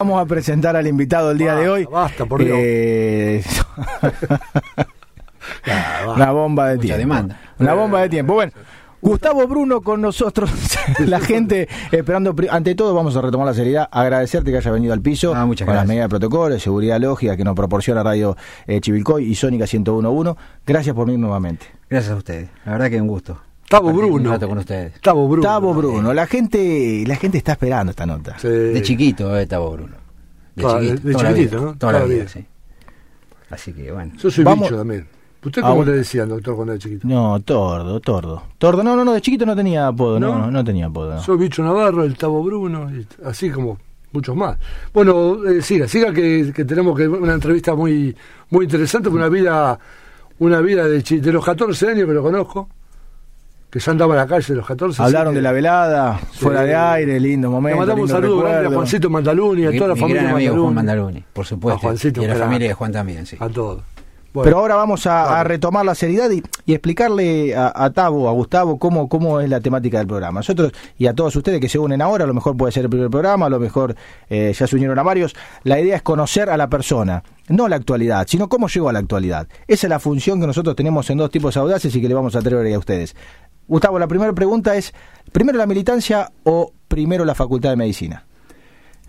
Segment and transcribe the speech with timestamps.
[0.00, 1.84] Vamos a presentar al invitado el día de hoy.
[1.84, 2.56] Basta, por Dios.
[2.58, 3.44] Eh,
[6.16, 6.96] una bomba de tiempo.
[6.98, 7.38] demanda.
[7.58, 8.32] Una bomba de tiempo.
[8.32, 8.50] Bueno,
[9.02, 10.50] Gustavo Bruno con nosotros,
[11.00, 12.34] la gente esperando.
[12.48, 13.90] Ante todo, vamos a retomar la seriedad.
[13.92, 16.98] Agradecerte que haya venido al piso Ah, muchas con las medidas de protocolo, de seguridad
[16.98, 20.34] lógica que nos proporciona Radio eh, Chivilcoy y Sónica 1011.
[20.66, 21.66] Gracias por venir nuevamente.
[21.90, 22.48] Gracias a ustedes.
[22.64, 23.38] La verdad que un gusto.
[23.70, 24.32] Tavo Bruno.
[24.32, 25.00] Un con ustedes.
[25.00, 25.36] Tavo Bruno.
[25.42, 28.36] Gustavo Bruno, la gente, la gente está esperando esta nota.
[28.38, 28.48] Sí.
[28.48, 29.94] De chiquito, eh, Tavo Bruno.
[30.56, 31.06] De Toda- chiquito.
[31.06, 31.78] de toda la chiquitito, vida, ¿no?
[31.78, 32.28] Toda la Toda la vida, vida.
[32.28, 32.46] sí.
[33.50, 34.12] Así que bueno.
[34.18, 35.06] Yo soy Vamos- bicho también.
[35.42, 35.92] ¿Usted Ah, cómo bueno.
[35.92, 37.08] le decían, doctor, cuando era chiquito?
[37.08, 38.42] No, tordo, tordo.
[38.58, 40.64] Tordo, no, no, no, de chiquito no tenía apodo, no, ¿No?
[40.64, 41.14] tenía apodo.
[41.14, 41.22] no.
[41.22, 43.78] Soy bicho Navarro, el Tavo Bruno, y así como
[44.12, 44.58] muchos más.
[44.92, 48.14] Bueno, eh, siga, siga que, que tenemos que una entrevista muy
[48.50, 49.78] muy interesante, una vida
[50.40, 52.68] una vida de, chi- de los 14 años que lo conozco,
[53.70, 55.02] que ya andaba en la calle de los 14.
[55.02, 57.78] Hablaron de la velada, fuera de aire, lindo Le momento.
[57.78, 58.70] mandamos un saludo grande a.
[58.70, 61.76] Juancito Mandaluni, a Mi, toda la mi familia gran amigo Juan Mandaluni, por supuesto.
[61.78, 63.36] A Juancito, y a la familia de Juan también, sí.
[63.38, 63.82] a todos.
[64.32, 68.28] Bueno, Pero ahora vamos a, a retomar la seriedad y, y explicarle a, a Tavo,
[68.28, 70.38] a Gustavo, cómo, cómo es la temática del programa.
[70.38, 72.90] Nosotros y a todos ustedes que se unen ahora, a lo mejor puede ser el
[72.90, 73.96] primer programa, a lo mejor
[74.28, 75.34] eh, ya se unieron a varios.
[75.64, 79.00] La idea es conocer a la persona, no la actualidad, sino cómo llegó a la
[79.00, 79.48] actualidad.
[79.66, 82.36] Esa es la función que nosotros tenemos en dos tipos audaces y que le vamos
[82.36, 83.16] a atrever ahí a ustedes.
[83.70, 84.92] Gustavo, la primera pregunta es,
[85.30, 88.24] ¿primero la militancia o primero la facultad de medicina?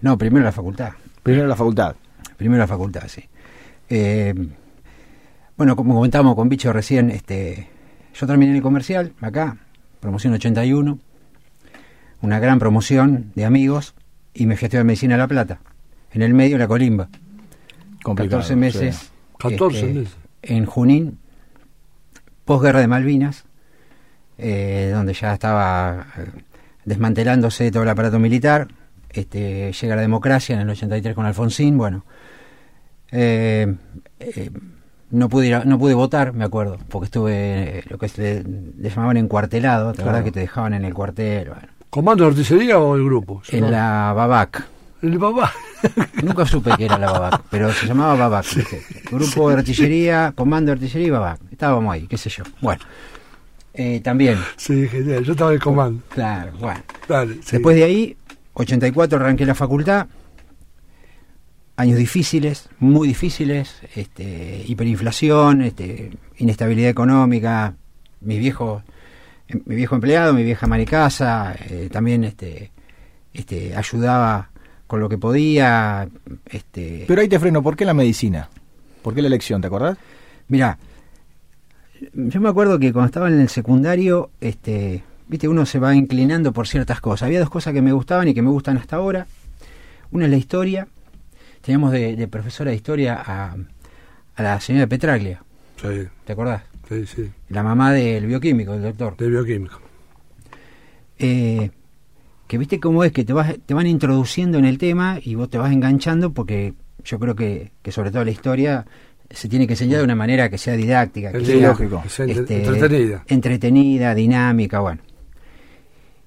[0.02, 0.92] No, primero la facultad.
[1.24, 1.96] Primero la facultad.
[2.38, 3.24] Primero la facultad, sí.
[3.90, 4.36] Eh,
[5.58, 7.70] bueno, como comentábamos con Bicho recién, este,
[8.14, 9.58] yo terminé en el comercial, acá,
[10.00, 11.00] promoción 81,
[12.22, 13.96] una gran promoción de amigos,
[14.32, 15.60] y me fui a estudiar medicina a La Plata.
[16.12, 17.10] En el medio, la colimba.
[18.04, 18.96] Complicado, 14 meses.
[18.96, 19.08] sí.
[19.40, 20.18] 14 este, meses.
[20.44, 21.18] En Junín,
[22.46, 23.46] posguerra de Malvinas,
[24.42, 26.26] eh, donde ya estaba eh,
[26.86, 28.68] desmantelándose todo el aparato militar.
[29.10, 31.78] Este, llega la democracia en el 83 con Alfonsín.
[31.78, 32.06] Bueno,
[33.12, 33.74] eh,
[34.20, 34.50] eh,
[35.12, 38.44] no pude ir a- no pude votar, me acuerdo, porque estuve eh, lo que se
[38.44, 39.92] le, llamaban encuartelado.
[39.94, 40.24] ¿Te Claro.
[40.24, 41.50] que te dejaban en el cuartel?
[41.50, 43.42] Bueno, ¿Comando de artillería o el grupo?
[43.50, 44.66] En no- la Babac.
[45.02, 45.52] El papá.
[46.24, 48.46] Nunca supe que era la Babac, pero se llamaba Babac.
[48.56, 48.82] ¿viste?
[49.12, 51.40] Grupo de artillería, comando de artillería y Babac.
[51.52, 52.44] Estábamos ahí, qué sé yo.
[52.62, 52.82] Bueno,
[53.74, 55.24] eh, también, Sí, genial.
[55.24, 56.04] Yo estaba en el comando.
[56.10, 56.82] claro, bueno.
[57.08, 57.52] Dale, sí.
[57.54, 58.18] Después de ahí,
[58.54, 60.08] 84 arranqué la facultad.
[61.78, 67.76] Años difíciles, muy difíciles, este, hiperinflación, este, inestabilidad económica,
[68.20, 68.84] mi viejo,
[69.48, 72.72] em- mi viejo empleado, mi vieja maricasa, eh, también este,
[73.34, 74.50] este, ayudaba
[74.86, 76.08] con lo que podía,
[76.46, 78.50] este, Pero ahí te freno, ¿por qué la medicina?
[79.02, 79.98] ¿Por qué la elección, te acordás?
[80.50, 80.78] Mira,
[82.14, 86.52] yo me acuerdo que cuando estaba en el secundario, este, viste, uno se va inclinando
[86.54, 87.28] por ciertas cosas.
[87.28, 89.28] Había dos cosas que me gustaban y que me gustan hasta ahora.
[90.12, 90.88] Una es la historia.
[91.62, 93.56] Teníamos de, de profesora de historia a,
[94.36, 95.44] a la señora Petraglia,
[95.82, 95.88] Sí,
[96.26, 96.64] ¿te acordás?
[96.90, 97.30] sí, sí.
[97.50, 99.16] La mamá del bioquímico, del doctor.
[99.18, 99.80] De bioquímico.
[101.20, 101.70] Eh,
[102.48, 105.50] que viste cómo es que te, vas, te van introduciendo en el tema y vos
[105.50, 106.74] te vas enganchando porque
[107.04, 108.86] yo creo que, que sobre todo la historia
[109.34, 112.02] se tiene que enseñar de una manera que sea didáctica, que sea lógico.
[112.04, 113.24] que sea entre- este, entretenida.
[113.28, 115.02] entretenida, dinámica, bueno.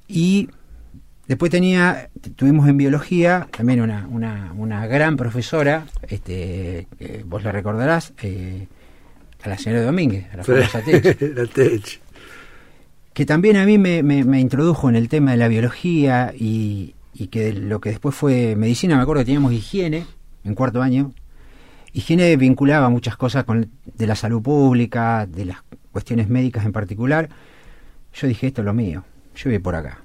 [0.08, 0.48] Y
[1.26, 7.52] después tenía, tuvimos en biología también una, una, una gran profesora, este, que vos la
[7.52, 8.66] recordarás, eh,
[9.42, 11.98] a la señora Domínguez, a la famosa Techi la Techi.
[13.12, 16.94] que también a mí me, me- me introdujo en el tema de la biología y,
[17.14, 20.06] y que lo que después fue medicina, me acuerdo que teníamos higiene
[20.44, 21.12] en cuarto año.
[21.94, 25.58] Higiene vinculaba muchas cosas con, de la salud pública, de las
[25.92, 27.28] cuestiones médicas en particular.
[28.12, 29.04] Yo dije, esto es lo mío,
[29.36, 30.00] yo voy por acá.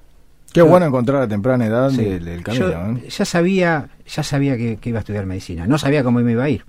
[0.53, 2.05] Qué bueno encontrar a temprana edad Sí.
[2.05, 2.69] el, el camino.
[2.69, 3.09] Yo ¿eh?
[3.09, 5.67] ya sabía, ya sabía que, que iba a estudiar medicina.
[5.67, 6.63] No sabía cómo me iba a ir,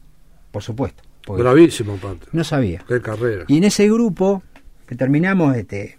[0.51, 1.03] por supuesto.
[1.25, 2.27] porque Bravísimo, aparte.
[2.33, 2.83] no sabía.
[2.89, 3.45] Qué carrera.
[3.49, 4.43] Y en ese grupo
[4.87, 5.99] que terminamos este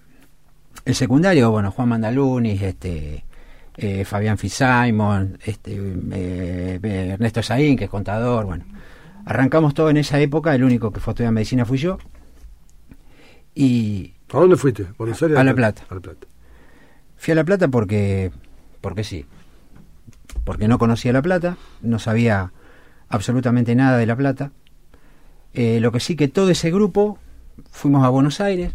[0.85, 3.23] el secundario, bueno, Juan Mandaluni, este
[3.77, 8.65] eh, Fabián Fitzsimon, este eh, eh, Ernesto Saín, que es contador, bueno.
[9.25, 11.97] Arrancamos todo en esa época, el único que fue a estudiar medicina fui yo.
[13.53, 14.87] Y ¿A dónde fuiste?
[14.97, 15.37] ¿Buenos Aires?
[15.37, 15.83] A La Plata.
[15.89, 16.27] A La Plata.
[17.17, 18.31] fui a La Plata porque
[18.79, 19.25] porque sí.
[20.45, 22.53] Porque no conocía La Plata, no sabía
[23.09, 24.51] absolutamente nada de La Plata.
[25.53, 27.19] Eh, lo que sí que todo ese grupo
[27.71, 28.73] fuimos a Buenos Aires,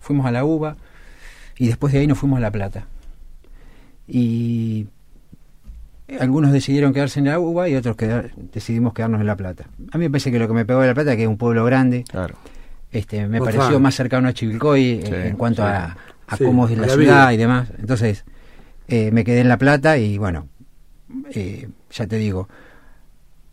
[0.00, 0.76] fuimos a la UBA
[1.58, 2.86] y después de ahí nos fuimos a La Plata.
[4.08, 4.86] Y
[6.20, 9.64] algunos decidieron quedarse en la UBA y otros quedar- decidimos quedarnos en La Plata.
[9.92, 11.38] A mí me parece que lo que me pegó de La Plata, que es un
[11.38, 12.34] pueblo grande, Claro.
[12.92, 13.82] este, me pareció fan.
[13.82, 15.68] más cercano a Chivilcoy eh, Sí, en cuanto sí.
[15.68, 15.96] a,
[16.26, 16.98] a Sí, cómo es a la la ciudad
[17.28, 17.32] vida.
[17.34, 17.68] y demás.
[17.78, 18.24] Entonces,
[18.88, 20.48] eh, me quedé en La Plata y bueno,
[21.34, 22.48] eh, ya te digo,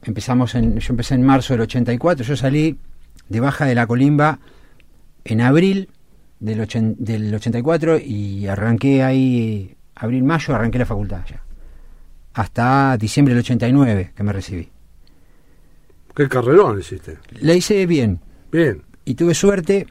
[0.03, 2.77] empezamos en, yo empecé en marzo del 84, yo salí
[3.29, 4.39] de baja de la colimba
[5.23, 5.89] en abril
[6.39, 11.41] del, ochen- del 84 y arranqué ahí, abril-mayo, arranqué la facultad ya.
[12.33, 14.69] Hasta diciembre del 89 que me recibí.
[16.15, 17.17] ¿Qué carrerón hiciste?
[17.41, 18.19] La hice bien
[18.51, 18.81] Bien.
[19.05, 19.87] y tuve suerte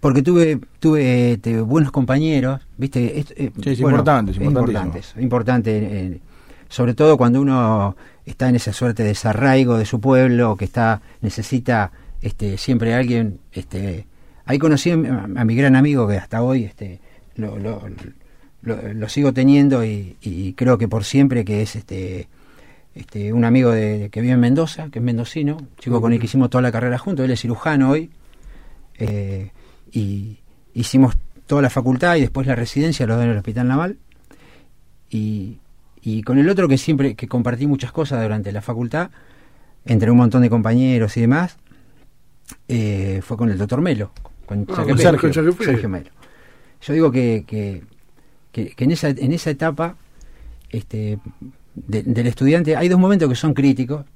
[0.00, 3.18] porque tuve tuve este, buenos compañeros, ¿viste?
[3.18, 6.20] Es, eh, Sí, es importante, es importante, importante, eh,
[6.68, 11.00] sobre todo cuando uno está en esa suerte de desarraigo de su pueblo, que está
[11.22, 14.06] necesita este siempre alguien este
[14.44, 17.00] ahí conocí a, mi- a mi gran amigo que hasta hoy este
[17.36, 17.82] lo, lo,
[18.62, 22.28] lo- lo sigo teniendo y, y creo que por siempre que es este
[22.94, 26.24] este un amigo de, que vive en Mendoza que es mendocino chico con el que
[26.26, 28.10] hicimos toda la carrera juntos él es cirujano hoy
[28.98, 29.50] eh,
[29.92, 30.38] y
[30.74, 31.14] hicimos
[31.46, 33.98] toda la facultad y después la residencia los dos en el hospital naval
[35.10, 35.58] y,
[36.00, 39.10] y con el otro que siempre que compartí muchas cosas durante la facultad
[39.84, 41.58] entre un montón de compañeros y demás
[42.68, 44.10] eh, fue con el doctor Melo
[44.46, 45.64] con Ah, Sergio, Chaquepé.
[45.64, 46.10] Sergio Melo
[46.80, 47.82] yo digo que, que,
[48.56, 49.96] que, que en esa en esa etapa
[50.70, 51.18] este
[51.74, 54.06] de- del estudiante hay dos momentos que son críticos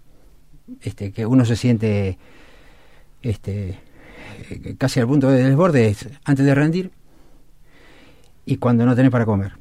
[0.80, 2.16] este que uno se siente
[3.20, 3.78] este
[4.48, 6.90] eh, casi al punto de desborde es antes de rendir
[8.46, 9.52] y cuando no tenés para comer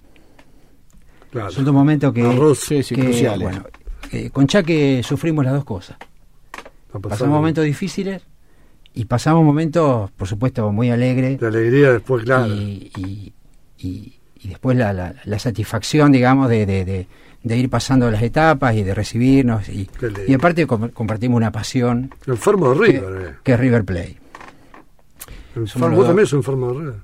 [1.32, 1.52] Claro.
[1.52, 3.42] son dos momentos que, Arroz, sí, sí, que, cruciales.
[3.50, 3.66] bueno,
[4.14, 5.98] eh, con Chaque sufrimos las dos cosas
[7.02, 8.22] pasamos momentos difíciles
[8.94, 12.48] y pasamos momentos por supuesto muy alegres De alegría después, claro.
[12.48, 13.34] y, y,
[13.86, 17.08] y- y después la, la- la satisfacción, digamos, de, de- de-
[17.42, 19.70] de ir pasando las etapas y de recibirnos.
[19.70, 19.90] Y,
[20.28, 23.36] y aparte com- compartimos una pasión Enfermo de River, eh.
[23.44, 24.18] que es River Play.
[25.56, 26.96] Enfermo, ¿Vos también sos enfermo de River?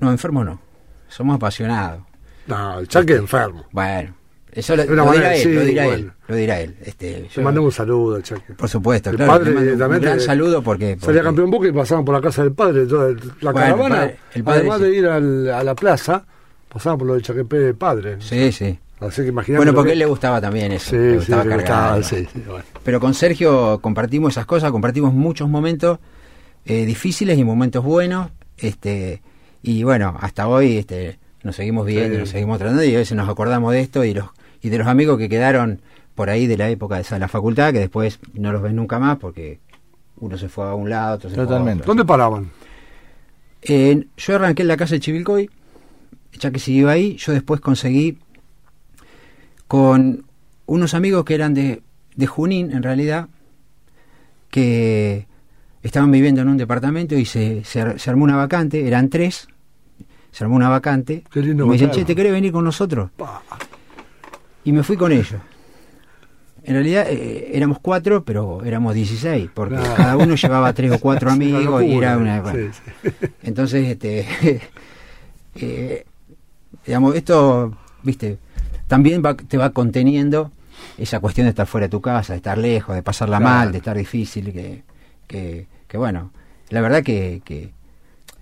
[0.00, 0.60] No, enfermo no.
[1.08, 2.02] Somos apasionados.
[2.46, 3.64] No, el Chaque es enfermo.
[3.72, 4.14] Bueno,
[4.52, 4.82] eso lo,
[5.12, 5.98] dirá él, sí, lo dirá bueno.
[5.98, 6.76] él, lo dirá él.
[6.84, 8.54] Este, Le mandamos un saludo al Chaque.
[8.54, 12.14] por supuesto, El claro, padre un gran saludo porque, Salía campeón Boca y pasaban por
[12.14, 12.86] la casa del padre.
[12.86, 13.10] Toda
[13.40, 14.84] la Bueno, caravana, el padre- el padre además sí.
[14.84, 16.24] de ir al- a la plaza,
[16.76, 18.16] pasaban por lo de Chaquepé padre.
[18.20, 18.78] Sí, sí.
[19.00, 19.30] Así que.
[19.30, 20.90] Bueno, porque a él le gustaba también eso.
[20.90, 22.64] Sí, le gustaba cargar, sí, bueno.
[22.84, 25.98] Pero con Sergio compartimos esas cosas, compartimos muchos momentos
[26.66, 29.22] eh, difíciles y momentos buenos, este
[29.62, 33.28] y bueno, hasta hoy este nos seguimos viendo, nos seguimos tratando y a veces nos
[33.28, 34.26] acordamos de esto y los
[34.60, 35.80] y de los amigos que quedaron
[36.14, 38.98] por ahí de la época de esa, la facultad que después no los ven nunca
[38.98, 39.60] más porque
[40.18, 41.84] uno se fue a un lado, otro se Totalmente.
[41.84, 41.94] fue a otro.
[41.94, 42.50] ¿Dónde paraban?
[43.62, 45.50] Eh, yo arranqué en la casa de Chivilcoy,
[46.38, 48.18] ya que siguió ahí, yo después conseguí
[49.66, 50.24] con
[50.66, 51.82] unos amigos que eran de,
[52.14, 53.28] de Junín, en realidad,
[54.50, 55.26] que
[55.82, 59.48] estaban viviendo en un departamento y se, se, se armó una vacante, eran tres,
[60.30, 61.24] se armó una vacante.
[61.30, 63.10] Qué lindo y me dicen, che, ¿te querés venir con nosotros?
[63.16, 63.42] Pa.
[64.64, 65.40] Y me fui con ellos.
[66.64, 71.30] En realidad eh, éramos cuatro, pero éramos 16, porque cada uno llevaba tres o cuatro
[71.30, 72.36] amigos y era una...
[72.36, 73.10] sí, bueno, sí.
[73.44, 74.26] entonces, este,
[75.54, 76.04] eh,
[76.86, 78.38] digamos, esto, viste,
[78.86, 80.52] también va- te va conteniendo
[80.98, 83.54] esa cuestión de estar fuera de tu casa, de estar lejos, de pasarla Claro.
[83.54, 84.82] mal, de estar difícil, que,
[85.26, 86.30] que, que bueno,
[86.70, 87.70] la verdad que, que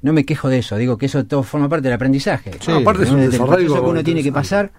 [0.02, 2.52] no me quejo de eso, digo que eso todo forma parte del aprendizaje.
[2.60, 2.78] Sí, ¿no?
[2.78, 4.70] aparte es un proceso que uno tiene que pasar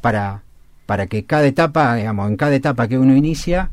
[0.00, 0.42] para,
[0.86, 3.70] para que cada etapa, digamos, en cada etapa que uno inicia,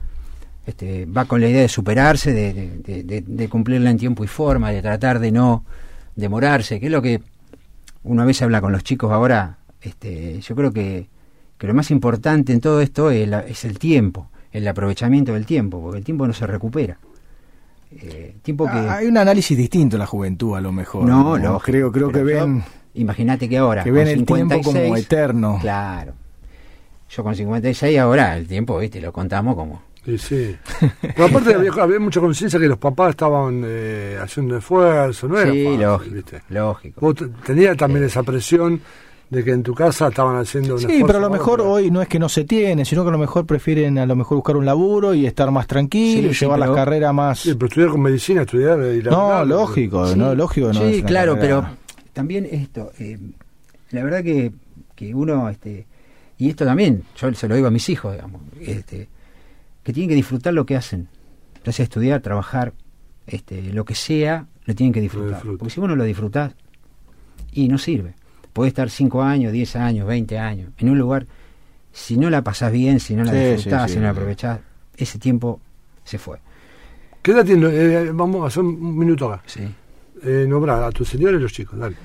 [0.66, 4.24] este, va con la idea de superarse, de, de- de- de- de cumplirla en tiempo
[4.24, 5.66] y forma, de tratar de no
[6.16, 7.22] demorarse, que es lo que
[8.04, 9.58] uno a veces habla con los chicos ahora.
[9.82, 11.08] Este, yo creo que,
[11.58, 15.46] que lo más importante en todo esto es, la- es el tiempo, el aprovechamiento del
[15.46, 16.98] tiempo, porque el tiempo no se recupera.
[17.92, 21.06] Eh, tiempo que Ah, Hay un análisis distinto en la juventud, a lo mejor.
[21.06, 23.84] no, lógico, creo, creo que ven Imagínate que ahora.
[23.84, 25.58] que ven el tiempo 56, como eterno.
[25.62, 26.14] Claro.
[27.10, 29.82] Yo con 56 ahora el tiempo, viste, lo contamos como.
[30.04, 30.56] Sí, sí.
[31.02, 35.52] Pero aparte había, había mucha conciencia que los papás estaban eh, haciendo esfuerzo, no era
[35.52, 36.16] sí, fácil, lógico.
[36.16, 36.42] ¿viste?
[36.50, 37.02] Lógico.
[37.02, 38.82] Vos te- tenías también esa presión
[39.30, 41.72] de que en tu casa estaban haciendo un Sí, esfuerzo pero a lo mejor pero-
[41.72, 44.16] hoy no es que no se tiene, sino que a lo mejor prefieren a lo
[44.16, 47.14] mejor buscar un laburo y estar más tranquilo Sí, y sí, llevar pero- las carreras
[47.14, 47.40] más...
[47.40, 50.82] Sí, pero estudiar con medicina, estudiar y la- no, la- lógico, Sí, no, lógico no
[50.82, 51.78] sí, claro, carrera- pero
[52.12, 53.18] también esto, eh,
[53.92, 54.52] la verdad que,
[54.96, 55.86] que uno, este,
[56.40, 59.08] y esto también, yo se lo digo a mis hijos, digamos, este,
[59.84, 61.08] que tienen que disfrutar lo que hacen,
[61.64, 62.74] ya sea estudiar, trabajar,
[63.28, 65.42] este, lo que sea, lo tienen que disfrutar.
[65.44, 66.54] Porque si vos no lo disfrutás,
[67.54, 68.14] y no sirve.
[68.54, 71.26] Podés estar 5 años, 10 años, 20 años en un lugar,
[71.92, 73.94] si no la pasás bien, si no la Sí, disfrutás, sí, sí.
[73.94, 74.60] si no la aprovechás,
[74.98, 75.60] ese tiempo
[76.04, 76.40] se fue.
[77.22, 77.68] ¿Qué edad tiene?
[77.72, 79.44] Eh, vamos a hacer un minuto acá.
[79.46, 79.62] Sí.
[80.24, 81.96] Eh, nombrar a tus señores y los chicos, dale.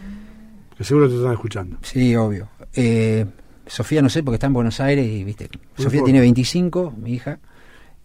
[0.77, 1.79] Que seguro te están escuchando.
[1.83, 2.49] Sí, obvio.
[2.75, 3.25] Eh,
[3.67, 5.49] Sofía no sé porque está en Buenos Aires y viste.
[5.77, 7.39] Sofía tiene 25, mi hija,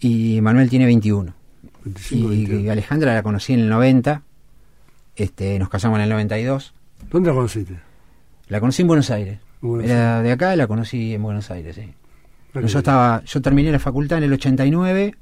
[0.01, 1.33] y Manuel tiene 21.
[1.85, 2.59] 25, y, 21.
[2.61, 4.21] y Alejandra la conocí en el 90,
[5.15, 6.73] este, nos casamos en el 92.
[7.11, 7.79] ¿Dónde la conociste?
[8.49, 9.39] La conocí en Buenos Aires.
[9.61, 11.93] Buenos Era de acá, la conocí en Buenos Aires, sí.
[12.53, 15.15] Ah, yo estaba, yo terminé la facultad en el 89,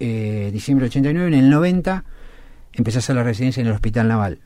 [0.00, 2.04] eh, diciembre del 89, en el 90
[2.72, 4.40] empecé a hacer la residencia en el Hospital Naval.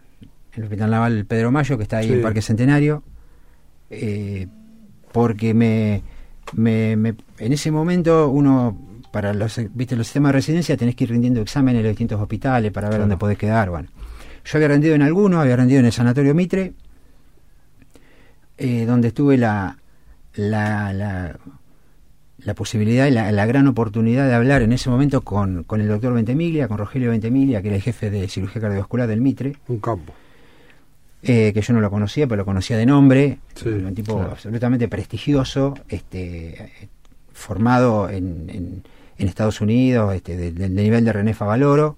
[0.53, 2.13] En el Hospital Naval Pedro Mayo, que está ahí Sí.
[2.15, 3.03] en Parque Centenario,
[3.89, 4.47] eh,
[5.13, 6.03] porque me,
[6.53, 8.77] me- me- en ese momento uno,
[9.11, 12.21] para los, viste, los sistemas de residencia tenés que ir rindiendo exámenes en los distintos
[12.21, 13.03] hospitales para ver Claro.
[13.05, 13.71] dónde podés quedar.
[13.71, 13.89] Bueno,
[14.45, 16.73] yo había rendido en algunos, había rendido en el Sanatorio Mitre,
[18.59, 19.77] eh, donde tuve la,
[20.35, 21.37] la, la,
[22.39, 25.89] la posibilidad y la, la gran oportunidad de hablar en ese momento con, con el
[25.89, 29.79] doctor Ventemiglia, con Rogelio Ventemiglia, que era el jefe de cirugía cardiovascular del Mitre, Un
[29.81, 30.13] campo.
[31.23, 34.33] eh, que yo no lo conocía, pero lo conocía de nombre, Sí, un tipo claro.
[34.33, 36.71] absolutamente prestigioso, este,
[37.33, 38.83] formado en, en,
[39.21, 41.97] en Estados Unidos, este, del del nivel de René Favaloro,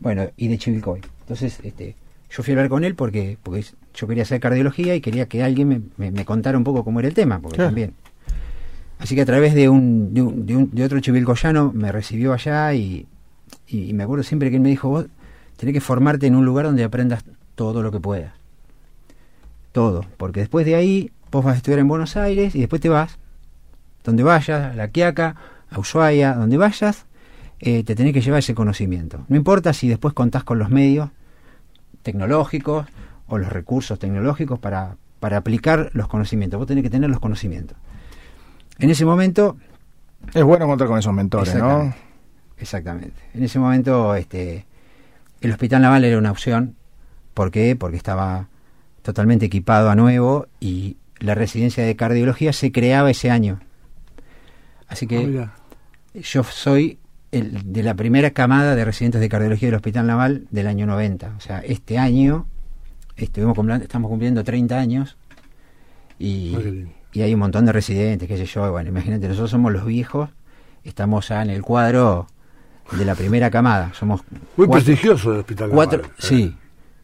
[0.00, 1.00] bueno, y de Chivilcoy.
[1.20, 1.96] Entonces, este,
[2.30, 5.42] yo fui a hablar con él porque, porque yo quería hacer cardiología y quería que
[5.42, 7.68] alguien me, me- me contara un poco cómo era el tema, porque Claro.
[7.68, 7.94] también.
[8.98, 12.32] Así que a través de un, de, un- de un- de otro chivilcoyano me recibió
[12.32, 13.06] allá y,
[13.68, 15.06] y me acuerdo siempre que él me dijo, vos
[15.56, 17.24] tenés que formarte en un lugar donde aprendas
[17.54, 18.32] todo lo que puedas.
[19.72, 22.88] Todo, porque después de ahí vos vas a estudiar en Buenos Aires y después te
[22.88, 23.18] vas,
[24.04, 25.34] donde vayas, a La Quiaca,
[25.70, 27.06] a Ushuaia, donde vayas,
[27.60, 29.24] eh, te tenés que llevar ese conocimiento.
[29.28, 31.10] No importa si después contás con los medios
[32.02, 32.86] tecnológicos
[33.26, 37.76] o los recursos tecnológicos para, para aplicar los conocimientos, vos tenés que tener los conocimientos.
[38.78, 39.56] En ese momento
[40.32, 41.82] Es bueno contar con esos mentores, ¿no?
[41.82, 41.98] Exactamente.
[42.58, 43.20] Exactamente.
[43.34, 44.66] En ese momento, este,
[45.40, 46.76] el hospital naval era una opción.
[47.34, 47.76] ¿Por qué?
[47.76, 48.48] Porque estaba
[49.02, 53.60] totalmente equipado a nuevo y la residencia de cardiología se creaba ese año.
[54.94, 55.52] Así Ah,
[56.14, 56.98] que yo soy
[57.32, 61.34] el de la primera camada de residentes de cardiología del Hospital Naval del año 90.
[61.36, 62.46] O sea, este año
[63.16, 65.16] estuvimos estamos cumpliendo 30 años
[66.18, 68.70] y, Ah, y hay un montón de residentes, qué sé yo.
[68.70, 70.30] Bueno, imagínate, nosotros somos los viejos,
[70.84, 72.28] estamos ya en el cuadro
[72.92, 73.92] de la primera camada.
[73.94, 74.20] Somos
[74.56, 75.70] Muy cuatro- prestigioso el hospital.
[75.70, 76.22] cuatro, Naval, ¿eh?
[76.28, 76.56] sí,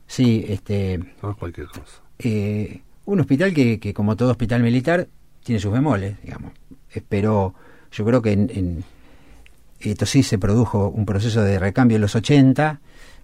[0.06, 2.02] sí, este, No es cualquier cosa.
[2.20, 5.08] eh, un hospital que, que, como todo hospital militar,
[5.42, 6.52] tiene sus bemoles, digamos.
[6.94, 7.54] Eh, Pero
[7.92, 8.84] yo creo que en, en-
[9.80, 12.80] esto sí se produjo un proceso de recambio en los 80,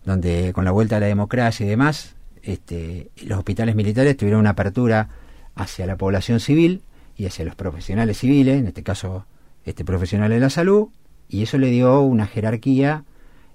[0.07, 4.51] donde con la vuelta a la democracia y demás, este, los hospitales militares tuvieron una
[4.51, 5.09] apertura
[5.55, 6.83] hacia la población civil
[7.17, 9.27] y hacia los profesionales civiles, en este caso
[9.65, 10.89] este profesionales de la salud,
[11.29, 13.05] y eso le dio una jerarquía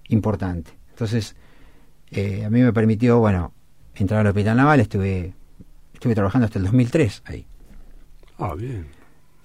[0.10, 0.72] importante.
[0.90, 1.36] Entonces,
[2.12, 3.54] eh, a mí me permitió, bueno,
[3.96, 5.34] entrar al hospital naval, estuve
[5.94, 7.46] estuve trabajando hasta el 2003 ahí.
[8.38, 8.88] Ah, bien.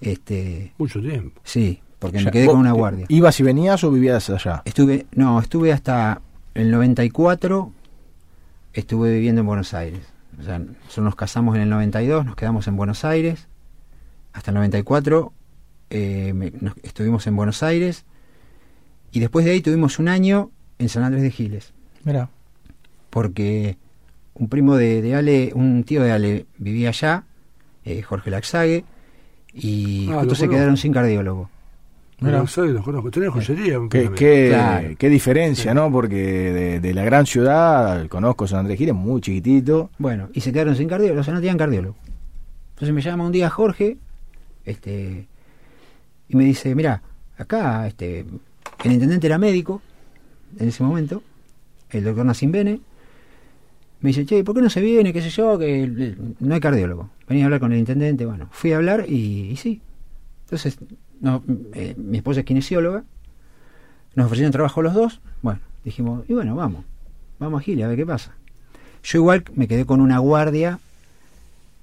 [0.01, 1.41] Este, Mucho tiempo.
[1.43, 3.05] sí, porque O me quedé con una guardia.
[3.09, 4.61] ¿Ibas y venías o vivías allá?
[4.65, 6.21] Estuve, no, estuve hasta
[6.53, 7.71] el 94,
[8.73, 10.01] estuve viviendo en Buenos Aires.
[10.39, 13.47] O sea, nosotros nos casamos en el 92, nos quedamos en Buenos Aires.
[14.33, 15.33] Hasta el 94
[15.89, 18.05] eh, me- nos- estuvimos en Buenos Aires.
[19.11, 21.73] Y después de ahí tuvimos un año en San Andrés de Giles.
[22.03, 22.29] Mira.
[23.09, 23.77] porque
[24.35, 27.23] un primo de, de Ale, un tío de Ale vivía allá,
[27.85, 28.85] eh, Jorge Laxague,
[29.57, 30.49] y Ah, justo se conozco.
[30.55, 31.49] quedaron sin cardiólogo.
[32.19, 32.39] Mira.
[32.39, 33.11] No sé, los conozco.
[33.11, 33.77] Tenés joyería.
[33.91, 34.89] Qué, qué, Claro.
[34.97, 35.91] qué diferencia, ¿no?
[35.91, 39.91] Porque de, de la gran ciudad, conozco San Andrés Giles, muy chiquitito.
[39.99, 41.95] Bueno, y se quedaron sin cardiólogo, o sea, no tenían cardiólogo.
[42.73, 43.97] Entonces me llama un día Jorge,
[44.65, 45.27] este,
[46.29, 47.01] y me dice, mira,
[47.37, 48.25] acá, este,
[48.83, 49.81] el intendente era médico
[50.59, 51.21] en ese momento,
[51.91, 52.79] el doctor Nassim Bene,
[54.01, 55.11] me dice, che, ¿por qué no se viene?
[55.11, 55.57] ¿Qué sé yo?
[55.57, 57.09] Que eh, no hay cardiólogo.
[57.27, 59.81] Venía a hablar con el intendente, bueno, fui a hablar y, y sí.
[60.45, 60.77] Entonces,
[61.19, 63.03] no, eh, mi esposa es kinesióloga,
[64.15, 66.85] nos ofrecieron trabajo los dos, bueno, dijimos, y bueno, vamos,
[67.39, 68.35] vamos a Gile a ver qué pasa.
[69.03, 70.79] Yo igual me quedé con una guardia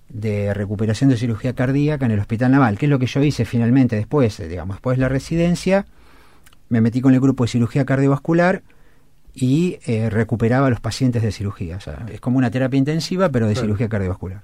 [0.09, 3.45] de recuperación de cirugía cardíaca en el Hospital Naval, que es lo que yo hice
[3.45, 5.87] finalmente después, eh, digamos, después de la residencia,
[6.69, 8.63] me metí con el grupo de cirugía cardiovascular
[9.35, 11.77] y eh, recuperaba a los pacientes de cirugía.
[11.77, 13.67] O sea, es como una terapia intensiva, pero de Claro.
[13.67, 14.43] cirugía cardiovascular.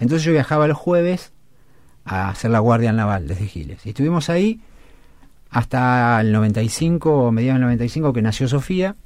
[0.00, 1.32] Entonces yo viajaba los jueves
[2.04, 3.84] a hacer la guardia al naval desde Giles.
[3.84, 4.60] Y estuvimos ahí
[5.50, 8.96] hasta el 95, mediados del 95, que nació Sofía.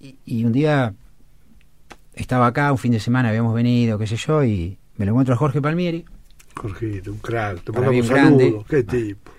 [0.00, 0.94] Y, y un día
[2.14, 5.34] estaba acá, un fin de semana habíamos venido, qué sé yo, y me lo encuentro
[5.34, 6.04] a Jorge Palmieri.
[6.54, 7.62] Jorgito, un crack.
[7.64, 8.44] Te un un grande.
[8.46, 8.64] saludo.
[8.68, 9.30] Qué tipo.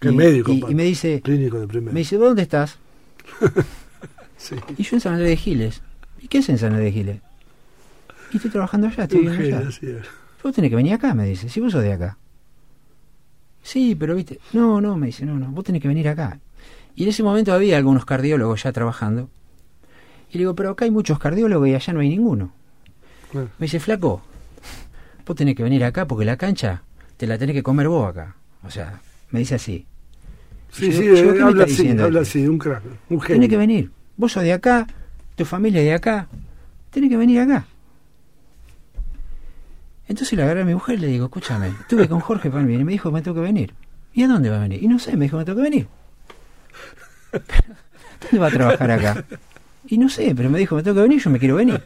[0.00, 0.52] Qué y, médico.
[0.52, 1.92] y- y me dice, Clínico de primera.
[1.92, 2.78] me dice, ¿vos dónde estás?
[4.36, 4.56] Sí.
[4.76, 5.82] Y yo en San Andrés de Giles.
[6.20, 7.20] ¿Y qué es en San Andrés de Giles?
[8.32, 10.02] Y estoy trabajando allá, estoy viviendo allá.
[10.42, 12.18] Vos tenés que venir acá, me dice, si vos sos de acá.
[13.62, 16.40] Sí, pero viste, no, no, me dice, no, no, vos tenés que venir acá.
[16.96, 19.30] Y en ese momento había algunos cardiólogos ya trabajando.
[20.30, 22.52] Y le digo, pero acá hay muchos cardiólogos y allá no hay ninguno.
[23.32, 24.22] Me dice, flaco,
[25.24, 26.82] vos tenés que venir acá porque la cancha
[27.16, 28.36] te la tenés que comer vos acá.
[28.64, 29.00] O sea,
[29.30, 29.86] me dice así.
[30.72, 32.18] Sí, Yo- sí, yo, eh, ¿qué me habla así, habla este?
[32.18, 33.36] así, un crack, un genio.
[33.36, 33.90] Tenés que venir.
[34.16, 34.86] Vos sos de acá,
[35.36, 36.26] tu familia es de acá.
[36.90, 37.66] Tenés que venir acá.
[40.08, 42.84] Entonces le agarré a mi mujer y le digo, escúchame, estuve con Jorge Palmieri y
[42.84, 43.72] me dijo que me tengo que venir.
[44.14, 44.82] ¿Y a dónde va a venir?
[44.82, 45.86] Y no sé, me dijo que me tengo que venir.
[47.32, 49.24] ¿Dónde va a trabajar acá?
[49.88, 51.82] Y no sé, pero me dijo me tengo que venir, yo me quiero venir.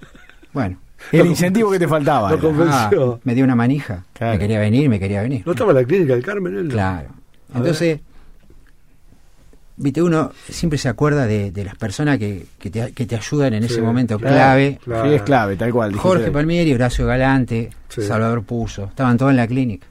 [0.52, 0.78] Bueno,
[1.12, 2.30] El incentivo que te faltaba.
[2.30, 3.14] Lo convenció.
[3.14, 4.04] ah, me dio una manija.
[4.12, 4.34] Claro.
[4.34, 5.42] Me quería venir, me quería venir.
[5.46, 6.68] ¿No estaba en la clínica del Carmen él?
[6.68, 7.08] Claro.
[7.54, 8.00] Entonces,
[9.76, 13.54] viste, uno siempre se acuerda de, de las personas que, que, te, que te ayudan
[13.54, 14.34] en ese momento claro.
[14.34, 14.78] clave.
[14.84, 15.08] Claro.
[15.08, 15.90] Sí, es clave, tal cual.
[15.90, 16.08] dijiste.
[16.08, 18.02] Jorge Palmieri, Horacio Galante, Sí.
[18.02, 19.86] Salvador Puzo, estaban todos en la clínica.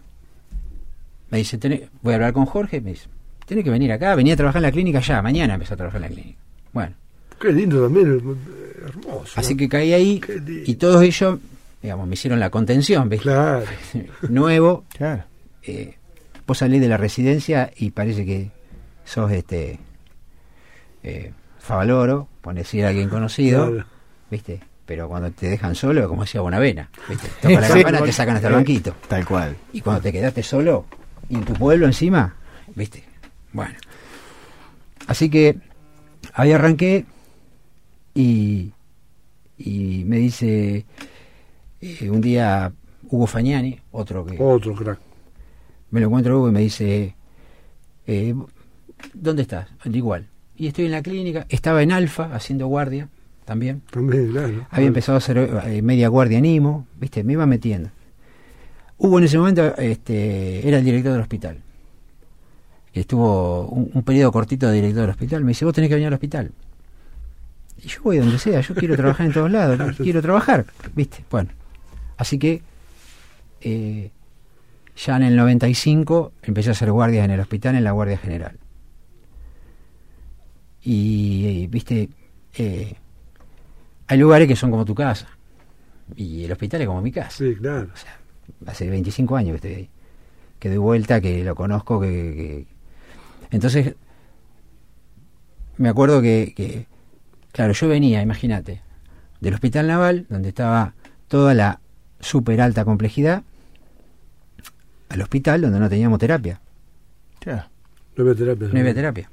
[1.29, 3.07] Me dice, "Tenés- voy a hablar con Jorge, me dice,
[3.45, 6.01] tenés que venir acá, venía a trabajar en la clínica ya, mañana empezó a trabajar
[6.03, 6.39] en la clínica.
[6.73, 6.93] Bueno,
[7.39, 9.33] Qué lindo también, eh, hermoso.
[9.39, 10.21] así que caí ahí
[10.65, 11.39] y todos ellos,
[11.81, 13.23] digamos, me hicieron la contención, ¿viste?
[13.23, 13.65] Claro.
[14.29, 15.23] Nuevo, Claro.
[15.63, 15.95] eh,
[16.47, 18.49] vos salís de la residencia y parece que
[19.05, 19.79] sos este
[21.03, 23.87] eh, Favaloro, por decir a alguien conocido, Claro.
[24.29, 24.59] ¿viste?
[24.85, 27.27] Pero cuando te dejan solo, como decía Bonavena, ¿viste?
[27.41, 27.73] Toca la Sí.
[27.83, 28.95] campana, te sacan hasta el banquito.
[29.07, 29.55] Tal cual.
[29.73, 30.85] Y cuando te quedaste solo,
[31.29, 32.35] y en tu pueblo encima,
[32.75, 33.03] ¿viste?
[33.53, 33.73] Bueno.
[35.07, 35.57] Así que
[36.33, 37.05] ahí arranqué
[38.13, 38.71] y,
[39.57, 40.85] y me dice
[41.81, 42.71] eh, un día
[43.09, 44.99] Hugo Fagnani, otro que Otro crack.
[45.91, 47.15] me lo encuentro Hugo y me dice,
[48.07, 48.35] eh,
[49.13, 49.67] ¿dónde estás?
[49.85, 50.27] Igual.
[50.55, 53.09] Y estoy en la clínica, estaba en Alfa haciendo guardia
[53.45, 53.81] también.
[53.91, 54.67] También, claro.
[54.71, 57.23] Había empezado a hacer eh, media guardia en IMO, ¿viste?
[57.23, 57.89] Me iba metiendo.
[58.97, 61.57] Hugo en ese momento este, era el director del hospital.
[62.93, 65.43] Estuvo un, un periodo cortito de director del hospital.
[65.43, 66.51] Me dice, vos tenés que venir al hospital.
[67.83, 70.65] Y yo voy donde sea, yo quiero trabajar en todos lados, quiero trabajar,
[70.95, 71.25] ¿viste?
[71.29, 71.49] Bueno,
[72.17, 72.61] así que
[73.61, 74.11] eh,
[74.95, 78.57] ya en el 95 empecé a hacer guardias en el hospital, en la Guardia General.
[80.87, 82.09] Y, viste,
[82.53, 82.95] eh,
[84.07, 85.27] hay lugares que son como tu casa.
[86.15, 87.31] Y el hospital es como mi casa.
[87.31, 87.89] Sí, claro.
[87.93, 88.19] O sea,
[88.67, 89.89] hace 25 años que estoy ahí.
[90.59, 92.07] Que doy vuelta, que lo conozco, que...
[92.07, 92.67] que-
[93.51, 93.95] Entonces,
[95.77, 96.87] me acuerdo que, que,
[97.51, 98.81] claro, yo venía, imagínate,
[99.41, 100.93] del hospital naval, donde estaba
[101.27, 101.81] toda la
[102.19, 103.43] super alta complejidad,
[105.09, 106.61] al hospital donde no teníamos terapia,
[107.39, 107.65] Claro.
[108.15, 108.67] No había terapia.
[108.71, 109.29] no había terapia.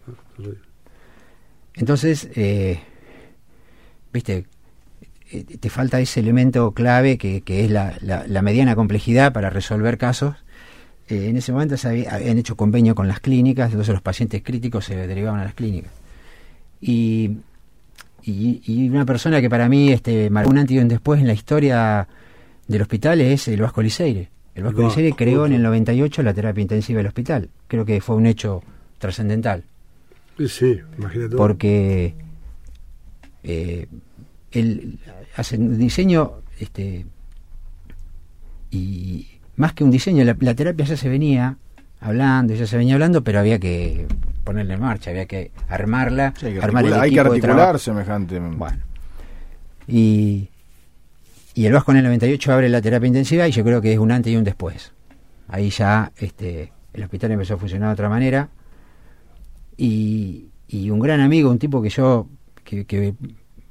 [1.74, 2.80] Entonces, eh,
[4.12, 4.44] viste,
[5.30, 9.50] eh, te falta ese elemento clave que, que es la, la- la mediana complejidad para
[9.50, 10.36] resolver casos.
[11.08, 14.42] Eh, en ese momento se había- habían hecho convenio con las clínicas, entonces los pacientes
[14.42, 15.92] críticos se derivaban a las clínicas.
[16.80, 17.38] Y,
[18.22, 21.26] y, y una persona que para mí este, marcó un antes y un después en
[21.26, 22.06] la historia
[22.68, 24.28] del hospital es el Vasco Liceire.
[24.54, 27.48] El Vasco Liceire creó en el 98 la terapia intensiva del hospital.
[27.68, 28.62] Creo que fue un hecho
[28.98, 29.64] trascendental
[30.38, 31.36] Sí, sí, imagínate.
[31.36, 32.14] porque
[33.44, 33.86] eh,
[34.52, 34.98] él
[35.36, 37.06] hace un diseño este
[38.70, 41.56] y más que un diseño la, la terapia ya se venía
[42.00, 44.06] hablando ya se venía hablando pero había que
[44.44, 47.32] ponerla en marcha había que armarla Sí, hay que armar el articular, hay que equipo
[47.32, 48.38] de articular semejante.
[48.38, 48.78] bueno
[49.86, 50.48] y
[51.54, 53.98] y el Vasco en el 98 abre la terapia intensiva y yo creo que es
[53.98, 54.92] un antes y un después
[55.48, 58.48] ahí ya este el hospital empezó a funcionar de otra manera
[59.82, 62.28] y, y un gran amigo, un tipo que yo,
[62.62, 63.14] que, que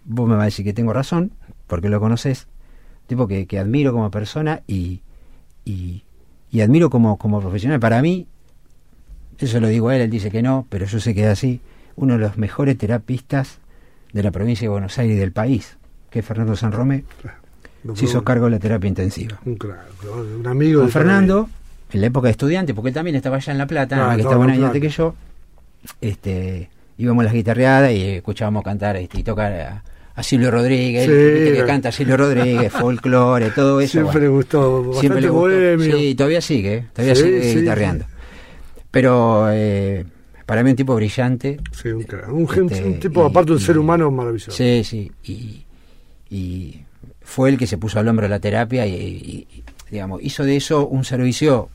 [0.03, 1.31] vos me vas a decir que tengo razón,
[1.67, 2.47] porque lo conoces,
[3.03, 4.99] un tipo que, que admiro como persona y,
[5.63, 6.03] y,
[6.51, 7.79] y admiro como, como profesional.
[7.79, 8.27] Para mí,
[9.39, 11.61] eso lo digo a él, él dice que no, pero yo sé que es así,
[11.95, 13.59] uno de los mejores terapistas
[14.11, 15.77] de la provincia de Buenos Aires y del país,
[16.09, 17.05] que es Fernando San Romé,
[17.85, 19.39] No, se hizo cargo de la terapia intensiva.
[19.45, 19.87] Un crack,
[20.37, 20.81] un amigo.
[20.81, 21.49] Con de Fernando,
[21.93, 24.43] en la época de estudiante, porque él también estaba allá en La Plata, que estaba
[24.43, 25.15] un año antes que yo,
[26.01, 29.83] este, íbamos a las guitarreadas y escuchábamos cantar este, y tocar a,
[30.15, 33.91] a Silvio Rodríguez, Sí, viste que canta Silvio Rodríguez, folclore, todo eso.
[33.93, 34.21] Siempre bueno.
[34.21, 34.77] le gustó.
[34.83, 35.41] Bastante Siempre le gustó.
[35.41, 35.97] bohemio.
[35.97, 38.05] Sí, todavía sigue, todavía Sí, sigue sí, guitarreando.
[38.91, 40.05] Pero eh,
[40.45, 41.59] para mí un tipo brillante.
[41.71, 44.51] Sí, un, Este, un tipo, y- aparte, un y- ser humano maravilloso.
[44.51, 45.11] Sí, sí.
[45.23, 45.63] Y,
[46.29, 46.81] y
[47.21, 50.57] fue el que se puso al hombro de la terapia y, y, digamos, hizo de
[50.57, 51.69] eso un servicio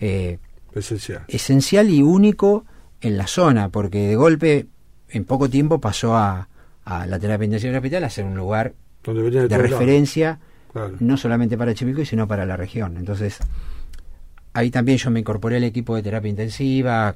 [0.00, 0.38] eh,
[0.74, 1.22] Esencial.
[1.28, 2.64] esencial y único
[3.04, 4.66] en la zona, porque de golpe,
[5.10, 6.48] en poco tiempo, pasó a,
[6.84, 10.38] a la terapia intensiva del hospital a ser un lugar Donde de, referencia
[10.72, 10.96] Claro.
[10.98, 12.96] no solamente para Chivilcoy, sino para la región.
[12.96, 13.38] Entonces,
[14.54, 17.14] ahí también yo me incorporé al equipo de terapia intensiva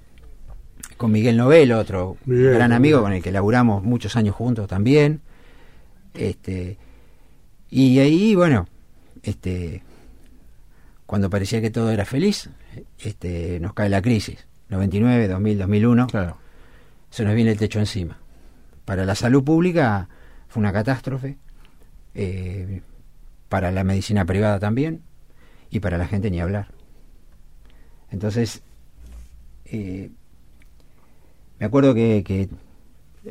[0.96, 3.02] con Miguel Novelo, otro Miguel, gran amigo Miguel.
[3.02, 5.22] con el que laburamos muchos años juntos también.
[6.14, 6.76] Este,
[7.70, 8.68] y ahí, bueno,
[9.22, 9.82] este,
[11.06, 12.50] cuando parecía que todo era feliz,
[12.98, 14.47] este, nos cae la crisis.
[14.68, 16.36] 99, 2000, 2001 Claro.
[17.10, 18.18] se nos viene el techo encima.
[18.84, 20.08] Para la salud pública
[20.48, 21.38] fue una catástrofe,
[22.14, 22.82] eh,
[23.48, 25.02] para la medicina privada también,
[25.70, 26.68] y para la gente ni hablar.
[28.10, 28.62] Entonces,
[29.66, 30.10] eh,
[31.58, 32.48] me acuerdo que, que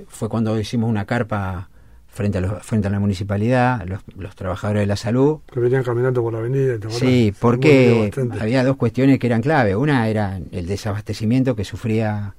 [0.08, 1.69] fue cuando hicimos una carpa
[2.08, 5.84] frente a, los, frente a la municipalidad, los, los trabajadores de la salud, Que venían
[5.84, 6.76] caminando por la avenida.
[6.89, 9.76] Sí, porque había dos cuestiones que eran clave.
[9.76, 12.34] Una era el desabastecimiento que sufría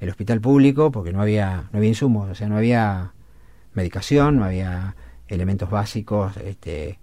[0.00, 3.12] el hospital público porque no había no había insumos, o sea, no había
[3.74, 4.94] medicación, no había
[5.28, 6.98] elementos básicos, este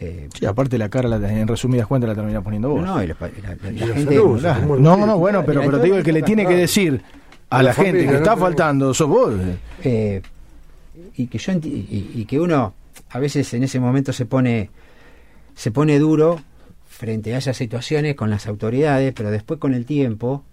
[0.00, 2.84] eh, Sí, aparte la cara, la- en resumidas cuentas, la terminás poniendo vos.
[2.84, 4.54] no, y los pa- la, la- Y la la gente salud, Claro.
[4.56, 5.06] se tomó el No, pie.
[5.06, 7.00] no, bueno, pero, pero te digo, el que le tiene que decir
[7.50, 8.16] a La la gente que ¿no?
[8.18, 9.32] está faltando, sos vos.
[9.84, 10.20] eh,
[11.16, 12.74] y que yo enti- y, y que uno
[13.10, 14.70] a veces en ese momento se pone
[15.54, 16.40] se pone duro
[16.86, 20.44] frente a esas situaciones con las autoridades, pero después con el tiempo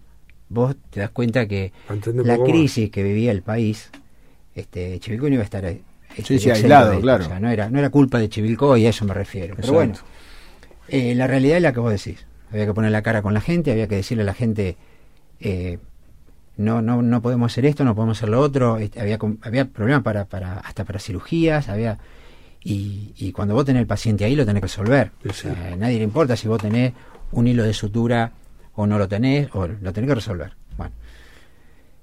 [0.49, 1.71] vos te das cuenta que
[2.23, 2.49] la más.
[2.49, 3.89] crisis que vivía el país,
[4.55, 5.81] este Chivilcoy no iba a estar eh,
[6.17, 7.23] este, Sí, sí, exento aislado, de claro.
[7.23, 9.55] O sea, no era no era culpa de Chivilcoy, a eso me refiero.
[9.55, 9.93] Pero bueno,
[10.87, 12.25] eh, la realidad es la que vos decís.
[12.51, 14.75] Había que poner la cara con la gente, había que decirle a la gente,
[15.39, 15.77] eh,
[16.59, 18.77] no, no, no podemos hacer esto, no podemos hacer lo otro.
[18.77, 21.97] Este, había, había problemas para, para, hasta para cirugías, había
[22.61, 25.11] y, y cuando vos tenés el paciente ahí lo tenés que resolver.
[25.23, 25.41] Sí, O sí.
[25.47, 26.91] sea, a nadie le importa si vos tenés
[27.31, 28.33] un hilo de sutura
[28.75, 30.51] o no lo tenés, o lo tenés que resolver.
[30.77, 30.91] Bueno.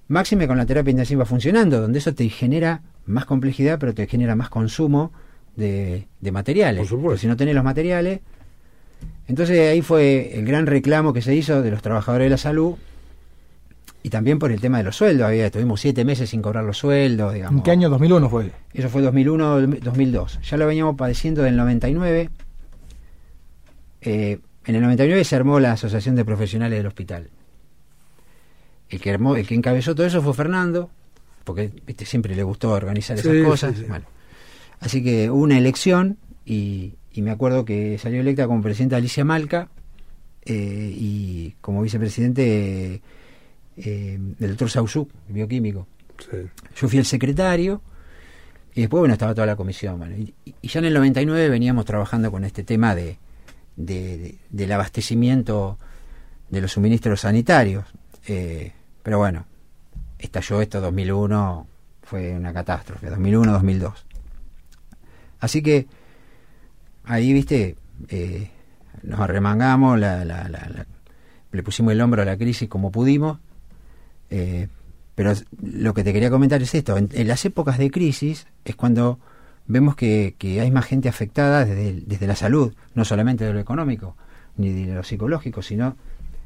[0.09, 4.37] Máxime con la terapia intensiva funcionando, donde eso te genera más complejidad, pero te genera
[4.37, 5.13] más consumo
[5.57, 6.89] de, de materiales.
[6.89, 8.21] Por si no tenés los materiales.
[9.29, 12.77] Entonces ahí fue el gran reclamo que se hizo de los trabajadores de la salud
[14.07, 15.27] y también por el tema de los sueldos.
[15.27, 17.59] Había, estuvimos siete meses sin cobrar los sueldos, digamos.
[17.59, 18.53] ¿En qué año 2001 fue?
[18.73, 20.39] Eso fue 2001, 2002.
[20.49, 22.31] Ya lo veníamos padeciendo del 99.
[24.03, 27.31] Eh, en el 99 se armó la Asociación de Profesionales del Hospital.
[28.91, 30.89] El que, armó, el que encabezó todo eso fue Fernando,
[31.43, 33.75] porque viste, siempre le gustó organizar esas Sí, cosas.
[33.75, 33.87] sí, sí.
[33.89, 34.05] Bueno,
[34.79, 39.25] así que hubo una elección y, y me acuerdo que salió electa como presidenta Alicia
[39.25, 39.69] Malca
[40.45, 43.03] eh, y como vicepresidente
[43.77, 45.87] eh, el doctor Sauzú, bioquímico.
[46.19, 46.39] Sí.
[46.77, 47.83] Yo fui el secretario
[48.75, 49.99] y después, bueno, estaba toda la comisión.
[49.99, 53.19] bueno, y, y ya en el 99 veníamos trabajando con este tema de,
[53.77, 55.79] de- de- del abastecimiento
[56.51, 57.85] de los suministros sanitarios.
[58.29, 59.47] Eh, pero bueno,
[60.19, 61.67] estalló esto 2001,
[62.03, 63.93] fue una catástrofe, 2001-2002.
[65.41, 65.87] Así que
[67.05, 67.77] ahí, viste,
[68.09, 68.51] eh,
[69.03, 70.87] nos arremangamos, la- la- la- la-
[71.53, 73.39] le pusimos el hombro a la crisis como pudimos.
[74.31, 74.69] Eh,
[75.15, 78.77] pero lo que te quería comentar es esto, en, en las épocas de crisis es
[78.77, 79.19] cuando
[79.67, 83.59] vemos que, que hay más gente afectada desde, desde la salud, no solamente de lo
[83.61, 84.17] económico,
[84.57, 85.97] ni de lo psicológico, sino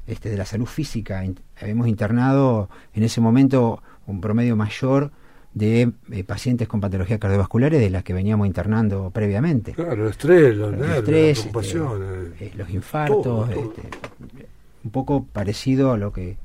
[0.06, 1.22] este, de la salud física.
[1.60, 5.10] Habíamos internado en ese momento un promedio mayor
[5.52, 9.72] de eh, pacientes con patologías cardiovasculares de las que veníamos internando previamente.
[9.72, 12.02] Claro, el estrés, los El estrés, la preocupación.
[12.32, 12.48] este, eh.
[12.48, 13.72] eh, los infartos, todo, todo.
[13.74, 13.82] este,
[14.84, 16.36] un poco parecido a lo que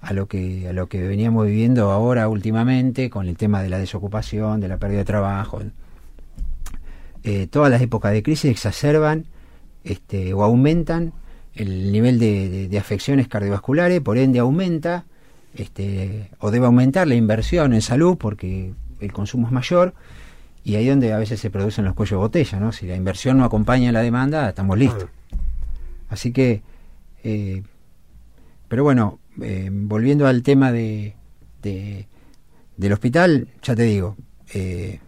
[0.00, 3.78] a lo que a lo que veníamos viviendo ahora últimamente con el tema de la
[3.78, 5.60] desocupación, de la pérdida de trabajo.
[7.22, 9.26] Eh, todas las épocas de crisis exacerban
[9.84, 11.12] este, o aumentan
[11.54, 15.04] el nivel de, de- de afecciones cardiovasculares, por ende aumenta
[15.54, 19.92] este, o debe aumentar la inversión en salud porque el consumo es mayor
[20.64, 22.72] y ahí donde a veces se producen los cuellos de botella, ¿no?
[22.72, 25.06] Si la inversión no acompaña la demanda, estamos listos.
[26.08, 26.62] Así que,
[27.24, 27.62] eh,
[28.68, 31.14] pero bueno, eh, volviendo al tema de,
[31.62, 32.06] de-
[32.76, 34.16] del hospital, ya te digo,
[34.54, 35.00] eh,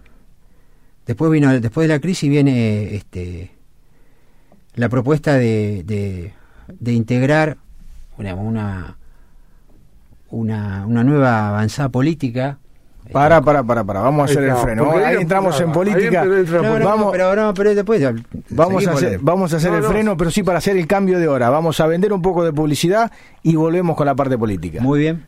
[1.06, 3.50] después vino, después de la crisis viene este
[4.74, 6.32] la propuesta de, de,
[6.68, 7.58] de integrar
[8.18, 8.96] una,
[10.30, 12.58] una una nueva avanzada política.
[13.12, 14.90] Para, para, para, para, vamos a hacer el freno.
[14.92, 16.24] Ahí ahí entramos en política.
[16.82, 17.12] Vamos-
[17.54, 18.02] pero después
[18.50, 19.88] Vamos a hacer, vamos a hacer No, el no.
[19.88, 21.50] freno, pero sí para hacer el cambio de hora.
[21.50, 23.10] Vamos a vender un poco de publicidad
[23.42, 24.80] y volvemos con la parte política.
[24.80, 25.26] Muy bien.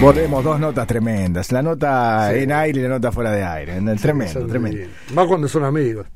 [0.00, 1.52] Volvemos, dos notas tremendas.
[1.52, 2.38] La nota Sí.
[2.38, 3.76] en aire y la nota fuera de aire.
[3.76, 4.86] En el tremendo, tremendo.
[5.14, 6.06] Más cuando son amigos.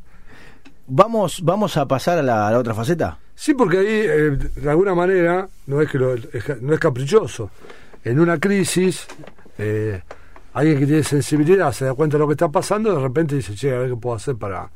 [0.87, 3.19] Vamos, vamos a pasar a la, a la otra faceta.
[3.35, 7.51] Sí, porque ahí, eh, de alguna manera, no es que lo- es no es caprichoso.
[8.05, 9.07] En una crisis,
[9.59, 10.01] eh,
[10.53, 13.55] alguien que tiene sensibilidad se da cuenta de lo que está pasando, de repente dice,
[13.55, 14.70] che, a ver qué puedo hacer para,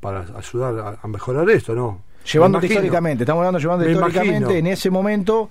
[0.00, 2.02] para ayudar a, a mejorar esto, ¿no?
[2.30, 4.50] Llevando históricamente, estamos hablando llevando Me históricamente imagino.
[4.58, 5.48] en ese momento.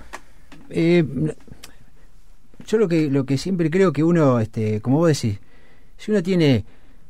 [0.70, 1.04] Eh,
[2.66, 5.40] yo lo que lo que siempre creo que uno, este, como vos decís,
[5.98, 6.64] si uno tiene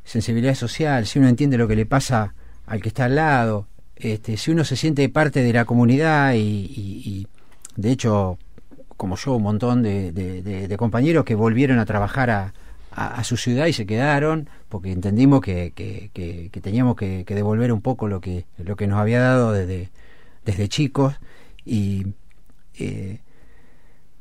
[0.04, 2.34] sensibilidad social, si uno entiende lo que le pasa
[2.66, 3.66] al que está al lado,
[4.02, 7.26] este, si uno se siente parte de la comunidad y,
[7.76, 8.36] de hecho,
[8.96, 12.52] como yo, un montón de, compañeros que volvieron a trabajar a,
[13.24, 15.72] su ciudad y se quedaron porque entendimos que,
[16.60, 19.90] teníamos que, que devolver un poco lo que lo que nos había dado desde
[20.44, 21.14] desde chicos.
[21.64, 22.06] Y
[22.78, 23.20] eh,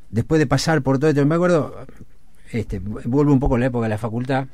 [0.09, 1.87] después de pasar por todo esto, me acuerdo,
[2.51, 4.47] este, vuelvo un poco a la época de la facultad,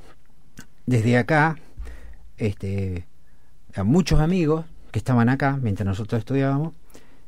[0.86, 1.58] desde acá,
[2.38, 3.06] este,
[3.76, 4.66] a muchos amigos
[4.98, 6.74] que estaban acá mientras nosotros estudiábamos,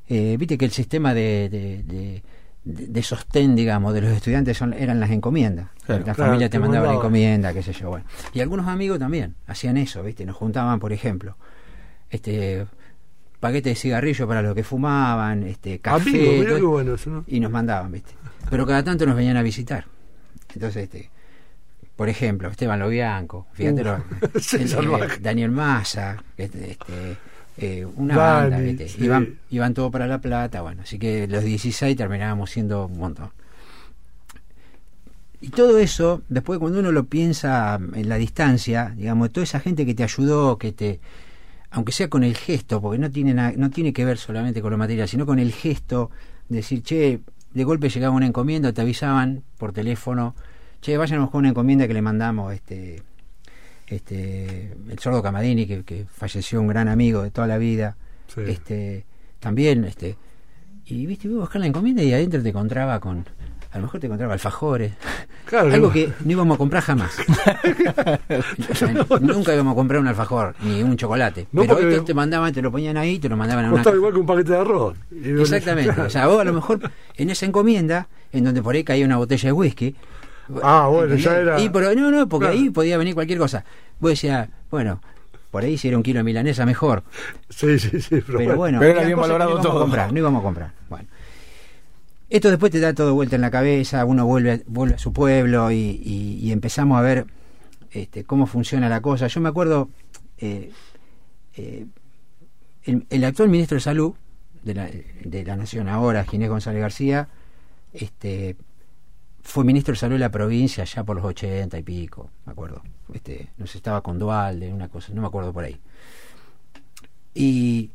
[0.08, 2.24] eh, viste que el sistema de, de,
[2.66, 5.70] de- sostén, digamos, de los estudiantes son, eran las encomiendas.
[5.86, 8.06] Claro, la claro, familia te mandaba la encomienda, qué sé yo, bueno.
[8.34, 11.38] Y algunos amigos también hacían eso, viste, nos juntaban, por ejemplo,
[12.10, 12.66] este
[13.40, 17.10] paquete de cigarrillos para los que fumaban, este café, Amigos, mirá todo- qué bueno eso,
[17.12, 17.24] ¿no?
[17.28, 18.12] y nos mandaban, ¿viste?
[18.50, 19.86] Pero cada tanto nos venían a visitar.
[20.54, 21.10] Entonces, este,
[21.96, 23.88] por ejemplo, Esteban Lobianco, fíjate, Uf,
[24.84, 27.18] lo- el- Daniel Massa, este, este,
[27.60, 28.88] eh, una banda, ¿viste?
[28.90, 29.04] sí.
[29.04, 33.30] Iban, iban todo para La Plata, bueno, así que los 16 terminábamos siendo un montón.
[35.42, 39.86] Y todo eso, después cuando uno lo piensa en la distancia, digamos, toda esa gente
[39.86, 41.00] que te ayudó, que te,
[41.72, 44.72] aunque sea con el gesto, porque no tiene na- no tiene que ver solamente con
[44.72, 46.10] lo material, sino con el gesto,
[46.50, 47.22] de decir, che,
[47.54, 50.36] de golpe llegaba una encomienda, te avisaban por teléfono,
[50.82, 53.02] che, vayan a buscar una encomienda que le mandamos, este,
[53.90, 57.96] este, el sordo Camadini, que, que falleció un gran amigo de toda la vida,
[58.28, 58.42] Sí.
[58.48, 59.06] este,
[59.40, 60.16] también, este,
[60.86, 63.26] y viste, iba a buscar la encomienda y adentro te encontraba con,
[63.72, 64.94] a lo mejor te encontraba alfajores,
[65.46, 65.94] Claro, algo no.
[65.94, 67.18] que no íbamos a comprar jamás.
[68.72, 71.48] O sea, nunca íbamos a comprar un alfajor ni un chocolate.
[71.52, 73.96] Pero te mandaban, te lo ponían ahí, te lo mandaban a una caja.
[73.96, 74.96] igual que un paquete de arroz.
[75.12, 76.00] Exactamente.
[76.02, 76.80] O sea, vos a lo mejor
[77.18, 79.96] en esa encomienda, en donde por ahí caía una botella de whisky.
[80.64, 82.60] Ah, bueno, ya era- Y pero, no, no, porque Claro.
[82.60, 83.64] ahí podía venir cualquier cosa.
[84.00, 85.02] Vos decías, bueno,
[85.52, 87.04] por ahí si era un kilo de milanesa mejor.
[87.50, 88.22] Sí, sí, sí.
[88.26, 89.78] Pero, Pero bueno, Pero era bien valorado no íbamos todo.
[89.80, 90.72] A comprar, no íbamos a comprar.
[90.90, 91.08] Bueno.
[92.30, 95.72] Esto después te da todo vuelta en la cabeza, uno vuelve, vuelve a su pueblo
[95.72, 97.26] y, y- y empezamos a ver
[97.92, 99.26] este, cómo funciona la cosa.
[99.28, 99.90] Yo me acuerdo,
[100.38, 100.72] eh,
[101.56, 101.88] eh,
[102.84, 104.14] el, el actual ministro de Salud
[104.64, 104.90] de la,
[105.24, 107.30] de la Nación ahora, Ginés González García,
[107.94, 108.56] este,
[109.50, 112.84] fue ministro de Salud de la provincia ya por los ochenta y pico, me acuerdo.
[113.12, 115.80] Este, no sé, estaba con Dualde, una cosa, no me acuerdo por ahí.
[117.34, 117.90] Y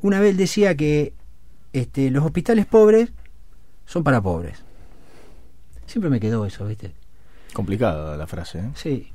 [0.00, 1.14] una vez él decía que
[1.72, 3.12] este, los hospitales pobres
[3.86, 4.64] son para pobres.
[5.86, 6.92] Siempre me quedó eso, ¿viste?
[7.52, 8.58] Complicada la frase.
[8.58, 8.70] ¿eh?
[8.74, 9.12] Sí.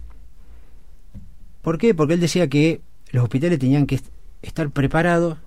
[1.62, 1.94] ¿Por qué?
[1.94, 2.80] Porque él decía que
[3.12, 5.40] los hospitales tenían que est- estar preparados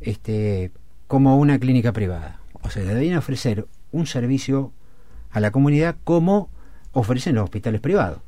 [0.00, 0.72] este,
[1.06, 2.40] como una clínica privada.
[2.62, 4.72] O sea, debían ofrecer un servicio
[5.36, 6.48] a la comunidad como
[6.92, 8.20] ofrecen los hospitales privados.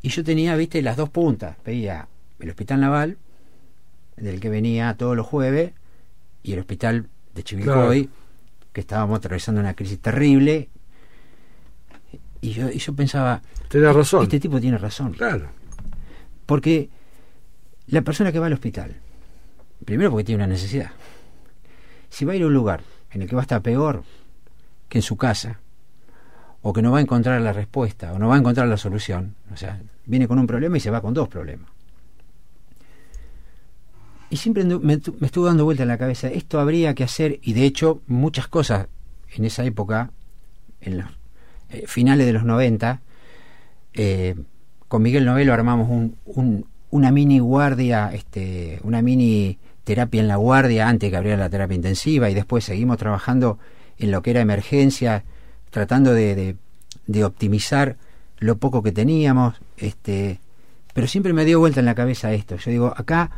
[0.00, 1.56] Y yo tenía, viste, las dos puntas.
[1.64, 2.06] Veía
[2.38, 3.18] el hospital naval,
[4.16, 5.72] del que venía todos los jueves,
[6.44, 8.10] y el hospital de Chivilcoy,
[8.72, 10.68] que estábamos atravesando una crisis terrible.
[12.40, 14.22] Y yo, y yo pensaba, Tenés razón.
[14.22, 15.14] este tipo tiene razón.
[15.14, 15.48] Claro.
[16.46, 16.90] Porque
[17.88, 18.94] la persona que va al hospital,
[19.84, 20.92] primero porque tiene una necesidad,
[22.08, 24.04] si va a ir a un lugar en el que va a estar peor
[24.98, 25.60] en su casa,
[26.62, 29.34] o que no va a encontrar la respuesta, o no va a encontrar la solución,
[29.52, 31.68] o sea, viene con un problema y se va con dos problemas.
[34.30, 34.94] Y siempre me, me
[35.26, 38.88] estuvo dando vuelta en la cabeza, esto habría que hacer, y de hecho muchas cosas
[39.34, 40.10] en esa época,
[40.80, 41.06] en los
[41.70, 43.00] eh, finales de los 90,
[43.92, 44.34] eh,
[44.88, 50.36] con Miguel Novelo armamos un, un- una mini guardia, este, una mini terapia en la
[50.36, 53.58] guardia antes que abriera la terapia intensiva y después seguimos trabajando
[53.98, 55.24] en lo que era emergencia,
[55.70, 56.56] tratando de,
[57.24, 57.96] optimizar
[58.38, 60.40] lo poco que teníamos, este,
[60.92, 62.56] pero siempre me dio vuelta en la cabeza esto.
[62.56, 63.30] Yo digo, acá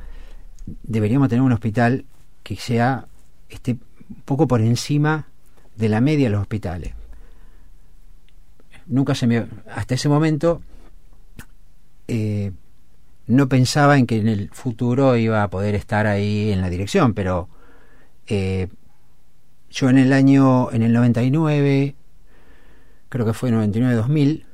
[0.82, 2.04] deberíamos tener un hospital
[2.42, 3.06] que sea
[3.48, 3.76] este,
[4.24, 5.26] poco por encima
[5.76, 6.92] de la media de los hospitales.
[8.86, 9.46] Nunca se me...
[9.74, 10.62] Hasta ese momento
[12.08, 12.52] eh,
[13.26, 17.14] no pensaba en que en el futuro iba a poder estar ahí en la dirección,
[17.14, 17.48] pero
[18.26, 18.68] eh,
[19.70, 21.94] yo en el año, en el 99,
[23.08, 24.44] creo que fue 99-2000,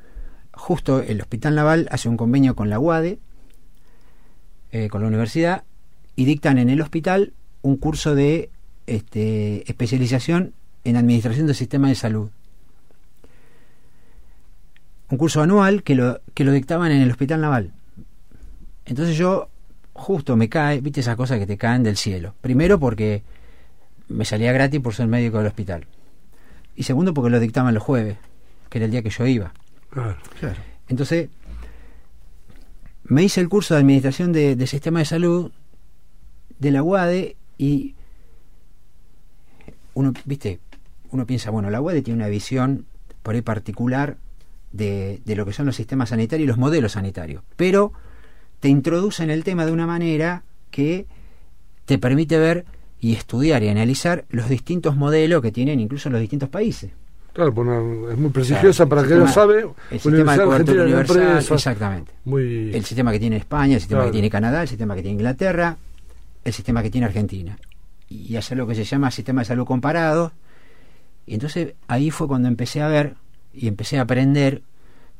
[0.53, 3.19] justo el Hospital Naval hace un convenio con la UADE,
[4.73, 5.65] eh, con la universidad,
[6.17, 8.51] y dictan en el hospital un curso de
[8.87, 12.31] este, especialización en administración del sistema de salud.
[15.09, 17.71] un curso anual que lo, que lo dictaban en el Hospital Naval.
[18.87, 19.51] Entonces yo
[19.93, 22.35] justo me cae, viste esas cosas que te caen del cielo.
[22.41, 23.23] Primero porque
[24.13, 25.87] me salía gratis por ser médico del hospital.
[26.77, 28.17] Y segundo porque lo dictaban los jueves,
[28.69, 29.53] que era el día que yo iba.
[29.91, 30.17] Claro.
[30.39, 30.57] Claro.
[30.89, 31.29] Entonces,
[33.05, 35.51] me hice el curso de Administración de, de Sistema de Salud
[36.59, 37.95] de la UADE y
[39.95, 40.61] uno, viste,
[41.11, 42.87] uno piensa, bueno, la UADE tiene una visión
[43.23, 44.17] por ahí particular
[44.73, 47.93] de, de lo que son los sistemas sanitarios y los modelos sanitarios, pero
[48.61, 51.07] te introduce en el tema de una manera que
[51.85, 52.65] te permite ver
[53.03, 56.93] y estudiar y analizar los distintos modelos que tienen incluso los distintos países.
[57.33, 59.67] Claro, pues no, es muy prestigiosa Claro, para quien sistema- sabe.
[59.91, 62.13] El sistema de cobertura universal, exactamente.
[62.25, 64.11] Muy, El sistema que tiene España, el sistema Claro.
[64.11, 65.77] que tiene Canadá, el sistema que tiene Inglaterra,
[66.45, 67.59] el sistema que tiene Argentina.
[68.09, 70.33] Y hacer lo que se llama sistema de salud comparado.
[71.27, 73.15] Y entonces ahí fue cuando empecé a ver
[73.53, 74.63] y empecé a aprender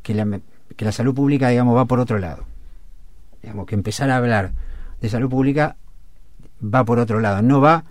[0.03, 0.41] que la,
[0.77, 2.45] que la salud pública, digamos, va por otro lado.
[3.43, 4.53] Digamos, que empezar a hablar
[5.01, 5.77] de salud pública
[6.63, 7.85] va por otro lado, no va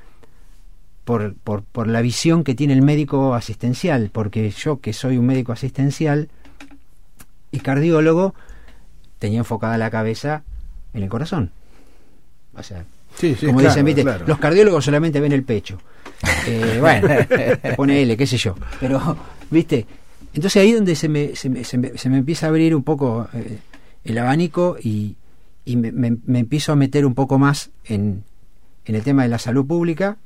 [1.03, 5.25] por, por, por la visión que tiene el médico asistencial, porque yo que soy un
[5.25, 6.29] médico asistencial
[7.51, 8.33] y cardiólogo,
[9.19, 10.43] tenía enfocada la cabeza
[10.93, 11.51] en el corazón.
[12.53, 12.85] O sea,
[13.17, 14.03] Sí, sí, como claro, dicen, ¿viste?
[14.03, 14.25] claro.
[14.25, 15.77] los cardiólogos solamente ven el pecho.
[16.47, 17.09] Eh, bueno,
[17.75, 18.55] ponele, qué sé yo.
[18.79, 19.17] Pero,
[19.49, 19.85] ¿viste?
[20.33, 22.73] Entonces ahí es donde se me, se me, se me, se me empieza a abrir
[22.73, 23.57] un poco eh,
[24.05, 25.17] el abanico y,
[25.65, 28.23] y me, me- me empiezo a meter un poco más en,
[28.85, 30.17] en el tema de la salud pública.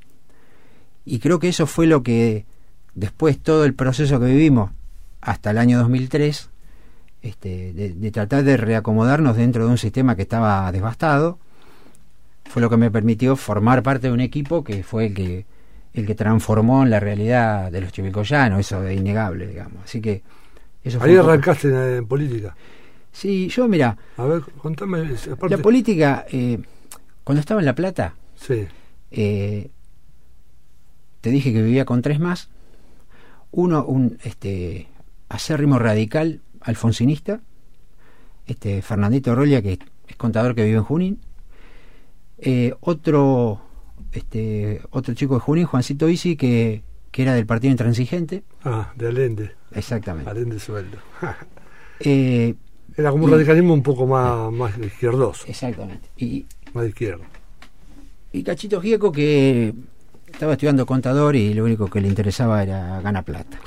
[1.05, 2.45] Y creo que eso fue lo que
[2.95, 4.71] después todo el proceso que vivimos
[5.21, 6.49] hasta el año 2003,
[7.21, 11.37] este, de, de tratar de reacomodarnos dentro de un sistema que estaba devastado,
[12.45, 15.45] fue lo que me permitió formar parte de un equipo que fue el que
[15.93, 19.77] el que transformó en la realidad de los chivilcoyanos, eso es innegable, digamos.
[19.85, 20.21] Así que
[20.83, 22.53] eso fue Ahí poco- arrancaste en, en política.
[23.13, 25.09] Sí, yo mira, A ver, contame.
[25.49, 26.59] La política, eh,
[27.23, 28.67] cuando estaba en La Plata, Sí,
[29.11, 29.69] eh,
[31.21, 32.49] te dije que vivía con tres más.
[33.51, 34.87] Uno, un este
[35.29, 37.41] acérrimo radical alfonsinista,
[38.47, 41.19] este Fernandito Rolia, que es contador que vive en Junín.
[42.37, 43.61] Eh, otro,
[44.11, 48.43] este, otro chico de Junín, Juancito Isi, que, que era del partido intransigente.
[48.63, 49.51] ah, de Allende.
[49.71, 50.29] Exactamente.
[50.29, 50.97] Allende sueldo.
[52.01, 52.55] Eh,
[52.97, 56.09] Era como un Y- radicalismo un poco más, más izquierdoso, exactamente.
[56.17, 57.23] Y, más de izquierda.
[58.35, 59.73] Y Cachito Gieco, que
[60.31, 63.57] estaba estudiando contador y lo único que le interesaba era ganar plata.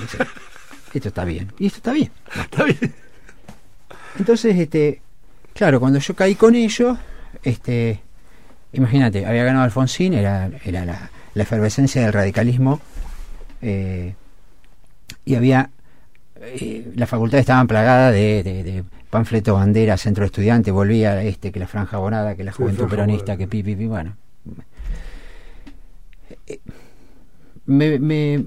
[0.00, 0.18] Dice,
[0.94, 1.52] esto está bien.
[1.58, 2.10] Y esto está bien.
[2.34, 2.94] Está bien.
[4.18, 5.02] Entonces, este,
[5.52, 6.96] claro, cuando yo caí con ellos,
[7.42, 8.00] este,
[8.72, 12.80] imagínate, había ganado Alfonsín, era, era la, la efervescencia del radicalismo,
[13.60, 14.14] eh,
[15.26, 15.68] y había,
[16.40, 21.50] eh, las facultades estaban plagadas de, de, de panfleto, bandera, centro de estudiantes, volvía este,
[21.52, 24.16] que la franja bonada, que la juventud peronista, que pi, pi, pi, bueno.
[26.46, 26.60] Eh,
[27.66, 28.44] Me, me,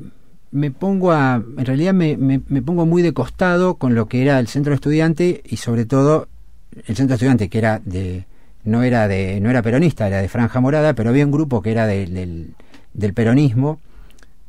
[0.52, 4.22] me pongo a, en realidad me, me, me pongo muy de costado con lo que
[4.22, 6.28] era el centro de estudiante y sobre todo
[6.76, 8.26] el centro de estudiante que era de,
[8.64, 11.72] no era de, no era peronista, era de franja morada, pero había un grupo que
[11.72, 12.54] era del, del,
[12.94, 13.80] del peronismo,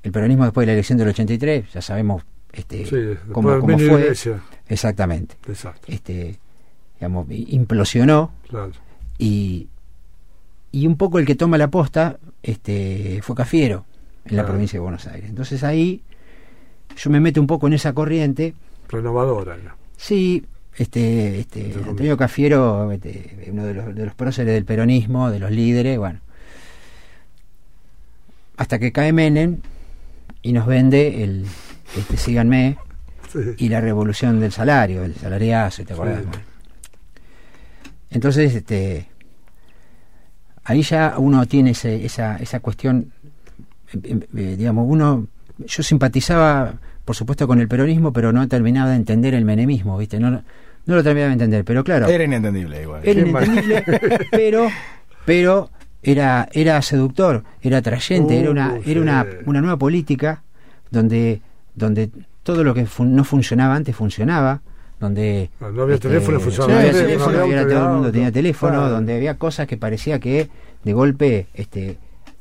[0.02, 2.22] el peronismo después de la elección del 83, ya sabemos
[2.52, 4.40] este, Sí, cómo, cómo fue, Iglesia.
[4.74, 6.38] Exactamente, Exacto, este,
[6.98, 8.72] digamos, implosionó claro.
[9.18, 9.68] y,
[10.72, 13.86] y un poco el que toma la posta este, fue Cafiero
[14.26, 14.48] en la Claro.
[14.48, 15.28] provincia de Buenos Aires.
[15.30, 16.02] Entonces ahí
[16.96, 18.54] yo me meto un poco en esa corriente.
[18.88, 19.56] Renovadora.
[19.56, 19.72] ¿no?
[19.96, 20.44] Sí,
[20.76, 25.50] este, este Antonio Cafiero, este, uno de los, de los próceres del peronismo, de los
[25.50, 26.20] líderes, bueno.
[28.56, 29.58] Hasta que cae Menem
[30.42, 31.46] y nos vende el
[31.96, 32.76] este, síganme
[33.34, 33.40] Sí.
[33.58, 36.22] y la revolución del salario, el salariazo, ¿te acordás?
[36.22, 36.38] Sí.
[38.10, 39.08] Entonces, este,
[40.64, 43.12] ahí ya uno tiene ese- esa, esa cuestión,
[43.92, 45.26] em, em, eh, digamos, uno,
[45.58, 50.18] yo simpatizaba, por supuesto, con el peronismo, pero no terminaba de entender el menemismo, ¿viste?
[50.20, 50.42] No, no
[50.86, 53.00] lo terminaba de entender, pero claro, Era inentendible igual.
[53.04, 53.84] era inentendible,
[54.30, 54.68] pero,
[55.24, 55.70] pero
[56.02, 60.42] era, era seductor, era atrayente, era una, Uh, era una, una nueva política
[60.90, 61.40] donde,
[61.74, 62.10] donde
[62.44, 64.60] todo lo que fun- no funcionaba antes funcionaba,
[65.00, 67.32] donde No, había teléfono, funcionaba no había teléfono,
[67.68, 68.90] todo el mundo tenía teléfono, Claro.
[68.90, 70.48] donde había cosas que parecía que
[70.84, 71.98] de golpe este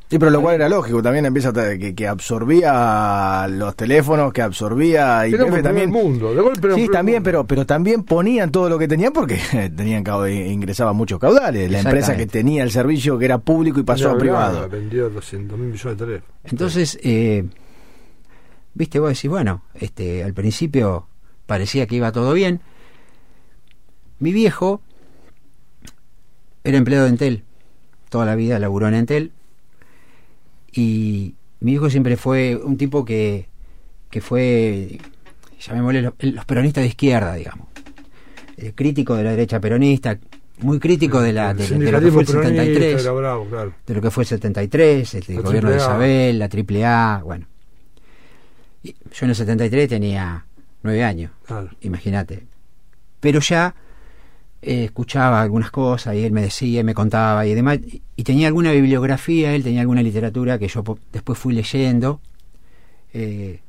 [0.10, 4.44] Sí, pero lo cual era lógico, también empieza a que, que absorbía los teléfonos, que
[4.44, 5.32] absorbía y
[5.64, 5.90] también.
[5.92, 6.36] mundo.
[6.36, 7.24] De golpe Sí, también, mundo.
[7.26, 9.40] pero, pero también ponían todo lo que tenían porque
[9.76, 11.72] tenían ingresaban muchos caudales.
[11.72, 14.70] La empresa que tenía el servicio que era público y pasó Ya a privado.
[14.70, 16.36] Vendió 200 mil millones de teléfonos.
[16.44, 17.46] entonces eh,
[18.74, 21.08] viste vos decís bueno este al principio
[21.46, 22.62] parecía que iba todo bien.
[24.20, 24.82] Mi viejo
[26.64, 27.44] era empleado de Entel,
[28.10, 29.32] toda la vida laburó en Entel,
[30.72, 33.48] y mi viejo siempre fue un tipo que,
[34.10, 34.98] que fue,
[35.60, 37.68] llamémosle los, los peronistas de izquierda, digamos,
[38.76, 40.18] crítico de la derecha peronista,
[40.60, 43.74] muy crítico de, la, de, de lo que fue el 73, Era bravo, claro.
[43.86, 45.78] de lo que fue el 73, el, La gobierno de.
[45.78, 47.48] Isabel, la AAA, bueno.
[48.84, 50.46] Y yo en el 73 tenía
[50.84, 51.70] nueve años, claro.
[51.82, 52.44] imagínate.
[53.20, 53.74] Pero ya
[54.62, 57.80] eh, escuchaba algunas cosas y él me decía, me contaba y demás.
[57.86, 62.20] Y, y tenía alguna bibliografía, él tenía alguna literatura que yo después fui leyendo.
[63.14, 63.60] Eh,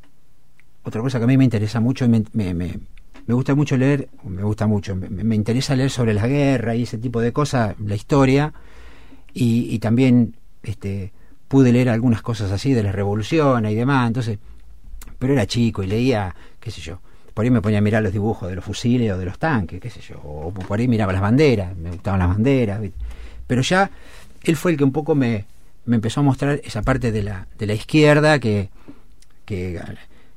[0.82, 2.78] otra cosa que a mí me interesa mucho, y me, me, me-
[3.26, 6.82] me gusta mucho leer, me gusta mucho, me, me interesa leer sobre la guerra y
[6.82, 8.52] ese tipo de cosas, la historia,
[9.32, 11.10] y, y también este,
[11.48, 14.38] pude leer algunas cosas así de las revoluciones y demás, entonces,
[15.18, 17.00] pero era chico y leía, qué sé yo,
[17.34, 19.80] por ahí me ponía a mirar los dibujos de los fusiles o de los tanques,
[19.80, 22.80] qué sé yo, o por ahí miraba las banderas, me gustaban las banderas,
[23.46, 23.90] pero ya
[24.44, 25.46] él fue el que un poco me,
[25.86, 28.70] me empezó a mostrar esa parte de la, de la izquierda que,
[29.44, 29.80] que,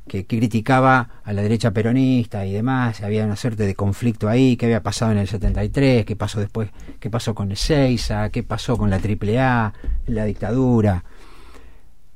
[0.07, 4.65] que criticaba a la derecha peronista y demás, había una suerte de conflicto ahí, qué
[4.65, 6.69] había pasado en el 73, qué pasó después,
[6.99, 9.73] qué pasó con el Seiza, qué pasó con la AAA,
[10.07, 11.03] la dictadura.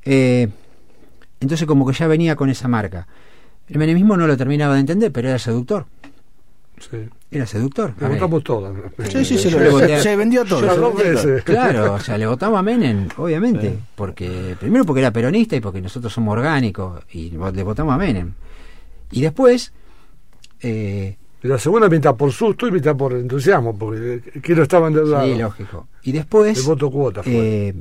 [0.03, 0.49] Eh,
[1.41, 3.05] entonces como que ya venía con esa marca.
[3.67, 5.85] El menemismo no lo terminaba de entender, pero era seductor.
[6.79, 6.97] Sí.
[7.29, 7.93] Era seductor.
[7.99, 8.73] Le votamos todas.
[9.09, 10.61] Sí, sí, se, se vendió todo.
[10.75, 11.43] dos veces.
[11.43, 15.79] Claro, o sea, le votamos a Menem, obviamente, porque primero porque era peronista y porque
[15.81, 18.31] nosotros somos orgánicos y le votamos a Menem.
[19.11, 19.71] Y después,
[20.61, 25.25] eh, la segunda mitad por susto y mitad por entusiasmo, porque quiero estaba endeudado.
[25.27, 25.87] sí, lógico.
[26.03, 27.33] Y después, El voto cuota fue.
[27.33, 27.75] eh,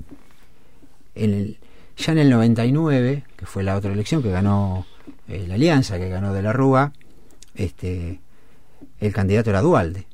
[1.15, 1.59] en el-
[2.01, 4.86] ya en el 99, que fue la otra elección que ganó
[5.28, 6.92] eh, la Alianza, que ganó de la Rúa,
[7.55, 8.20] este,
[9.01, 10.07] el candidato era Dualde.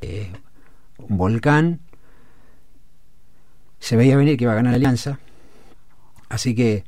[0.00, 0.30] Eh,
[0.98, 1.80] un volcán.
[3.78, 5.18] Se veía venir que iba a ganar la Alianza.
[6.28, 6.84] Así que,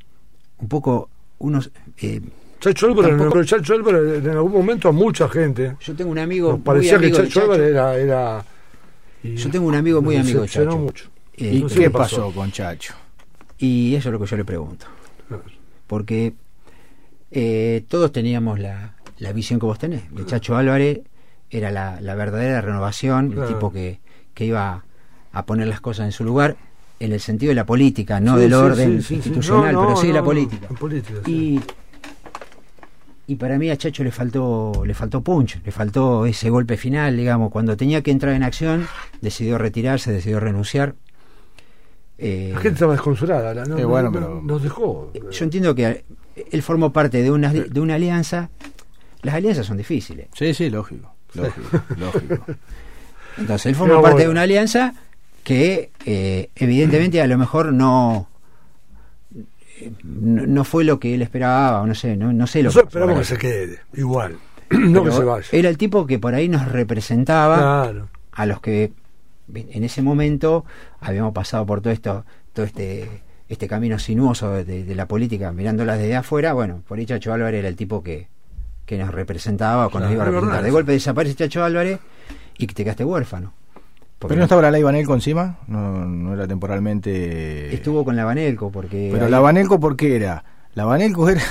[0.59, 1.71] un poco, unos.
[1.99, 2.21] eh,
[2.61, 6.51] Chacho Álvarez, tampoco- Chacho Álvarez en algún momento a mucha gente yo tengo un amigo.
[6.53, 7.43] nos parecía que amigo Chacho Chacho.
[7.43, 8.45] Álvarez era, era
[9.23, 10.77] y Yo tengo un amigo muy amigo de Chacho.
[10.77, 11.09] mucho.
[11.37, 12.33] Eh, No sé ¿Qué qué pasó pasó.
[12.33, 12.95] con Chacho?
[13.59, 14.87] Y eso es lo que yo le pregunto.
[15.87, 16.35] Porque
[17.31, 20.03] eh, todos teníamos la, la visión que vos tenés.
[20.15, 21.01] De Chacho Álvarez
[21.51, 23.49] era la, la verdadera renovación, Claro.
[23.49, 24.01] el tipo que,
[24.35, 24.85] que iba
[25.33, 26.57] a poner las cosas en su lugar,
[27.01, 29.97] en el sentido de la política, no Sí, del sí, orden sí, institucional, No, pero
[29.97, 30.69] sí de la política.
[30.69, 31.21] política.
[31.27, 31.61] Y,
[33.27, 37.17] y para mí a Chacho le faltó, le faltó punch, le faltó ese golpe final,
[37.17, 38.87] digamos, cuando tenía que entrar en acción,
[39.21, 40.95] decidió retirarse, decidió renunciar.
[42.19, 43.55] Eh, La gente estaba desconsolada.
[43.55, 45.13] la- no- Eh, bueno, no- pero- nos dejó.
[45.31, 46.05] yo entiendo que
[46.51, 48.51] él formó parte de una, de una alianza.
[49.23, 50.27] Las alianzas son difíciles.
[50.35, 51.15] Sí, sí, lógico.
[51.35, 52.45] Lógico, lógico.
[53.37, 54.29] Entonces él formó Pero parte bueno.
[54.29, 54.95] de una alianza
[55.45, 58.29] que eh, evidentemente a lo mejor no,
[60.03, 62.93] no no fue lo que él esperaba o no sé no, no sé lo Nosotros
[62.93, 64.37] que esperamos que se quede, igual.
[64.71, 65.47] no que se vaya.
[65.53, 68.09] era el tipo que por ahí nos representaba Claro.
[68.33, 68.93] a los que
[69.55, 70.65] en ese momento
[71.01, 75.97] habíamos pasado por todo esto todo este este camino sinuoso de, de la política mirándola
[75.97, 78.29] desde afuera bueno por ahí Chacho Álvarez era el tipo que,
[78.85, 81.99] que nos representaba o que nos iba a es representar de golpe desaparece Chacho Álvarez
[82.59, 83.53] y te quedaste huérfano
[84.19, 85.59] Porque ¿Pero no estaba la ley Banelco encima?
[85.69, 87.73] No, no era temporalmente...
[87.75, 90.45] estuvo con la Banelco porque Pero ahí- la Banelco, ¿por qué era?
[90.75, 91.43] La Banelco era...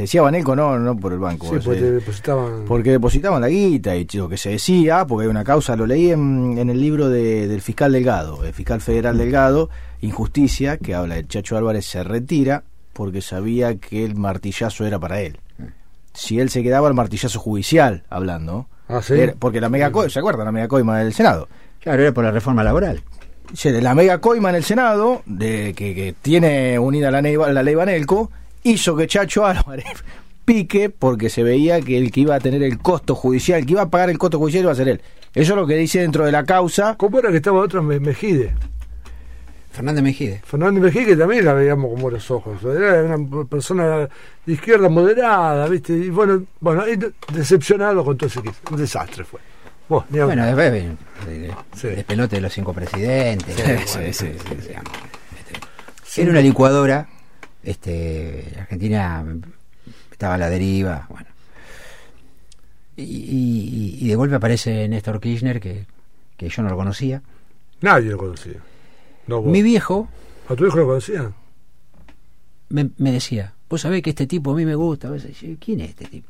[0.00, 1.44] Se decía Banelco no, no por el banco.
[1.46, 2.64] Sí, se- porque depositaban.
[2.66, 6.10] porque depositaban la guita y lo que se decía, porque hay una causa, lo leí
[6.10, 9.68] en, en el libro de- del fiscal Delgado, el fiscal federal Delgado,
[10.00, 12.62] Injusticia, que habla del Chacho Álvarez se retira
[12.94, 15.38] porque sabía que el martillazo era para él.
[16.14, 19.12] Si él se quedaba el martillazo judicial, hablando, Ah, sí.
[19.14, 20.46] era- porque la mega co- ¿se acuerdan?
[20.46, 21.46] La mega coima del Senado.
[21.78, 23.02] claro era por la reforma laboral
[23.52, 27.36] Sí, de la mega coima en el Senado, de que, que tiene unida la ley,
[27.36, 28.30] la ley Banelco,
[28.62, 29.84] hizo que Chacho Álvarez
[30.44, 33.72] pique porque se veía que el que iba a tener el costo judicial, el que
[33.72, 35.00] iba a pagar el costo judicial iba a ser él.
[35.34, 36.96] Eso es lo que dice dentro de la causa.
[36.96, 38.52] ¿Cómo era que estaba otra Me- Mejide?
[39.72, 42.56] Fernández Mejide Fernando Mejide que también la veíamos con buenos ojos.
[42.64, 44.08] Era una persona
[44.44, 45.92] de izquierda moderada, ¿viste?
[45.92, 46.98] Y bueno, bueno y
[47.32, 48.56] decepcionado con todo ese equipo.
[48.72, 49.38] Un desastre fue.
[49.88, 50.80] Vos, bueno después de,
[51.30, 51.88] de- Sí.
[51.88, 54.68] despelote de los cinco presidentes Sí, bueno, sí, sí, sí, sí.
[54.68, 54.92] digamos,
[56.16, 57.08] era una licuadora
[57.62, 59.24] este Argentina
[60.10, 61.28] estaba a la deriva bueno
[62.96, 65.86] y, y- y de golpe aparece Néstor Kirchner que,
[66.36, 67.22] que yo no lo conocía
[67.82, 68.56] Nadie lo conocía.
[69.26, 70.08] No, mi viejo
[70.48, 71.32] ¿A tu hijo lo conocía?
[72.68, 75.08] me, me decía vos sabés que este tipo a mí me gusta.
[75.60, 76.28] ¿Quién es este tipo?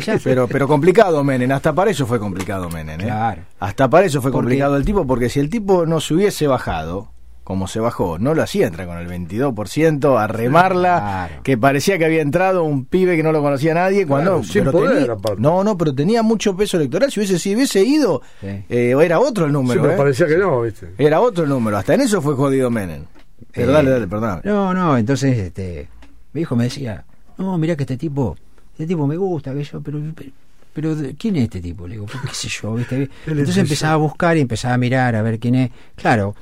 [0.00, 3.00] Ya- Pero, pero complicado Menem, hasta para eso fue complicado Menem.
[3.00, 3.04] ¿eh?
[3.04, 3.42] Claro.
[3.58, 6.46] Hasta para eso fue Porque- complicado el tipo, porque si el tipo no se hubiese
[6.46, 7.10] bajado,
[7.46, 11.42] como se bajó, no lo hacía entrar con el 22%, a remarla, Claro.
[11.44, 14.62] que parecía que había entrado un pibe que no lo conocía nadie, cuando Claro, sin
[14.64, 18.20] pero poder, tenía- no, no, pero tenía mucho peso electoral, si hubiese, si hubiese ido,
[18.40, 18.48] Sí.
[18.68, 19.96] eh, era otro el número, Siempre ¿eh?
[19.96, 20.88] parecía que no, ¿viste?
[20.98, 23.04] era otro el número, hasta en eso fue jodido Menem.
[23.52, 24.40] Pero Eh, dale, dale, perdón.
[24.42, 25.86] No, no, entonces este,
[26.32, 27.04] mi hijo me decía,
[27.38, 28.36] no, mirá que este tipo,
[28.72, 30.30] este tipo me gusta, que yo, pero, pero,
[30.74, 31.86] pero, ¿quién es este tipo?
[31.86, 33.08] Le digo, "Pues, qué sé yo, ¿viste?
[33.26, 35.70] Entonces es empezaba a buscar y empezaba a mirar a ver quién es.
[35.94, 36.34] Claro,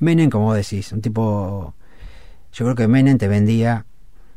[0.00, 1.74] Menem, como vos decís, un tipo,
[2.52, 3.84] yo creo que Menem te vendía,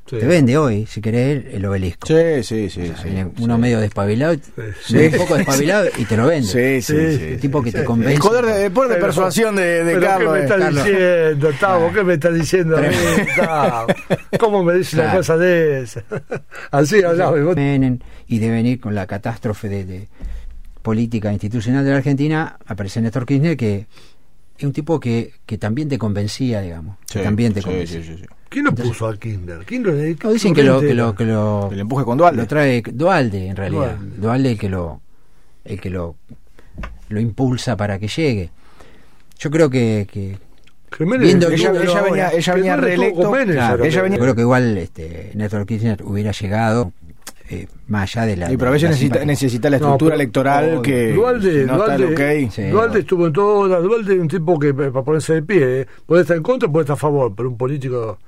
[0.05, 0.17] Sí.
[0.17, 2.07] te vende hoy, si querés, el obelisco.
[2.07, 2.81] Sí, sí, sí.
[2.81, 3.43] O sea, sí, viene sí.
[3.43, 6.47] uno medio despabilado, un poco despabilado y te lo vende.
[6.47, 7.37] Sí, sí, El sí.
[7.39, 8.15] tipo que te convence.
[8.15, 10.33] El poder de, el poder de Pero- persuasión de, de ¿Pero Carlos.
[10.33, 10.43] ¿Qué me eh.
[10.45, 10.83] estás Carlos.
[10.85, 11.93] diciendo, Tavo?
[11.93, 12.87] ¿Qué me estás diciendo a mí.
[13.37, 13.87] Tavo?
[14.39, 15.17] ¿Cómo me dices una Claro.
[15.19, 16.03] cosa de esa?
[16.71, 17.37] Así hablaba.
[17.53, 20.07] Menem y de venir con la catástrofe de, de
[20.81, 23.85] política institucional de la Argentina, aparece Néstor Kirchner que
[24.59, 26.97] es un tipo que, que también te convencía, digamos.
[27.11, 28.01] que Sí, también te sí, convencía.
[28.01, 28.25] sí, sí, sí.
[28.49, 29.59] ¿Quién lo puso a Kinder?
[29.65, 32.41] ¿Quién lo No, dicen que lo, que lo, que lo, El empuje con Dualde.
[32.41, 33.95] lo trae Dualde, en realidad.
[33.95, 34.17] Dualde.
[34.17, 35.01] Dualde el que lo,
[35.65, 36.15] el que lo,
[37.09, 38.49] lo impulsa para que llegue.
[39.37, 40.37] Yo creo que, que
[40.97, 43.31] Jiménez, Viendo que ella, no, ella venía, ella que venía reelecto.
[43.31, 46.91] Claro, ella que- venía- yo creo que igual este, Néstor Kirchner hubiera llegado
[47.49, 48.51] eh, más allá de la.
[48.51, 48.89] Y pero a veces
[49.25, 52.05] necesita, la No, estructura pero- electoral que Dualde, si no Dualde,
[52.45, 52.51] ok.
[52.51, 52.63] Sí.
[52.69, 53.81] Dualde estuvo en todas.
[53.83, 56.69] Dualde es un tipo que eh, para ponerse de pie, eh, puede estar en contra,
[56.69, 58.19] puede estar a favor, pero un político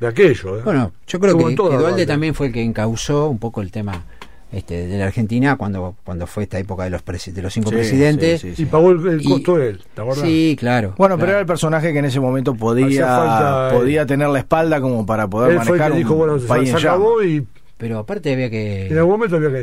[0.00, 0.58] de aquello.
[0.58, 0.62] eh.
[0.64, 2.06] Bueno, yo creo Estuvo que, que Dualde Dualde.
[2.06, 4.02] también fue el que encauzó un poco el tema
[4.50, 7.76] este, de la Argentina cuando, cuando fue esta época de los, de los cinco Sí,
[7.76, 8.40] presidentes.
[8.40, 10.24] sí, sí, y pagó el, el Y- costo él, ¿te acordás?
[10.24, 10.94] Sí, claro.
[10.98, 13.78] Bueno, pero era el personaje que en ese momento podía, falta, eh.
[13.78, 16.38] podía tener la espalda como para poder él fue el manejar que dijo, un bueno,
[16.48, 17.46] país se acabó y
[17.80, 18.88] Pero aparte había que.
[18.88, 19.60] en algún momento había que.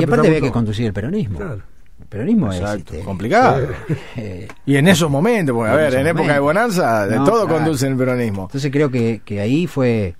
[0.00, 1.38] Y aparte había que conducir el peronismo.
[1.38, 1.62] Claro.
[2.00, 2.60] El peronismo es.
[2.60, 3.68] Exacto, este, complicado.
[4.16, 7.44] eh, Y en esos momentos, porque a ver, en época de bonanza, de No, todo
[7.46, 7.58] claro.
[7.62, 8.44] conduce el peronismo.
[8.44, 10.14] Entonces creo que, que ahí fue.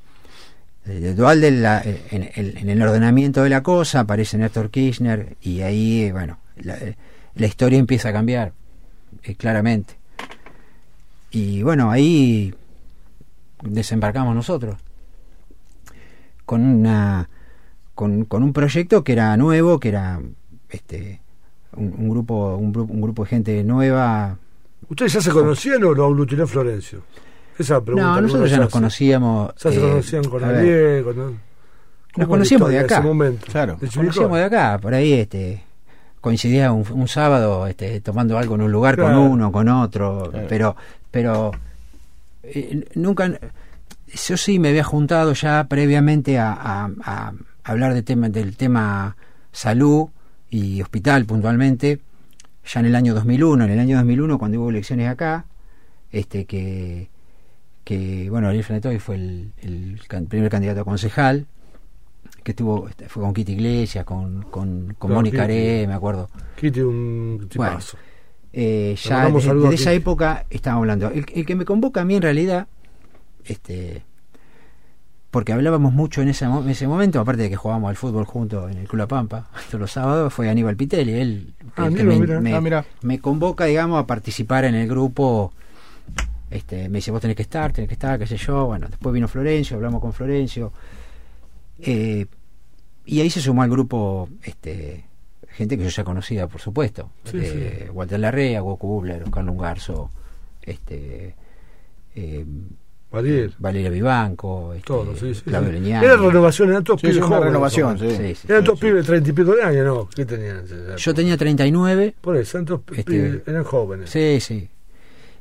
[0.86, 5.36] eh, Dualde en, la- en- en- en el ordenamiento de la cosa, aparece Néstor Kirchner
[5.40, 6.96] y ahí, eh, bueno, la, eh,
[7.34, 8.52] la historia empieza a cambiar,
[9.22, 9.94] eh, claramente.
[11.30, 12.54] Y bueno, ahí
[13.62, 14.76] desembarcamos nosotros
[16.44, 17.28] con una
[17.98, 20.20] con, con un proyecto que era nuevo, que era
[20.70, 21.20] este
[21.76, 24.36] un, un grupo un, grupo un grupo de gente nueva.
[24.88, 27.02] ¿Ustedes ya se conocían o lo aglutinó Florencio?
[27.58, 28.06] Esa pregunta.
[28.14, 28.72] No, nosotros ya se nos hace.
[28.72, 29.52] conocíamos.
[29.56, 31.14] Ya se eh, conocían con Ariel, con...
[31.14, 31.34] ¿cómo
[32.16, 32.98] Nos conocíamos de acá.
[32.98, 33.46] ese momento?
[33.50, 33.76] Claro.
[33.80, 33.96] Chivicó?
[33.96, 35.64] Conocíamos de acá, por ahí este
[36.20, 39.14] coincidía un, un sábado este, tomando algo en un lugar Claro.
[39.16, 40.46] con uno, con otro, Claro.
[40.48, 40.76] pero
[41.10, 41.50] pero
[42.44, 43.28] eh, nunca
[44.28, 47.32] yo sí me había juntado ya previamente a, a- a
[47.68, 49.16] hablar de tema, del tema
[49.52, 50.08] salud
[50.50, 52.00] y hospital puntualmente
[52.64, 55.46] ya en el año 2001, en el año 2001 cuando hubo elecciones acá,
[56.10, 57.08] este que
[57.84, 59.52] que bueno, Ariel Franetoy fue el,
[60.28, 61.46] primer candidato a concejal
[62.44, 65.44] que estuvo este, fue con Kitty Iglesias, con, con, con Mónica.
[65.44, 66.28] Aré, me acuerdo.
[66.56, 67.96] Kitty, un tipazo.
[68.52, 71.08] Eh, Le ya desde, desde esa época estábamos hablando.
[71.08, 72.68] El, el que me convoca a mí en realidad,
[73.44, 74.02] este
[75.30, 78.70] porque hablábamos mucho en ese, en ese momento, aparte de que jugábamos al fútbol juntos
[78.70, 82.02] en el Club La Pampa todos los sábados, fue Aníbal Pitelli, él Ah, el que
[82.02, 82.40] mira, me, mira.
[82.40, 82.84] me- Ah, mira.
[83.02, 85.52] me convoca, digamos, a participar en el grupo.
[86.50, 88.66] Este, me dice, vos tenés que estar, tenés que estar, qué sé yo.
[88.66, 90.72] Bueno, después vino Florencio, hablamos con Florencio.
[91.78, 92.26] Eh,
[93.04, 95.04] y ahí se sumó al grupo este,
[95.50, 97.10] gente que yo ya conocía, por supuesto.
[97.24, 100.10] Sí, Eh, Walter Larrea, Goku Bubler, Oscar Lungarzo,
[100.62, 101.34] este,
[102.14, 102.44] eh,
[103.12, 103.54] Ariel.
[103.58, 105.40] Valeria Vivanco, este, Todos, sí, sí.
[105.42, 105.90] Claudio sí.
[105.90, 108.10] Era renovación, eran todos Sí, pibes sí, jóvenes, renovación, sí.
[108.10, 108.46] Sí, sí.
[108.48, 110.08] Eran todos pibes de treinta y pico de años, ¿no?
[110.14, 110.64] ¿Qué tenían?
[110.96, 112.14] Yo tenía 39.
[112.20, 114.10] Por eso, eran todos Este, pibes, eran jóvenes.
[114.10, 114.68] Sí, sí.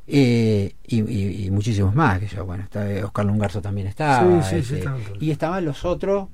[0.09, 2.45] Eh, y, y- y muchísimos más que yo.
[2.45, 4.41] Bueno, está, Oscar Lungarzo también estaba.
[4.43, 5.01] Sí, sí, sí, este, todos.
[5.19, 6.29] y estaban los otros,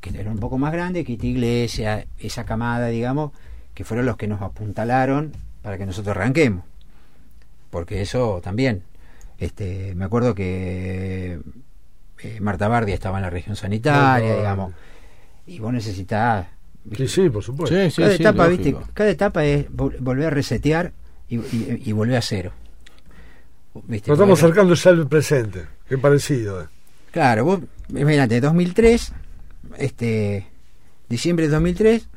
[0.00, 3.30] que eran un poco más grandes, Kitty Iglesia, esa camada, digamos,
[3.74, 5.30] que fueron los que nos apuntalaron
[5.62, 6.64] para que nosotros arranquemos.
[7.70, 8.82] Porque eso también.
[9.44, 11.40] Este Me acuerdo que
[12.22, 14.72] eh, Marta Bardia estaba en la región sanitaria, digamos.
[15.46, 16.46] Y vos necesitabas.
[16.96, 17.74] Sí, sí, por supuesto.
[17.76, 18.48] Sí, sí, cada, sí, etapa,
[18.94, 20.92] cada etapa es vol- volver a resetear
[21.28, 22.52] y, y- y volver a cero.
[23.86, 24.10] ¿Viste?
[24.10, 25.66] Nos estamos acercando ya al presente.
[25.88, 26.62] Qué parecido.
[26.62, 26.66] eh.
[27.10, 29.12] Claro, vos, imagínate, 2003,
[29.78, 30.46] este,
[31.08, 32.08] diciembre de 2003,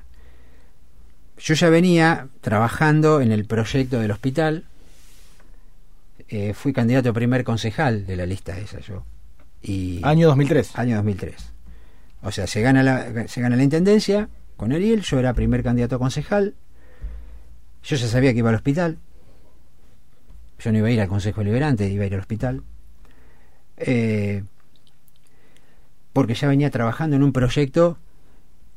[1.38, 4.66] yo ya venía trabajando en el proyecto del hospital
[6.28, 9.06] eh, fui candidato a primer concejal de la lista esa yo.
[9.62, 10.78] Y Año 2003.
[10.78, 11.54] año 2003.
[12.22, 15.96] O sea, se gana la, se gana la intendencia con Ariel, yo era primer candidato
[15.96, 16.56] a concejal.
[17.84, 18.98] Yo ya sabía que iba al hospital.
[20.60, 22.64] Yo no iba a ir al Consejo Liberante, iba a ir al hospital.
[23.78, 24.44] Eh,
[26.14, 28.00] porque ya venía trabajando en un proyecto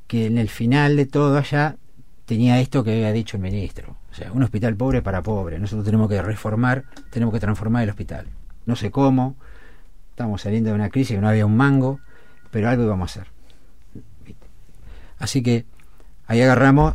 [0.08, 1.76] que en el final de todo allá
[2.28, 3.96] tenía esto que había dicho el ministro.
[4.12, 5.58] O sea, un hospital pobre para pobre.
[5.58, 8.26] Nosotros tenemos que reformar, tenemos que transformar el hospital.
[8.66, 9.34] No sé cómo,
[10.10, 12.00] estábamos saliendo de una crisis que no había un mango,
[12.50, 13.32] pero algo íbamos a hacer.
[15.18, 15.64] Así que
[16.26, 16.94] ahí agarramos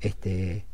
[0.00, 0.64] este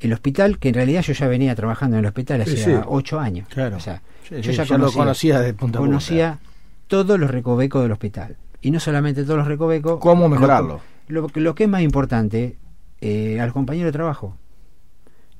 [0.00, 2.74] el hospital, que en realidad yo ya venía trabajando en el hospital Sí, sí.
[2.86, 3.48] ocho años.
[3.48, 3.76] Claro.
[3.76, 5.90] O sea, Sí, yo ya, ya lo conocía de punta a punta.
[5.92, 6.38] conocía
[6.86, 8.36] todos los recovecos del hospital.
[8.60, 9.98] Y no solamente todos los recovecos.
[10.00, 10.74] ¿Cómo lo- mejorarlo?
[10.74, 12.56] Lo, lo que es más importante,
[13.00, 14.36] eh, a los compañeros de trabajo.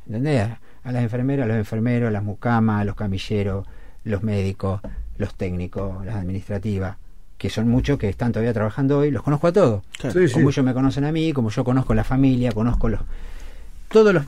[0.06, 0.48] ¿Entendés?
[0.84, 3.66] A las enfermeras, a los enfermeros, a las mucamas, a los camilleros,
[4.04, 4.80] los médicos,
[5.16, 6.96] los técnicos, las administrativas,
[7.38, 9.82] que son muchos que están todavía trabajando hoy, los conozco a todos.
[9.98, 10.20] Claro.
[10.20, 10.34] Sí, sí.
[10.34, 13.00] Como ellos me conocen a mí, como yo conozco la familia, conozco los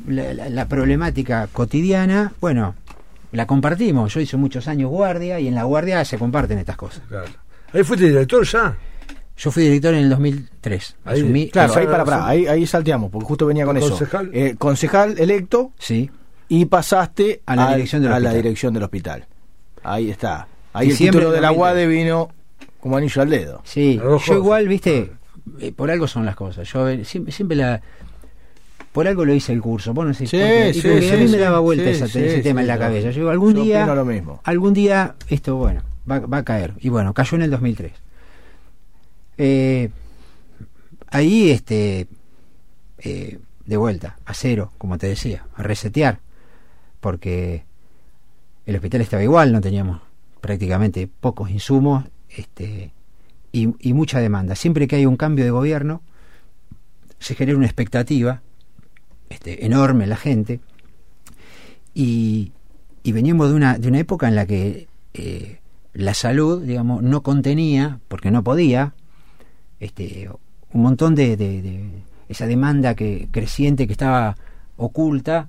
[0.06, 2.74] la, la- la problemática cotidiana, bueno,
[3.32, 4.14] la compartimos.
[4.14, 7.02] Yo hice muchos años guardia y en la guardia se comparten estas cosas.
[7.08, 7.26] Claro.
[7.72, 8.76] Ahí fuiste director ya.
[9.38, 10.96] Yo fui director en el 2003.
[11.04, 13.90] Ahí, Asumí, Claro, ahí para, para, ahí, ahí salteamos, porque justo venía con eso.
[13.90, 14.30] Concejal.
[14.32, 16.10] Eh, concejal electo sí,
[16.48, 18.42] y pasaste A la dirección del a la hospital.
[18.42, 19.26] dirección del hospital.
[19.82, 20.48] Ahí está.
[20.72, 21.60] Ahí el Diciembre título de del la 2003.
[21.60, 22.28] UADE vino
[22.80, 23.60] como anillo al dedo.
[23.64, 24.00] sí.
[24.26, 25.12] Yo igual, viste,
[25.60, 26.66] eh, por algo son las cosas.
[26.72, 27.80] Yo eh, siempre, siempre la...
[28.92, 29.92] Por algo lo hice el curso.
[29.92, 31.90] Vos no sé, Sí, sí, como que a sí, mí me sí, daba vuelta sí,
[31.90, 33.10] esa- sí, ese tema sí, en la cabeza.
[33.10, 33.86] Yo digo, algún yo día...
[33.94, 34.40] lo mismo.
[34.44, 36.72] algún día esto, bueno, va, va a caer.
[36.80, 37.92] Y bueno, cayó en el 2003.
[39.38, 39.90] Eh,
[41.08, 42.08] ahí, este,
[42.98, 46.20] eh, de vuelta, a cero, como te decía, a resetear,
[47.00, 47.64] porque
[48.64, 50.00] el hospital estaba igual, no teníamos
[50.40, 52.92] prácticamente pocos insumos este,
[53.52, 54.54] y, mucha demanda.
[54.54, 56.02] Siempre que hay un cambio de gobierno,
[57.18, 58.42] se genera una expectativa
[59.30, 60.60] este, enorme en la gente
[61.94, 62.52] y,
[63.02, 65.60] y veníamos de una, de una época en la que eh,
[65.94, 68.94] la salud, digamos, no contenía, porque no podía,
[69.80, 70.28] este,
[70.72, 71.80] un montón de, de- de
[72.28, 74.36] esa demanda que creciente que estaba
[74.76, 75.48] oculta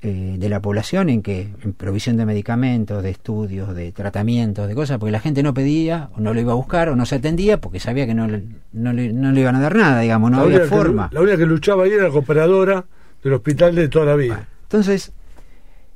[0.00, 4.74] eh, de la población en que en provisión de medicamentos, de estudios, de tratamientos, de
[4.76, 7.16] cosas, porque la gente no pedía o no lo iba a buscar o no se
[7.16, 10.30] atendía porque sabía que no le, no le, no le iban a dar nada, digamos,
[10.30, 11.08] no la, había que- forma.
[11.12, 12.84] la única que luchaba ahí era la cooperadora
[13.24, 14.46] del hospital de toda la vida.
[14.62, 15.10] Entonces,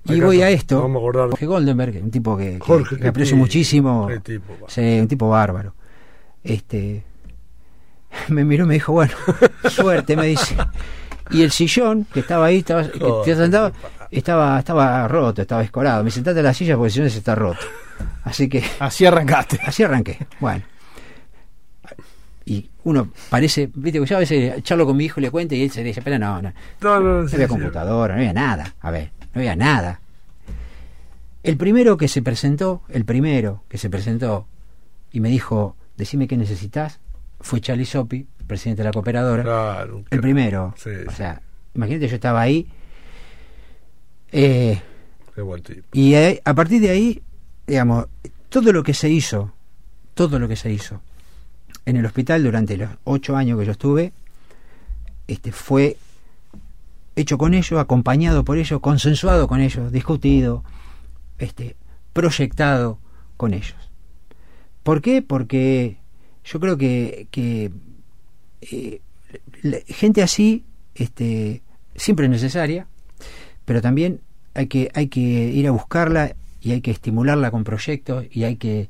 [0.05, 1.29] y Acá voy no, a esto, vamos a acordar.
[1.31, 5.75] Jorge Goldenberg, un tipo que, que- Jorge, que qué aprecio muchísimo, tipo, un tipo bárbaro.
[6.43, 7.05] Este,
[8.29, 9.15] me miró y me dijo, bueno,
[9.71, 10.57] suerte, me dice.
[11.31, 13.73] Y el sillón que estaba ahí, estaba, que Joder, te sentaba,
[14.11, 16.05] estaba, estaba roto, estaba escorado.
[16.05, 17.61] Me sentate en la silla porque el sillón se está roto.
[18.25, 19.59] Así que Así arrancaste.
[19.67, 20.19] así arranqué.
[20.41, 20.63] Bueno.
[22.45, 25.55] Y uno parece, viste, que yo a veces charlo con mi hijo y le cuento
[25.55, 27.53] y él se dice, pero no, no, No, no, no sí, había sí.
[27.53, 28.75] computadora, no había nada.
[28.81, 30.01] A ver, no había nada.
[31.45, 34.47] El primero que se presentó, el primero que se presentó
[35.13, 36.99] y me dijo, decime qué necesitas,
[37.43, 39.43] fue Charlie Sopi, presidente de la cooperadora.
[39.43, 40.05] Claro.
[40.11, 40.75] El primero.
[40.77, 41.43] Sí, o sea,
[41.75, 42.67] imagínate, yo estaba ahí.
[44.33, 44.81] eh,
[45.35, 45.87] Qué buen tipo.
[45.93, 47.23] y ahí- a partir de ahí,
[47.67, 48.07] digamos,
[48.49, 49.53] todo lo que se hizo,
[50.15, 51.01] todo lo que se hizo
[51.87, 54.13] en el hospital durante los ocho años que yo estuve,
[55.27, 55.97] este, fue
[57.17, 60.65] hecho con ellos, acompañado por ellos, consensuado con ellos, discutido,
[61.39, 61.77] este,
[62.13, 62.99] proyectado
[63.37, 63.75] con ellos.
[64.83, 65.23] ¿Por qué?
[65.23, 65.97] Porque
[66.45, 67.71] yo creo que, que
[68.63, 69.01] eh,
[69.87, 70.65] gente así
[70.95, 71.63] este,
[71.97, 72.87] siempre es necesaria,
[73.65, 74.21] pero también
[74.55, 78.57] hay que, hay que ir a buscarla y hay que estimularla con proyectos y hay
[78.57, 78.89] que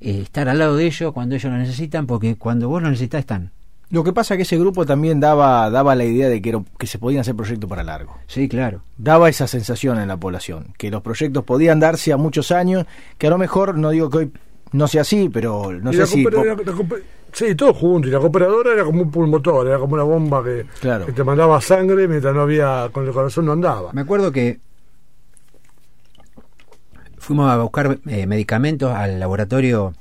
[0.00, 3.20] eh, estar al lado de ellos cuando ellos lo necesitan, porque cuando vos lo necesitas
[3.20, 3.50] están.
[3.90, 6.64] Lo que pasa es que ese grupo también daba, daba la idea de que, era-
[6.78, 8.16] que se podían hacer proyectos para largo.
[8.26, 8.82] Sí, claro.
[8.98, 12.86] Daba esa sensación en la población, que los proyectos podían darse a muchos años,
[13.18, 14.32] que a lo mejor, no digo que hoy
[14.74, 16.24] no sea así, pero no Y sé si...
[17.32, 18.08] sí, todo junto.
[18.08, 21.06] Y la cooperadora era como un pulmotor, era como una bomba que, Claro.
[21.06, 23.92] que te mandaba sangre mientras no había, con el corazón no andaba.
[23.92, 24.58] Me acuerdo que
[27.18, 29.94] fuimos a buscar eh, medicamentos al laboratorio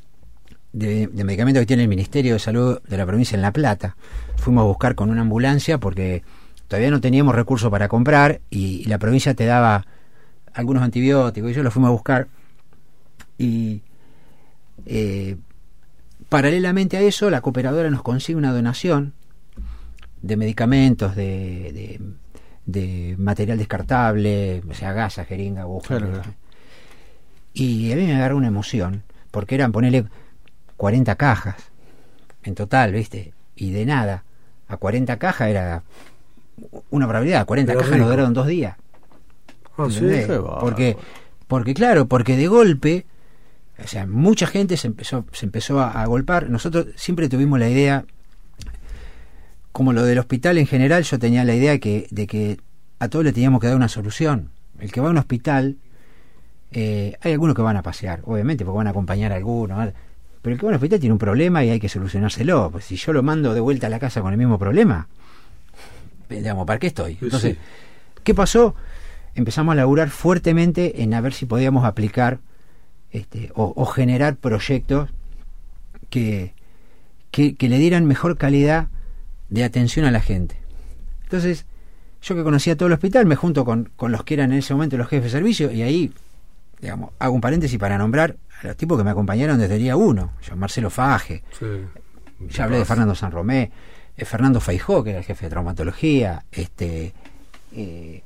[0.72, 3.96] de, de medicamentos que tiene el Ministerio de Salud de la provincia en La Plata.
[4.38, 6.24] Fuimos a buscar con una ambulancia porque
[6.68, 9.86] todavía no teníamos recursos para comprar y, y la provincia te daba
[10.54, 12.28] algunos antibióticos y yo los fuimos a buscar
[13.38, 13.82] y
[14.86, 15.38] eh,
[16.30, 19.14] paralelamente a eso la cooperadora nos consigue una donación
[20.22, 22.02] de medicamentos de, de,
[22.66, 25.98] de material descartable, o sea, gasa, jeringa, aguja.
[25.98, 26.34] Claro, claro.
[27.54, 30.06] Y a mí me agarró una emoción, porque eran ponerle
[30.78, 31.56] 40 cajas
[32.44, 33.34] en total, ¿viste?
[33.56, 34.24] Y de nada,
[34.68, 35.84] a 40 cajas era
[36.90, 38.78] una probabilidad, 40 Era cajas nos duraron dos días.
[39.78, 39.88] Ah,
[40.60, 40.98] porque,
[41.48, 43.06] porque claro, porque de golpe,
[43.82, 46.50] o sea, mucha gente se empezó, se empezó a, a golpar.
[46.50, 48.06] Nosotros siempre tuvimos la idea,
[49.72, 52.60] como lo del hospital en general, yo tenía la idea que, de que
[53.00, 54.50] a todos le teníamos que dar una solución.
[54.80, 55.78] El que va a un hospital,
[56.72, 59.94] eh, hay algunos que van a pasear, obviamente, porque van a acompañar a algunos.
[60.42, 62.70] Pero el que va a un hospital tiene un problema y hay que solucionárselo.
[62.72, 65.08] Pues si yo lo mando de vuelta a la casa con el mismo problema,
[66.30, 67.18] eh, digamos, ¿para qué estoy?
[67.20, 67.60] Entonces, sí.
[68.24, 68.76] ¿qué pasó?
[69.34, 72.40] Empezamos a laburar fuertemente en a ver si podíamos aplicar
[73.14, 75.10] este, o, o generar proyectos
[76.10, 76.54] que,
[77.32, 78.90] que, que le dieran mejor calidad
[79.50, 80.58] de atención a la gente.
[81.24, 81.66] Entonces,
[82.22, 84.74] yo que conocía todo el hospital, me junto con, con los que eran en ese
[84.74, 86.12] momento los jefes de servicio y ahí,
[86.82, 89.96] digamos, hago un paréntesis para nombrar a los tipos que me acompañaron desde el día
[89.96, 90.34] uno.
[90.42, 91.66] Yo, Marcelo Faje, Sí.
[92.50, 93.72] ya hablé de Fernando San Romé,
[94.18, 97.14] eh, Fernando Feijó, que era el jefe de traumatología, este
[97.76, 98.22] eh,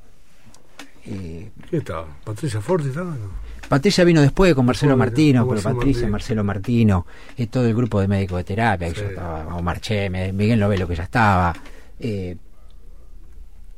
[1.06, 2.08] eh, ¿Qué estaba?
[2.24, 3.12] ¿Patricia Forti estaba?
[3.12, 3.47] No.
[3.70, 6.08] Patricia vino después con Marcelo Martino, pero Patricia.
[6.08, 7.06] Marcelo Martino,
[7.38, 9.02] eh, todo el grupo de médicos de terapia, que Sí.
[9.02, 11.54] yo estaba, Omar Cheme, Miguel Novelo que ya estaba,
[12.00, 12.38] eh,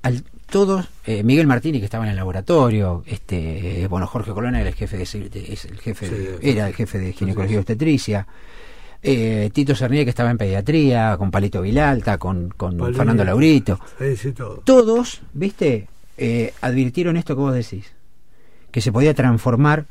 [0.01, 4.59] al, todos, eh, Miguel Martini que estaba en el laboratorio, este, eh, bueno, Jorge Colonna
[4.61, 5.15] era el jefe de, es
[5.65, 8.27] el jefe Sí, de- era el jefe de ginecología y obstetricia,
[9.01, 12.97] eh, Tito Cernier que estaba en pediatría, con Palito Vilalta, con, con Palito.
[12.97, 14.61] Fernando Laurito, Sí, sí, todo.
[14.63, 15.87] todos, viste,
[16.21, 17.93] Eh, advirtieron esto que vos decís,
[18.71, 19.87] que se podía transformar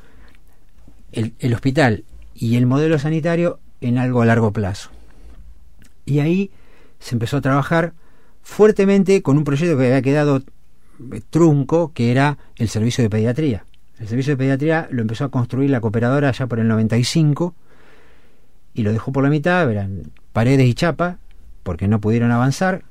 [1.12, 2.05] el, el hospital
[2.35, 4.91] y el modelo sanitario en algo a largo plazo.
[6.05, 6.51] Y ahí
[6.99, 7.93] se empezó a trabajar
[8.43, 13.64] fuertemente con un proyecto que había quedado eh, trunco, que era el servicio de pediatría.
[13.99, 17.55] El servicio de pediatría lo empezó a construir la cooperadora ya por el 95
[18.74, 21.18] y lo dejó por la mitad, eran paredes y chapa,
[21.62, 22.85] porque no pudieron avanzar.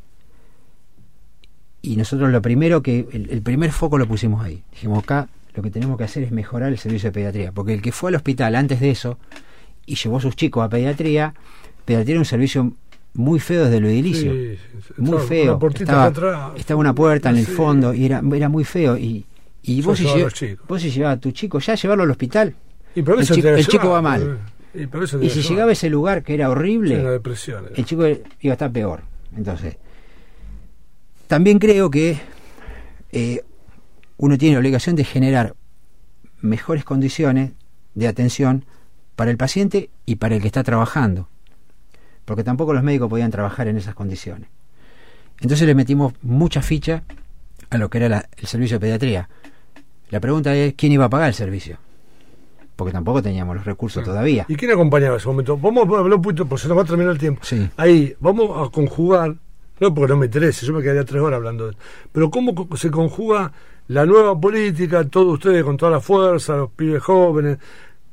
[1.82, 4.64] Y nosotros lo primero que, el, el primer foco lo pusimos ahí.
[4.72, 7.82] Dijimos, acá lo que tenemos que hacer es mejorar el servicio de pediatría, porque el
[7.82, 9.18] que fue al hospital antes de eso
[9.88, 11.34] y llevó a sus chicos a pediatría,
[11.84, 12.74] pediatría era un servicio
[13.16, 14.32] muy feo desde lo edilicio.
[14.32, 14.58] Sí.
[14.97, 15.58] Muy feo.
[15.60, 17.51] Una Estaba, estaba una puerta en el Sí.
[17.53, 18.95] fondo y era, era muy feo.
[18.99, 19.26] Y,
[19.64, 20.05] y vos, si
[20.68, 22.53] vos llevabas a tu chico ya llevarlo al hospital.
[22.93, 24.38] Y por el chico- el chico va mal.
[24.76, 27.66] Y, por eso te Y la si llegaba a ese lugar que era horrible, depresión.
[27.66, 27.76] era.
[27.76, 29.01] el chico iba a estar peor.
[29.36, 29.78] Entonces,
[31.28, 32.20] también creo que
[33.12, 33.41] eh,
[34.18, 35.55] uno tiene la obligación de generar
[36.41, 37.51] mejores condiciones
[37.95, 38.65] de atención
[39.15, 41.28] para el paciente y para el que está trabajando,
[42.26, 44.49] porque tampoco los médicos podían trabajar en esas condiciones.
[45.39, 47.03] Entonces le metimos mucha ficha
[47.70, 49.30] a lo que era la- el servicio de pediatría.
[50.09, 51.78] La pregunta es, ¿quién iba a pagar el servicio?
[52.76, 54.45] Porque tampoco teníamos los recursos todavía.
[54.47, 55.57] ¿Y quién acompañaba en ese momento?
[55.57, 57.41] Vamos a hablar un poquito, porque se nos va a terminar el tiempo.
[57.43, 57.68] Sí.
[57.76, 59.36] Ahí, vamos a conjugar,
[59.80, 61.78] no porque no me interese, yo me quedaría tres horas hablando de
[62.11, 63.51] pero cómo se conjuga
[63.90, 67.58] la nueva política, todos ustedes con toda la fuerza, los pibes jóvenes,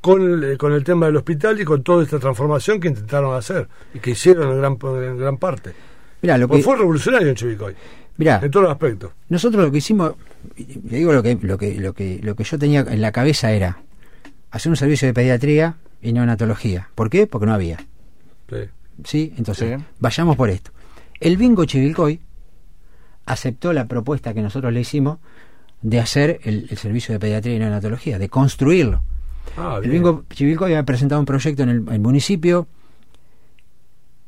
[0.01, 3.35] con el, eh, con el tema del hospital y con toda esta transformación que intentaron
[3.35, 5.73] hacer y que hicieron en gran, en gran parte.
[6.21, 7.75] Mirá, lo que, fue revolucionario en Chivicoy,
[8.17, 9.11] mirá, en todos los aspectos.
[9.29, 10.13] Nosotros lo que hicimos,
[10.57, 13.51] le digo lo que, lo que, lo que, lo que yo tenía en la cabeza
[13.51, 13.79] era
[14.51, 16.89] hacer un servicio de pediatría y neonatología.
[16.95, 17.27] ¿Por qué?
[17.27, 17.77] Porque no había.
[18.49, 18.57] Sí.
[19.03, 19.33] ¿Sí?
[19.37, 19.85] Entonces, Sí.
[19.99, 20.71] vayamos por esto.
[21.19, 22.21] El bingo Chivilcoy
[23.25, 25.17] aceptó la propuesta que nosotros le hicimos
[25.85, 29.03] de hacer el, el servicio de pediatría y neonatología, de construirlo.
[29.55, 32.67] Ah, El bingo Chivilcoy había presentado un proyecto en el, el municipio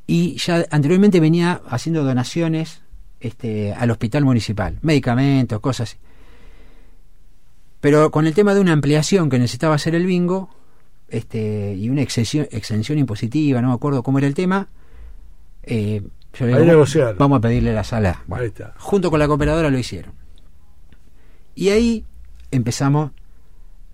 [0.05, 2.83] y ya anteriormente venía haciendo donaciones
[3.19, 5.97] este, al hospital municipal, medicamentos, cosas así.
[7.81, 10.51] Pero con el tema de una ampliación que necesitaba hacer el bingo
[11.09, 14.67] este, y una exención, exención impositiva, no me acuerdo cómo era el tema,
[15.63, 16.03] eh,
[16.33, 16.85] yo digo,
[17.17, 18.21] vamos a pedirle la sala.
[18.27, 18.45] Bueno,
[18.77, 20.26] junto con la cooperadora lo hicieron.
[21.57, 22.05] Y ahí
[22.51, 23.09] empezamos,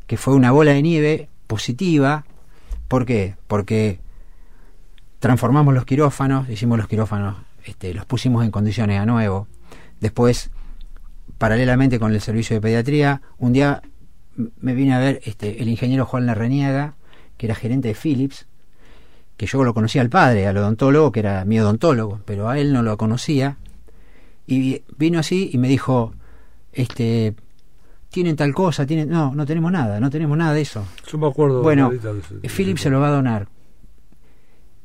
[0.05, 2.25] que fue una bola de nieve positiva.
[2.89, 3.37] ¿Por qué?
[3.47, 4.01] Porque
[5.19, 9.47] transformamos los quirófanos, hicimos los quirófanos, este, los pusimos en condiciones a nuevo.
[10.01, 10.49] Después,
[11.37, 13.81] paralelamente con el servicio de pediatría, un día
[14.59, 16.95] me vine a ver este, el ingeniero Juan Larreniaga,
[17.37, 18.45] que era gerente de Philips,
[19.37, 22.73] que yo lo conocía al padre, al odontólogo, que era mi odontólogo, pero a él
[22.73, 23.55] no lo conocía.
[24.47, 26.13] Y vino así y me dijo,
[26.73, 27.35] este,
[28.13, 30.85] tienen tal cosa, tienen, no, no tenemos nada, no tenemos nada de eso.
[31.11, 31.63] Yo me acuerdo.
[31.63, 33.47] Bueno, de Philip se lo va a donar.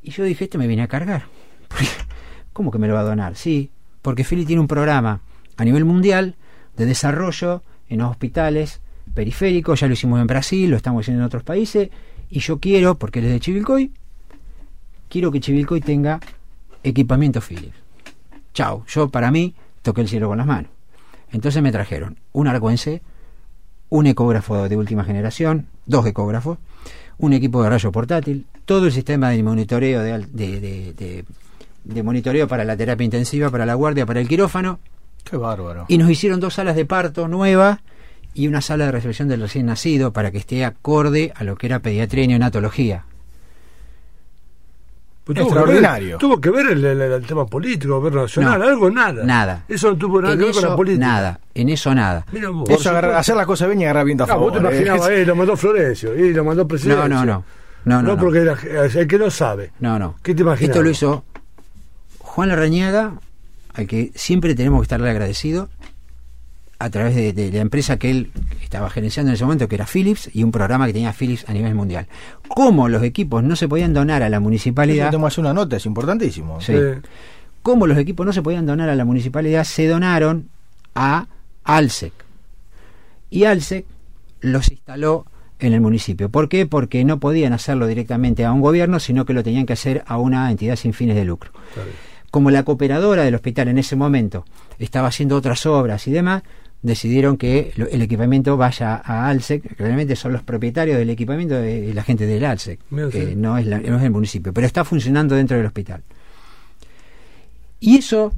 [0.02, 1.24] Y yo dije, este me viene a cargar.
[2.54, 3.36] ¿Cómo que me lo va a donar?
[3.36, 3.70] Sí,
[4.00, 5.20] porque Philip tiene un programa
[5.58, 6.36] a nivel mundial
[6.78, 8.80] de desarrollo en los hospitales
[9.12, 11.90] periféricos, ya lo hicimos en Brasil, lo estamos haciendo en otros países,
[12.30, 13.92] y yo quiero, porque él es de Chivilcoy,
[15.10, 16.18] quiero que Chivilcoy tenga
[16.82, 17.76] equipamiento Philips.
[18.54, 20.70] Chao, yo para mí toqué el cielo con las manos.
[21.30, 23.02] Entonces me trajeron un arcuense,
[23.90, 26.58] un ecógrafo de última generación, dos ecógrafos,
[27.18, 31.24] un equipo de rayo portátil, todo el sistema de monitoreo de, de, de,
[31.84, 34.78] de monitoreo para la terapia intensiva, para la guardia, para el quirófano.
[35.24, 35.86] Qué bárbaro.
[35.88, 37.80] Y nos hicieron dos salas de parto nuevas
[38.34, 41.66] y una sala de recepción del recién nacido para que esté acorde a lo que
[41.66, 43.04] era pediatría y neonatología.
[45.28, 46.06] Pues tuvo Extraordinario.
[46.06, 49.24] Que ver, tuvo que ver el, el- el tema político, gobierno nacional, No, algo, nada.
[49.24, 49.64] nada.
[49.68, 51.06] Eso no tuvo nada En que ver con eso, la política.
[51.06, 52.24] nada, en eso nada.
[52.32, 52.70] Mira vos.
[52.70, 54.52] Eso agarra- hacer las cosas bien y agarrar viento a Ah, vos favor.
[54.52, 54.78] te ¿eh?
[54.80, 57.08] imaginabas, eh, lo mandó Florencio, y lo mandó presidente.
[57.08, 57.44] No, no, no.
[57.84, 58.18] No, no, no.
[58.18, 58.56] porque la-
[58.94, 59.70] el que no sabe.
[59.80, 60.14] No, no.
[60.22, 60.70] ¿Qué te imaginas?
[60.70, 61.24] Esto lo hizo
[62.20, 63.12] Juan Larrañaga,
[63.74, 65.68] al que siempre tenemos que estarle agradecido,
[66.78, 68.30] a través de, de la empresa que él
[68.62, 71.52] estaba gerenciando en ese momento, que era Philips, y un programa que tenía Philips a
[71.52, 72.06] nivel mundial.
[72.48, 76.60] Como los equipos no se podían donar a la municipalidad, hacer una nota, es importantísimo.
[76.60, 76.72] Sí.
[76.74, 77.00] Eh,
[77.62, 80.48] como los equipos no se podían donar a la municipalidad, se donaron
[80.94, 81.26] a
[81.64, 82.12] Alsec.
[83.30, 83.84] Y Alsec
[84.40, 85.26] los instaló
[85.58, 86.28] en el municipio.
[86.28, 86.66] ¿Por qué?
[86.66, 90.18] Porque no podían hacerlo directamente a un gobierno, sino que lo tenían que hacer a
[90.18, 91.50] una entidad sin fines de lucro.
[92.30, 94.44] Como la cooperadora del hospital en ese momento
[94.78, 96.42] estaba haciendo otras obras y demás,
[96.82, 102.02] decidieron que el equipamiento vaya a Alsec, realmente son los propietarios del equipamiento de la
[102.04, 103.36] gente del Alsec, Mira, que sí.
[103.36, 106.02] no es, la- no es el municipio, pero está funcionando dentro del hospital.
[107.80, 108.32] Y eso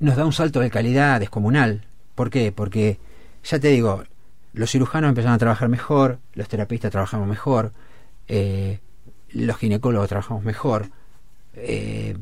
[0.00, 1.84] nos da un salto de calidad descomunal.
[2.14, 2.52] ¿Por qué?
[2.52, 2.98] Porque,
[3.44, 4.04] ya te digo,
[4.52, 7.72] los cirujanos empezaron a trabajar mejor, los terapistas trabajamos mejor,
[8.28, 8.78] eh,
[9.30, 10.86] los ginecólogos trabajamos mejor,
[11.54, 12.16] eh,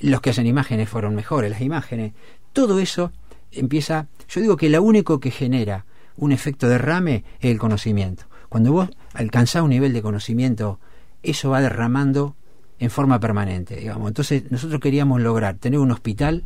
[0.00, 2.12] los que hacen imágenes fueron mejores, las imágenes,
[2.52, 3.12] todo eso
[3.52, 5.86] empieza, yo digo que lo único que genera
[6.16, 8.24] un efecto derrame es el conocimiento.
[8.48, 10.80] Cuando vos alcanzás un nivel de conocimiento,
[11.22, 12.36] eso va derramando
[12.78, 14.08] en forma permanente, digamos.
[14.08, 16.44] Entonces, nosotros queríamos lograr tener un hospital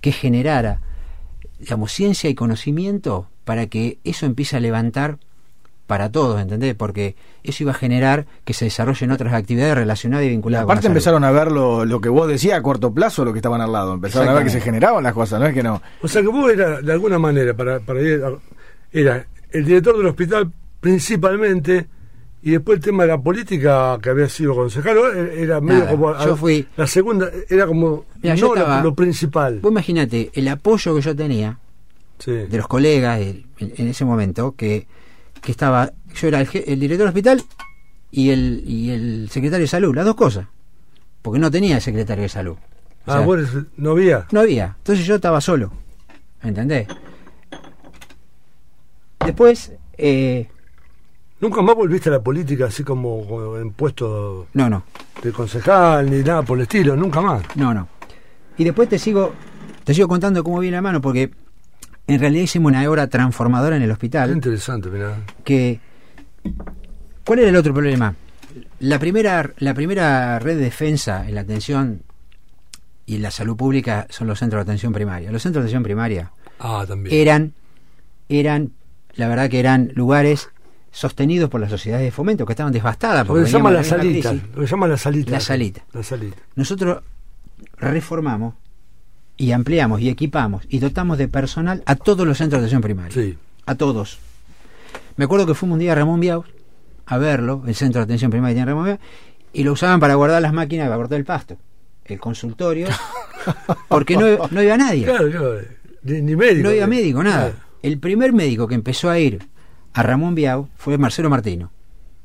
[0.00, 0.80] que generara,
[1.58, 5.18] digamos, ciencia y conocimiento para que eso empiece a levantar
[5.86, 6.74] para todos, ¿entendés?
[6.74, 7.14] Porque
[7.44, 10.82] eso iba a generar que se desarrollen otras actividades relacionadas y vinculadas con la Aparte
[10.88, 10.96] salud.
[10.96, 13.72] empezaron a ver lo, lo que vos decías a corto plazo, lo que estaban al
[13.72, 13.94] lado.
[13.94, 15.80] Empezaron a ver que se generaban las cosas, no es que no.
[16.02, 18.32] O sea que vos era, de alguna manera, para, para ir a-
[18.92, 21.86] era el director del hospital principalmente,
[22.42, 24.96] y después el tema de la política, que había sido concejal,
[25.36, 26.18] era medio Nada, como...
[26.24, 28.04] yo fui- La segunda, era como...
[28.22, 29.60] Mira, no lo- estaba- lo, principal.
[29.60, 31.58] Vos imaginate el apoyo que yo tenía
[32.18, 32.32] Sí.
[32.32, 34.86] de los colegas en ese momento, que,
[35.46, 37.42] que estaba, yo era el, el director del hospital
[38.10, 40.48] y el, y el secretario de salud, las dos cosas,
[41.22, 42.56] porque no tenía secretario de salud.
[43.06, 44.26] O ah, vos eres novia.
[44.32, 45.70] No había, entonces yo estaba solo,
[46.42, 46.88] ¿entendés?
[49.24, 50.48] Después, eh,
[51.38, 54.82] Nunca más volviste a la política así como, como en puesto no, no,
[55.22, 57.44] de concejal ni nada por el estilo, nunca más.
[57.54, 57.88] no, no.
[58.58, 59.32] Y después te sigo,
[59.84, 61.30] te sigo contando cómo viene la mano, porque
[62.06, 64.30] en realidad hicimos una obra transformadora en el Qué hospital.
[64.30, 65.16] interesante, mirá.
[65.44, 65.80] que
[67.24, 68.14] ¿cuál era el otro problema?
[68.80, 72.02] La primera la primera red de defensa en la atención
[73.06, 75.30] y la salud pública son los centros de atención primaria.
[75.30, 77.14] Los centros de atención primaria Ah, también.
[77.14, 77.52] eran
[78.28, 78.72] eran
[79.14, 80.48] la verdad que eran lugares
[80.90, 83.84] sostenidos por las sociedades de fomento que estaban devastadas Lo porque que se llama la
[83.84, 84.32] salita.
[84.32, 85.30] Lo que se llama la salita.
[85.32, 85.84] La salita.
[85.92, 86.36] La salita.
[86.54, 87.02] Nosotros
[87.78, 88.54] reformamos
[89.36, 93.12] y ampliamos y equipamos y dotamos de personal a todos los centros de atención primaria.
[93.12, 93.36] Sí.
[93.66, 94.18] a todos.
[95.16, 96.46] Me acuerdo que fuimos un día a Ramón Biaus
[97.06, 99.00] a verlo, el centro de atención primaria tiene Ramón Biaus,
[99.52, 101.56] y lo usaban para guardar las máquinas para cortar el pasto,
[102.04, 102.88] el consultorio,
[103.88, 105.58] porque no, no iba nadie, Claro, claro.
[106.02, 106.68] Ni, ni médico.
[106.68, 107.50] no iba médico, nada.
[107.50, 107.66] Claro.
[107.82, 109.40] El primer médico que empezó a ir
[109.92, 111.70] a Ramón Biaus fue Marcelo Martino,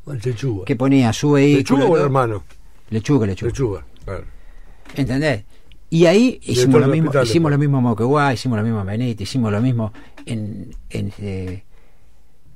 [0.07, 0.65] El lechuga.
[0.65, 1.79] que ponía su vehículo.
[1.79, 2.43] ¿Lechuga o el hermano?
[2.89, 3.49] Lechuga, lechuga.
[3.51, 3.85] Lechuga.
[4.05, 4.23] Claro.
[4.95, 5.43] ¿Entendés?
[5.91, 8.87] Y ahí hicimos lo del mismo, hicimos lo mismo en Moquegua, hicimos lo mismo en
[8.87, 9.91] Benítez, hicimos lo mismo
[10.25, 11.63] en, en, eh,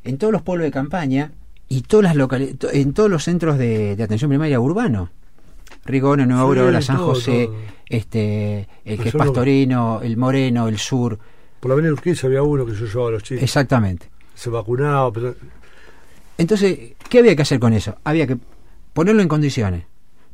[0.05, 1.33] en todos los pueblos de campaña
[1.67, 2.27] y todas las
[2.57, 5.09] to- en todos los centros de, de atención primaria urbanos.
[5.83, 7.55] Rigono, Nueva Sí, Aurora, San todo, José, todo.
[7.89, 11.19] este, el que es lo- Pastorino, el Moreno, el Sur,
[11.59, 13.43] Por la avenida Urquiza había uno que yo llevaba a los chicos.
[13.43, 14.07] exactamente.
[14.33, 15.11] Se vacunaba.
[15.11, 15.35] Pero...
[16.37, 17.97] Entonces, ¿qué había que hacer con eso?
[18.03, 18.37] Había que
[18.93, 19.83] ponerlo en condiciones.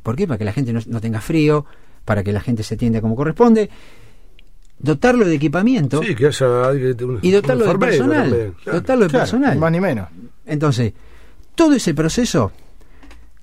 [0.02, 0.26] ¿Por qué?
[0.26, 1.64] Para que la gente no, no tenga frío,
[2.04, 3.70] para que la gente se atienda como corresponde,
[4.78, 8.30] dotarlo de equipamiento Sí, que haya alguien- un- y dotarlo un de personal.
[8.30, 8.78] también, claro.
[8.80, 9.58] Dotarlo de Claro, personal.
[9.58, 10.08] Más ni menos.
[10.46, 10.92] Entonces,
[11.54, 12.50] todo ese proceso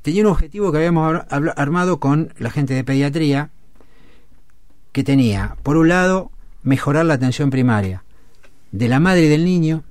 [0.02, 3.50] tenía un objetivo que habíamos armado con la gente de pediatría,
[4.92, 6.32] que tenía, por un lado,
[6.64, 8.04] mejorar la atención primaria,
[8.72, 9.84] de la madre y del niño,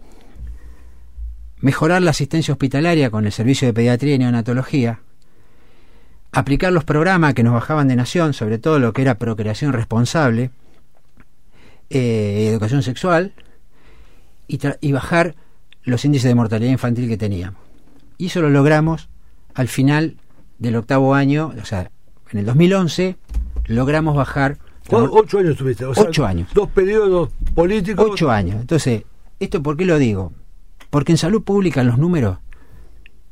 [1.60, 5.00] mejorar la asistencia hospitalaria con el servicio de pediatría y neonatología,
[6.32, 10.50] aplicar los programas que nos bajaban de nación, sobre todo lo que era procreación responsable,
[11.90, 13.32] eh, educación sexual,
[14.46, 15.34] y, y bajar
[15.84, 17.60] los índices de mortalidad infantil que teníamos.
[18.18, 19.08] Y eso lo logramos
[19.54, 20.16] al final
[20.58, 21.90] del octavo año, o sea,
[22.30, 23.16] en el 2011
[23.66, 24.58] logramos bajar...
[24.90, 26.48] Ocho años tuviste, o ocho años.
[26.54, 28.06] Dos periodos políticos.
[28.10, 28.56] Ocho años.
[28.58, 29.02] Entonces,
[29.38, 30.32] ¿esto por qué lo digo?
[30.88, 32.38] Porque en salud pública los números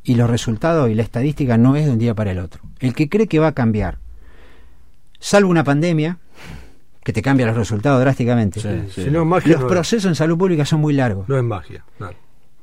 [0.07, 2.63] y los resultados y la estadística no es de un día para el otro.
[2.79, 3.99] El que cree que va a cambiar,
[5.19, 6.19] salvo una pandemia,
[7.03, 8.61] que te cambia los resultados drásticamente.
[9.05, 11.29] los procesos en salud pública son muy largos.
[11.29, 11.85] No es magia.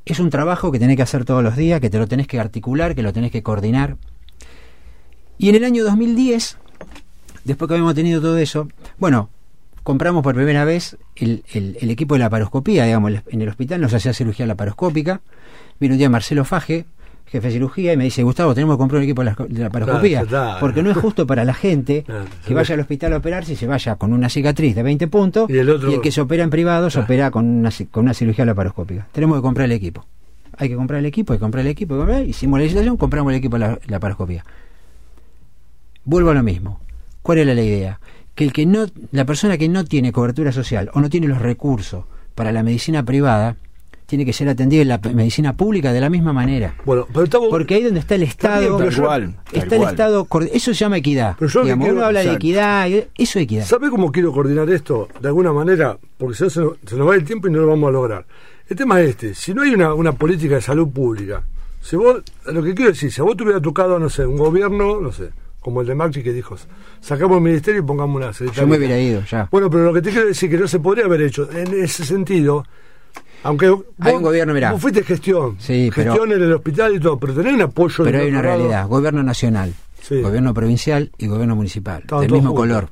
[0.05, 2.39] Es un trabajo que tenés que hacer todos los días, que te lo tenés que
[2.39, 3.97] articular, que lo tenés que coordinar.
[5.37, 6.57] Y en el año 2010,
[7.43, 9.29] después que habíamos tenido todo eso, bueno,
[9.83, 13.93] compramos por primera vez el, el, equipo de la paroscopía, digamos, en el hospital nos
[13.93, 15.19] hacía cirugía laparoscópica.
[15.79, 16.85] Vino un día Marcelo Faje,
[17.33, 20.25] jefe de cirugía, y me dice, Gustavo, tenemos que comprar un equipo de la, paroscopía,
[20.59, 22.05] porque no es justo para la gente
[22.47, 25.49] que vaya al hospital a operarse y se vaya con una cicatriz de 20 puntos,
[25.49, 29.07] y el, que se opera en privado se opera con una, con una cirugía laparoscópica.
[29.11, 30.05] Tenemos que comprar el equipo.
[30.55, 33.31] Hay que comprar el equipo, hay que comprar el equipo, comprar, hicimos la licitación, compramos
[33.33, 34.45] el equipo de la, la paroscopía.
[36.05, 36.79] Vuelvo a lo mismo.
[37.21, 37.99] ¿Cuál era la idea?
[38.35, 41.41] que el que no, la persona que no tiene cobertura social o no tiene los
[41.41, 42.05] recursos
[42.35, 43.57] para la medicina privada,
[44.05, 46.75] tiene que ser atendida en la medicina pública de la misma manera.
[46.85, 47.07] Bueno,
[47.49, 48.81] porque ahí donde está el Estado,
[49.51, 51.35] está el Estado, eso se llama equidad.
[51.39, 53.65] Pero uno habla de equidad, eso es equidad.
[53.65, 55.07] ¿Sabe cómo quiero coordinar esto?
[55.19, 57.89] De alguna manera, porque si no se, nos va el tiempo y no lo vamos
[57.89, 58.25] a lograr.
[58.67, 61.43] El tema es este, si no hay una, una política de salud pública,
[61.81, 64.37] si vos, lo que quiero decir, si a vos te hubiera tocado, no sé, un
[64.37, 66.55] gobierno, no sé, como el de Macri que dijo,
[67.01, 68.61] sacamos el ministerio y pongamos una secretaría.
[68.61, 69.47] Yo me hubiera ido, ya.
[69.51, 72.05] Bueno, pero lo que te quiero decir que no se podría haber hecho en ese
[72.05, 72.65] sentido,
[73.43, 74.71] aunque hay un gobierno, mirá.
[74.71, 78.03] Vos fuiste gestión, sí, gestión en el hospital y todo, pero tenés un apoyo.
[78.03, 79.73] Pero hay una realidad, gobierno nacional,
[80.09, 82.89] gobierno provincial y gobierno municipal, del mismo color.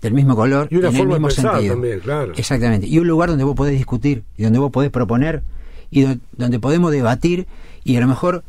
[0.00, 1.74] Del mismo color y, una en forma el mismo sentido.
[1.74, 2.32] También, claro.
[2.34, 2.86] Exactamente.
[2.86, 5.42] Y un lugar donde vos podés discutir y donde vos podés proponer
[5.90, 6.06] y
[6.38, 7.46] donde podemos debatir
[7.84, 8.42] y a lo mejor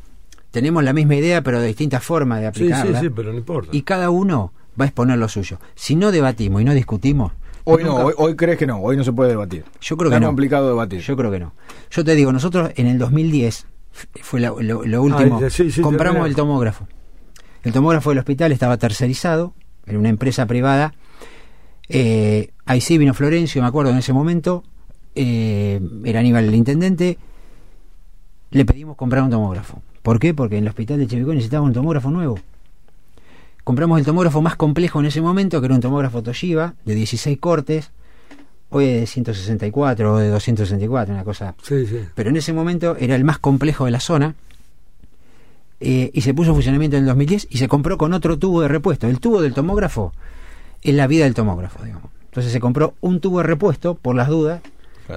[0.51, 2.85] tenemos la misma idea, pero de distintas formas de aplicarla.
[2.85, 3.69] Sí, sí, sí, pero no importa.
[3.73, 5.59] Y cada uno va a exponer lo suyo.
[5.75, 7.33] Si no debatimos y no discutimos.
[7.63, 9.63] Hoy no, hoy, crees que no, hoy no se puede debatir.
[9.81, 10.27] Yo creo que no.
[10.27, 11.01] complicado debatir.
[11.01, 11.53] Yo creo que no.
[11.89, 13.67] Yo te digo, nosotros en el 2010,
[14.21, 15.41] fue lo, último,
[15.81, 16.87] compramos el tomógrafo.
[17.63, 19.53] El tomógrafo del hospital estaba tercerizado,
[19.85, 20.93] en una empresa privada.
[21.89, 24.63] Eh, ahí sí vino Florencio, me acuerdo en ese momento.
[25.13, 27.17] Eh, era Aníbal el intendente.
[28.49, 30.33] Le pedimos comprar un tomógrafo ¿Por qué?
[30.33, 32.39] Porque en el hospital de Chivicó necesitaba un tomógrafo nuevo.
[33.71, 37.39] Compramos el tomógrafo más complejo en ese momento, que era un tomógrafo Toshiba, de 16
[37.39, 37.91] cortes,
[38.69, 41.55] hoy es de 164 o de 264, una cosa.
[41.63, 41.99] Sí, sí.
[42.13, 44.35] Pero en ese momento era el más complejo de la zona.
[45.79, 48.59] Eh, y se puso en funcionamiento en el 2010 y se compró con otro tubo
[48.59, 49.07] de repuesto.
[49.07, 50.11] El tubo del tomógrafo
[50.81, 52.11] es la vida del tomógrafo, digamos.
[52.25, 54.59] Entonces se compró un tubo de repuesto por las dudas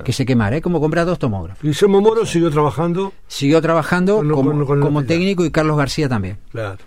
[0.05, 0.55] que se quemara.
[0.55, 1.65] Es como comprar dos tomógrafos.
[1.65, 3.13] Y Guillermo Moro siguió trabajando.
[3.27, 6.39] Siguió trabajando como, técnico y Carlos García también.
[6.53, 6.79] Claro.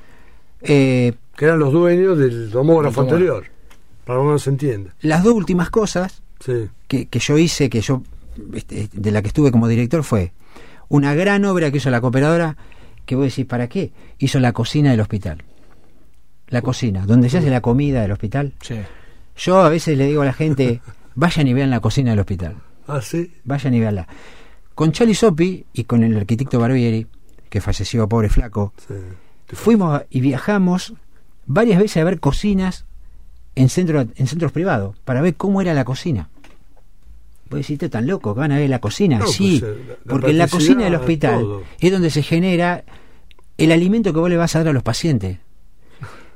[0.61, 3.45] Eh, que eran los dueños del tomógrafo anterior,
[4.03, 4.95] para que no se entienda.
[5.01, 6.23] Las dos últimas cosas
[6.87, 8.01] que, yo hice, que yo
[8.53, 10.33] este, de la que estuve como director, fue
[10.89, 12.57] una gran obra que hizo la cooperadora,
[13.05, 13.91] que vos decís, ¿para qué?
[14.17, 15.43] Hizo la cocina del hospital.
[16.47, 18.53] La cocina, donde se hace la comida del hospital.
[19.35, 20.81] Yo a veces le digo a la gente,
[21.15, 22.55] vayan y vean la cocina del hospital.
[22.87, 23.31] Ah, sí.
[23.43, 24.07] Vayan y veanla.
[24.73, 27.05] Con Charlie Sopi y con el arquitecto Barbieri,
[27.47, 28.73] que falleció pobre flaco,
[29.47, 30.93] fuimos y viajamos
[31.47, 32.85] varias veces a ver cocinas
[33.55, 36.29] en, centro, en centros privados para ver cómo era la cocina.
[37.49, 39.25] Vos decís, tan loco que van a ver la cocina.
[39.25, 41.45] sí, pues, porque en la cocina del hospital
[41.79, 42.83] es donde se genera
[43.57, 45.39] el alimento que vos le vas a dar a los pacientes.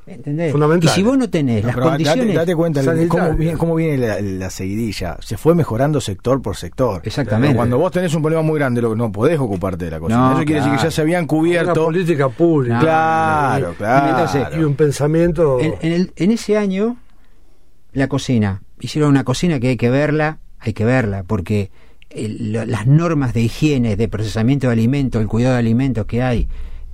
[0.08, 0.54] ¿Entendés?
[0.82, 2.36] Y si vos no tenés las condiciones.
[2.36, 5.18] Date, cuenta cómo viene, cómo viene la, seguidilla.
[5.22, 7.02] Se fue mejorando sector por sector.
[7.04, 7.56] Exactamente.
[7.56, 10.34] cuando vos tenés un problema muy grande, no podés ocuparte de la cocina.
[10.34, 11.72] Eso quiere decir que ya se habían cubierto.
[11.72, 12.80] Una política pública.
[12.80, 14.60] claro, claro.
[14.60, 15.60] y un pensamiento.
[15.60, 16.98] En, en, ese año,
[17.94, 18.64] la cocina.
[18.80, 21.70] Hicieron una cocina que hay que verla, hay que verla, porque
[22.10, 26.48] las normas de higiene, de procesamiento de alimentos, el cuidado de alimentos que hay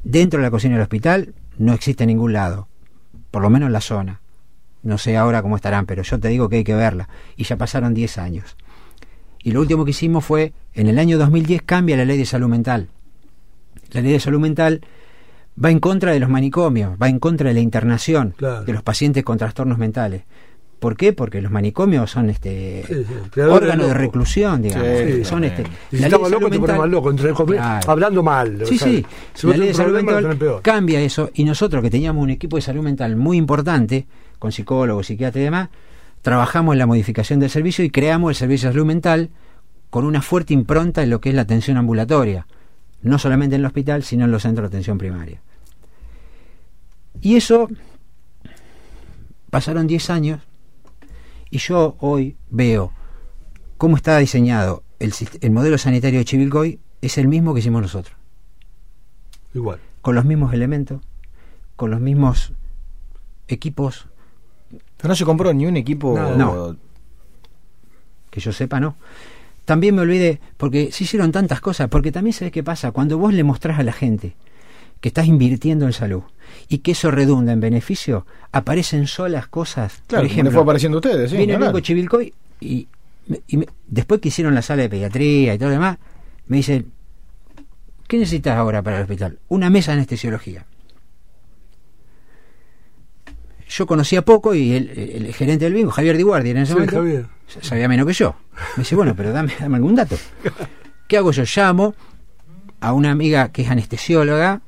[0.03, 2.68] dentro de la cocina del hospital, no existe en ningún lado
[3.32, 4.21] por lo menos en la zona.
[4.84, 7.09] No sé ahora cómo estarán, pero yo te digo que hay que verla.
[7.36, 8.55] Y ya pasaron 10 años.
[9.43, 12.47] Y lo último que hicimos fue, en el año 2010 cambia la ley de salud
[12.47, 12.89] mental.
[13.91, 14.82] La ley de salud mental
[15.63, 19.23] va en contra de los manicomios, va en contra de la internación de los pacientes
[19.23, 20.23] con trastornos mentales.
[20.80, 21.11] ¿Por qué?
[21.11, 23.97] Porque los manicomios son este Sí, órganos de locos.
[23.97, 24.88] reclusión, digamos.
[24.88, 25.63] Sí, son este.
[25.89, 27.09] Si ley estás de más salud loco, te pones más loco.
[27.09, 27.91] entre- Claro.
[27.91, 28.61] Hablando mal.
[28.65, 29.05] Sí, o sea, sí.
[29.34, 32.61] Si la ley de salud mental cambia eso y nosotros que teníamos un equipo de
[32.61, 34.05] salud mental muy importante,
[34.38, 35.69] con psicólogos, psiquiatras y demás,
[36.21, 39.30] trabajamos en la modificación del servicio y creamos el servicio de salud mental
[39.89, 42.45] con una fuerte impronta en lo que es la atención ambulatoria,
[43.01, 45.41] no solamente en el hospital, sino en los centros de atención primaria.
[47.21, 47.67] Y eso
[49.49, 50.41] pasaron 10 años
[51.49, 52.91] y yo hoy veo
[53.77, 58.15] cómo está diseñado el, modelo sanitario de Chivilcoy, es el mismo que hicimos nosotros
[59.53, 59.79] Igual.
[60.01, 61.01] con los mismos elementos,
[61.75, 62.53] con los mismos
[63.47, 64.07] equipos,
[64.97, 66.17] Pero no se compró ni un equipo.
[66.17, 66.77] No, no.
[68.29, 68.95] que yo sepa, no.
[69.63, 73.33] También me olvidé, porque se hicieron tantas cosas, porque también sabes qué pasa, cuando vos
[73.33, 74.35] le mostrás a la gente
[75.01, 76.23] que estás invirtiendo en salud
[76.68, 80.01] y que eso redunda en beneficio, aparecen solas cosas.
[80.08, 81.32] Claro, Por ejemplo, fue apareciendo ustedes.
[81.32, 81.60] Sí, claro.
[81.60, 82.88] médico Chivilcoy y,
[83.47, 85.97] y me- después que hicieron la sala de pediatría y todo lo demás,
[86.47, 86.86] me dice,
[88.08, 89.39] ¿qué necesitas ahora para el hospital?
[89.49, 90.66] Una mesa de anestesiología.
[93.70, 96.74] Yo conocía poco y el, el gerente del bingo, Javier Di Guardia, en ese Sí,
[96.76, 97.26] momento, Javier.
[97.62, 98.36] sabía menos que yo.
[98.78, 100.16] Me dice, bueno, pero dame, dame algún dato.
[101.08, 101.43] ¿Qué hago yo?
[101.43, 101.93] Llamo
[102.80, 104.62] a una amiga que es anestesióloga,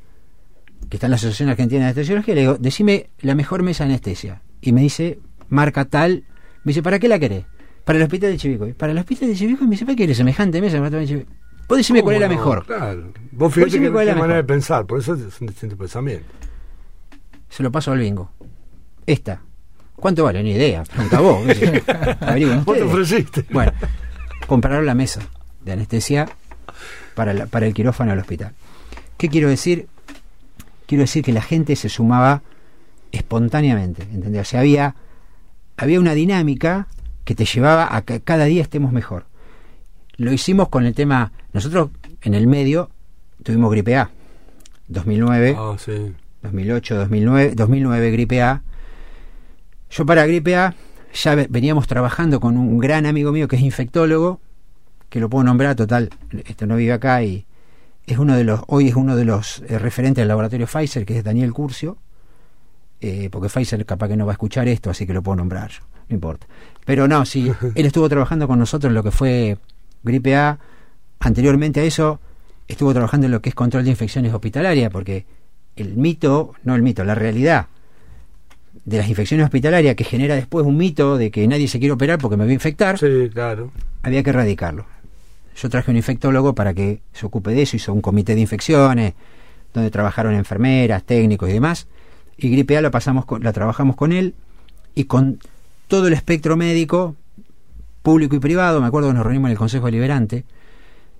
[0.89, 3.91] que está en la Asociación Argentina de Anestesiología, le digo, decime la mejor mesa de
[3.91, 4.41] anestesia.
[4.61, 5.19] Y me dice,
[5.49, 6.23] marca tal.
[6.63, 7.45] Me dice, ¿para qué la querés?
[7.85, 8.73] Para el hospital de Chivicoy.
[8.73, 10.77] Para el hospital de Chivicoy, me dice, ¿para qué querés semejante mesa?
[10.77, 11.35] para el hospital de Chivicoy?".
[11.67, 12.65] Vos decime cuál es la mejor.
[12.65, 13.11] Claro.
[13.31, 16.25] Vos fíjate que cuál es la manera de pensar, por eso es un distinto pensamiento.
[17.47, 18.31] Se lo paso al bingo.
[19.05, 19.41] Esta.
[19.95, 20.41] ¿Cuánto vale?
[20.41, 20.83] Ni idea.
[20.83, 21.41] Pregunta vos.
[22.83, 23.45] ofreciste.
[23.51, 23.71] Bueno,
[24.47, 25.21] compraron la mesa
[25.63, 26.27] de anestesia
[27.15, 28.53] para, la- para el quirófano del hospital.
[29.17, 29.87] ¿Qué quiero decir?
[30.89, 32.41] Quiero decir que la gente se sumaba
[33.11, 34.41] espontáneamente, ¿entendés?
[34.41, 34.95] O sea, había,
[35.77, 36.87] había una dinámica
[37.25, 39.25] que te llevaba a que cada día estemos mejor.
[40.17, 41.91] Lo hicimos con el tema, nosotros
[42.23, 42.89] en el medio
[43.43, 44.09] tuvimos gripe A,
[44.87, 46.11] 2009, Ah, sí.
[46.41, 48.63] 2008, 2009, 2009 gripe A.
[49.91, 50.73] Yo para gripe A
[51.13, 54.41] ya ve- veníamos trabajando con un gran amigo mío que es infectólogo,
[55.09, 56.09] que lo puedo nombrar, total,
[56.47, 57.45] esto no vive acá y
[58.13, 61.17] es uno de los, hoy es uno de los eh, referentes del laboratorio Pfizer, que
[61.17, 61.97] es Daniel Curcio,
[63.01, 65.71] eh, porque Pfizer capaz que no va a escuchar esto, así que lo puedo nombrar
[66.09, 66.47] no importa.
[66.85, 69.57] Pero no, sí, él estuvo trabajando con nosotros en lo que fue
[70.03, 70.59] gripe A,
[71.19, 72.19] anteriormente a eso
[72.67, 75.25] estuvo trabajando en lo que es control de infecciones hospitalarias, porque
[75.75, 77.67] el mito, no el mito, la realidad
[78.85, 82.19] de las infecciones hospitalarias que genera después un mito de que nadie se quiere operar
[82.19, 83.71] porque me va a infectar, Sí, claro.
[84.03, 84.85] había que erradicarlo.
[85.61, 89.13] Yo traje un infectólogo para que se ocupe de eso, hizo un comité de infecciones,
[89.73, 91.87] donde trabajaron enfermeras, técnicos y demás,
[92.37, 94.33] y gripe A la, pasamos con- la trabajamos con él
[94.95, 95.39] y con
[95.87, 97.15] todo el espectro médico,
[98.01, 100.45] público y privado, me acuerdo que nos reunimos en el Consejo Deliberante,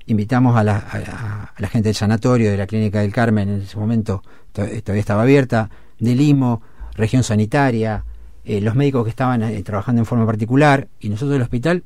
[0.06, 4.24] invitamos a la, gente del sanatorio, de la Clínica del Carmen, en ese momento
[4.54, 5.70] to- todavía estaba abierta,
[6.00, 6.62] de Limo,
[6.96, 8.06] región sanitaria,
[8.46, 11.84] eh, los médicos que estaban eh, trabajando en forma particular, y nosotros del hospital,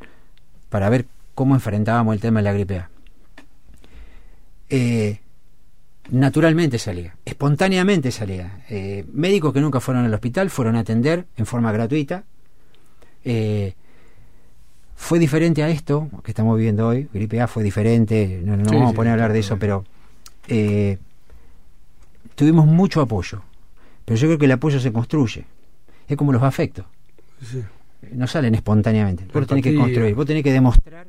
[0.69, 2.89] para ver cómo enfrentábamos el tema de la gripe A.
[4.69, 5.19] Eh,
[6.11, 8.63] naturalmente salía, espontáneamente salía.
[8.69, 12.23] Eh, médicos que nunca fueron al hospital fueron a atender en forma gratuita.
[13.23, 13.73] Eh,
[14.95, 17.07] fue diferente a esto que estamos viviendo hoy.
[17.13, 19.57] Gripe A fue diferente, no, no Sí, vamos sí, a poner a hablar de eso,
[19.59, 19.85] pero
[20.47, 20.97] eh,
[22.35, 23.41] tuvimos mucho apoyo.
[24.05, 25.45] Pero yo creo que el apoyo se construye.
[26.07, 26.85] Es como los afectos
[27.41, 27.61] Sí.
[28.11, 29.25] no salen espontáneamente.
[29.33, 31.07] Vos tenés que construir, vos tenés que demostrar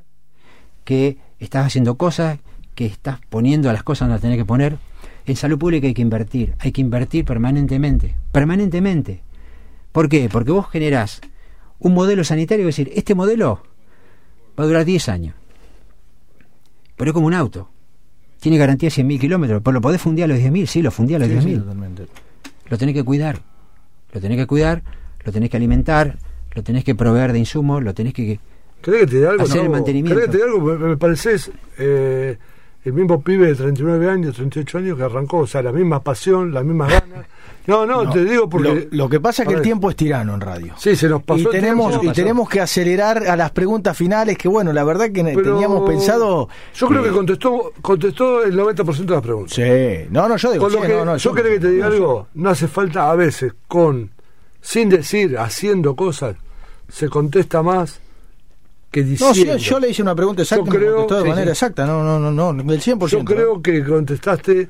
[0.85, 2.39] que estás haciendo cosas,
[2.74, 4.77] que estás poniendo a las cosas donde las tenés que poner.
[5.27, 9.23] En salud pública hay que invertir, hay que invertir permanentemente, permanentemente.
[9.93, 10.28] ¿Por qué?
[10.28, 11.20] Porque vos generás
[11.78, 13.62] un modelo sanitario, es decir, este modelo
[14.59, 15.35] va a durar 10 años.
[16.97, 17.69] Pero es como un auto.
[18.40, 19.62] Tiene garantía de 100.000 kilómetros.
[19.65, 20.66] ¿Pero lo podés fundir a los 10.000?
[20.66, 22.06] Sí, lo fundí a los Sí, sí, 10.000 totalmente.
[22.69, 23.40] lo tenés que cuidar.
[24.12, 24.82] Lo tenés que cuidar,
[25.24, 26.19] lo tenés que alimentar,
[26.55, 28.39] lo tenés que proveer de insumos, lo tenés que...
[28.85, 29.43] ¿Querés que te diga algo?
[29.44, 29.74] Hacer el Nabo?
[29.74, 30.15] mantenimiento.
[30.20, 30.66] ¿Querés que te diga algo?
[30.66, 32.36] Me, me pareces eh,
[32.85, 36.52] el mismo pibe de 39 años, 38 años que arrancó, o sea, la misma pasión,
[36.52, 37.27] las mismas ganas.
[37.66, 38.89] No, no, No, te digo porque...
[38.90, 40.74] Lo, lo que pasa es que el tiempo es tirano en radio.
[40.77, 42.20] Sí, se nos pasó y el tenemos tiempo, y pasó.
[42.20, 46.51] tenemos que acelerar a las preguntas finales que bueno la verdad que Pero teníamos pensado
[46.74, 49.55] Yo creo que contestó contestó el 90% de las preguntas.
[49.55, 52.28] sí no no yo digo sí, que, no, no, yo querés que te diga algo,
[52.35, 54.11] no hace falta a veces con,
[54.61, 56.36] sin decir, haciendo cosas,
[56.90, 57.98] se contesta más
[58.95, 59.59] que no, diciendo.
[59.59, 61.51] sí, yo le hice una pregunta exacta y me creo- contestó de sí, manera sí.
[61.51, 64.69] exacta no no no no del 100% Yo creo que contestaste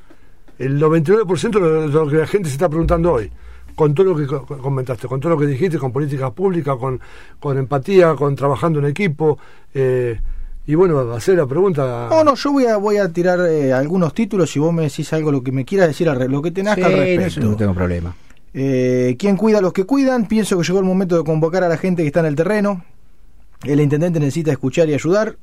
[0.59, 3.31] el 99% de lo que la gente se está preguntando hoy.
[3.75, 7.01] con todo lo que co- comentaste, con todo lo que dijiste, con políticas públicas, con,
[7.41, 9.37] con empatía, con trabajando en equipo.
[9.75, 10.17] eh,
[10.67, 12.07] y bueno, hacer la pregunta.
[12.09, 15.13] No, no, yo voy a, voy a tirar eh, algunos títulos y vos me decís
[15.13, 17.27] algo, lo que me quieras decir, al re- lo que tengas Sí, al no, respecto.
[17.27, 18.15] eso no tengo problema.
[18.55, 20.27] Eh, ¿Quién cuida a los que cuidan?
[20.27, 22.85] Pienso que llegó el momento de convocar a la gente que está en el terreno.
[23.65, 25.37] El intendente necesita escuchar y ayudar.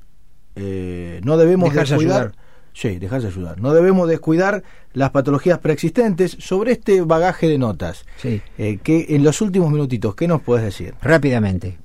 [0.56, 2.22] Eh, no debemos Dejarse descuidar.
[2.28, 2.36] ayudar.
[2.74, 3.60] Sí, dejarse ayudar.
[3.60, 6.38] No debemos descuidar las patologías preexistentes.
[6.40, 8.42] Sobre este bagaje de notas, Sí.
[8.58, 10.94] eh, que en los últimos minutitos, ¿qué nos puedes decir?
[11.02, 11.78] Rápidamente.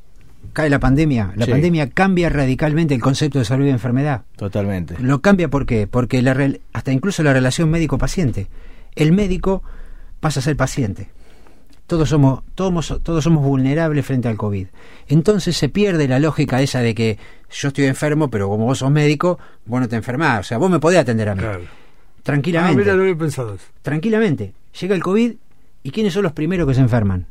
[0.53, 1.33] Cae la pandemia.
[1.37, 1.51] La Sí.
[1.51, 4.23] pandemia cambia radicalmente el concepto de salud y enfermedad.
[4.37, 4.95] Totalmente.
[5.01, 5.87] Lo cambia ¿por qué?
[5.87, 8.47] Porque la, hasta incluso la relación médico-paciente.
[8.95, 9.63] El médico
[10.21, 11.09] pasa a ser paciente.
[11.87, 14.67] Todos somos, todos, todos somos vulnerables frente al COVID.
[15.09, 17.19] Entonces se pierde la lógica esa de que
[17.51, 20.41] yo estoy enfermo, pero como vos sos médico, vos no te enfermás.
[20.41, 21.41] O sea, vos me podés atender a mí.
[21.43, 21.63] Claro.
[21.65, 21.71] Ah,
[22.25, 22.83] Tranquilamente.
[22.83, 23.65] mira, no había pensado eso.
[23.83, 24.53] tranquilamente.
[24.81, 25.33] Llega el COVID
[25.85, 27.27] y ¿quiénes son los primeros que se enferman?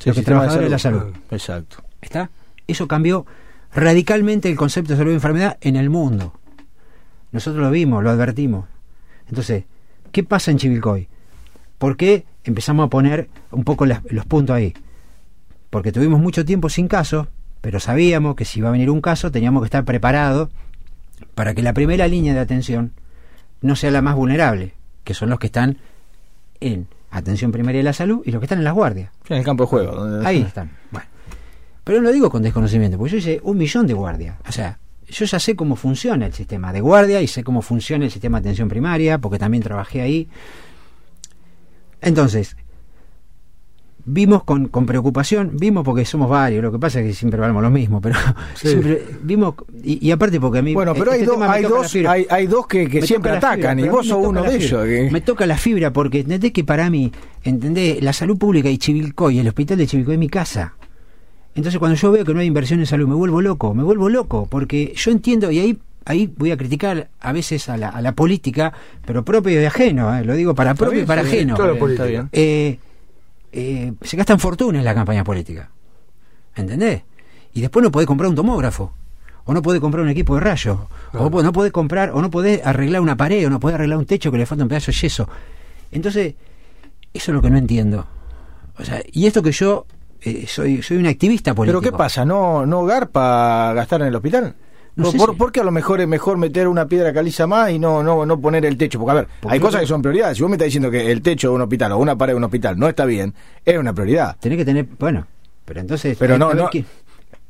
[0.00, 0.98] Sí, los que trabajadores de la salud.
[1.00, 1.14] salud.
[1.30, 1.76] Exacto.
[2.00, 2.28] ¿Está?
[2.66, 3.24] Eso cambió
[3.72, 6.32] radicalmente el concepto de salud y enfermedad en el mundo.
[7.30, 8.66] Nosotros lo vimos, lo advertimos.
[9.28, 9.62] Entonces,
[10.10, 11.06] ¿qué pasa en Chivilcoy?
[11.78, 14.74] ¿Por qué empezamos a poner un poco las- los puntos ahí?
[15.70, 17.28] Porque tuvimos mucho tiempo sin casos,
[17.60, 20.50] pero sabíamos que si iba a venir un caso teníamos que estar preparados
[21.34, 22.92] para que la primera línea de atención
[23.60, 24.74] no sea la más vulnerable,
[25.04, 25.78] que son los que están
[26.60, 29.10] en atención primaria de la salud y los que están en las guardias.
[29.28, 29.92] En el campo de juego.
[29.94, 30.70] donde- Ahí están.
[30.90, 31.06] Bueno.
[31.84, 34.36] Pero no lo digo con desconocimiento, porque yo hice un millón de guardias.
[34.48, 34.78] O sea,
[35.08, 38.38] yo ya sé cómo funciona el sistema de guardia y sé cómo funciona el sistema
[38.40, 40.28] de atención primaria, porque también trabajé ahí.
[42.02, 42.56] Entonces,
[44.04, 47.62] vimos con, con preocupación, vimos porque somos varios, lo que pasa es que siempre hablamos
[47.62, 48.16] lo mismo, pero
[48.54, 48.68] Sí.
[48.68, 49.54] siempre vimos,
[49.84, 50.74] y, y aparte porque a mí...
[50.74, 53.86] Bueno, pero este hay, me hay, dos, hay, hay dos que, que siempre atacan fibra,
[53.86, 54.84] y vos sos uno de ellos.
[54.84, 57.12] que- Me toca la fibra porque entendés que para mí,
[57.44, 60.74] entendés, la salud pública y Chivilcoy, el hospital de Chivilcoy es mi casa.
[61.54, 64.08] Entonces cuando yo veo que no hay inversión en salud, me vuelvo loco, me vuelvo
[64.08, 68.00] loco, porque yo entiendo, y ahí ahí voy a criticar a veces a la, a
[68.00, 68.72] la política,
[69.04, 71.56] pero propio y ajeno, eh, lo digo para propio bien, y para ajeno.
[71.56, 72.28] Bien.
[72.32, 72.78] Eh,
[73.52, 75.70] eh, se gastan fortunas en la campaña política.
[76.54, 77.02] ¿Entendés?
[77.54, 78.92] Y después no podés comprar un tomógrafo.
[79.44, 80.78] O no podés comprar un equipo de rayos.
[81.10, 81.26] Claro.
[81.26, 84.06] O no podés comprar, o no podés arreglar una pared, o no podés arreglar un
[84.06, 85.28] techo que le falta un pedazo de yeso.
[85.90, 86.34] Entonces,
[87.12, 88.06] eso es lo que no entiendo.
[88.78, 89.86] O sea, y esto que yo
[90.20, 91.80] eh, soy, soy un activista político.
[91.80, 92.24] Pero ¿qué pasa?
[92.24, 94.54] ¿No, no garpa gastar en el hospital?
[94.94, 97.12] No ¿Por, sé por- si- por qué a lo mejor es mejor meter una piedra
[97.12, 98.98] caliza más y no, no, no poner el techo?
[98.98, 100.36] Porque, a ver, Porque hay cosas que son prioridades.
[100.36, 102.36] Si vos me estás diciendo que el techo de un hospital o una pared de
[102.36, 103.32] un hospital no está bien,
[103.64, 104.36] es una prioridad.
[104.38, 105.26] Tenés que tener, bueno,
[105.64, 106.86] pero entonces Pero hay, no, que ver no- quién,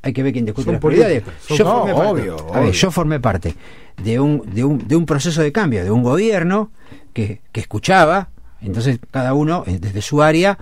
[0.03, 1.23] hay que ver quién discute Son las prioridades.
[1.49, 2.73] Yo No, formé parte- obvio, a ver, obvio.
[2.73, 3.55] yo formé parte
[4.03, 6.71] de un, de un, de un proceso de cambio, de un gobierno
[7.13, 8.29] que, que escuchaba,
[8.61, 10.59] entonces cada uno eh, desde su área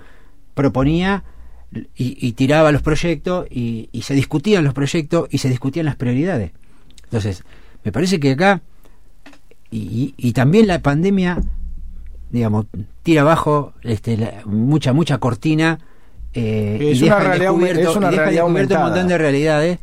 [0.54, 1.24] proponía
[1.94, 5.96] y, y tiraba los proyectos y, y se discutían los proyectos y se discutían las
[5.96, 6.52] prioridades.
[7.10, 7.42] Entonces,
[7.82, 8.60] me parece que acá,
[9.70, 11.40] y, y- también la pandemia,
[12.30, 12.66] digamos,
[13.02, 15.78] tira abajo este, la- mucha, mucha cortina
[16.32, 19.78] eh, Es y deja realidad descubierto, es una y deja descubierto un montón de realidades.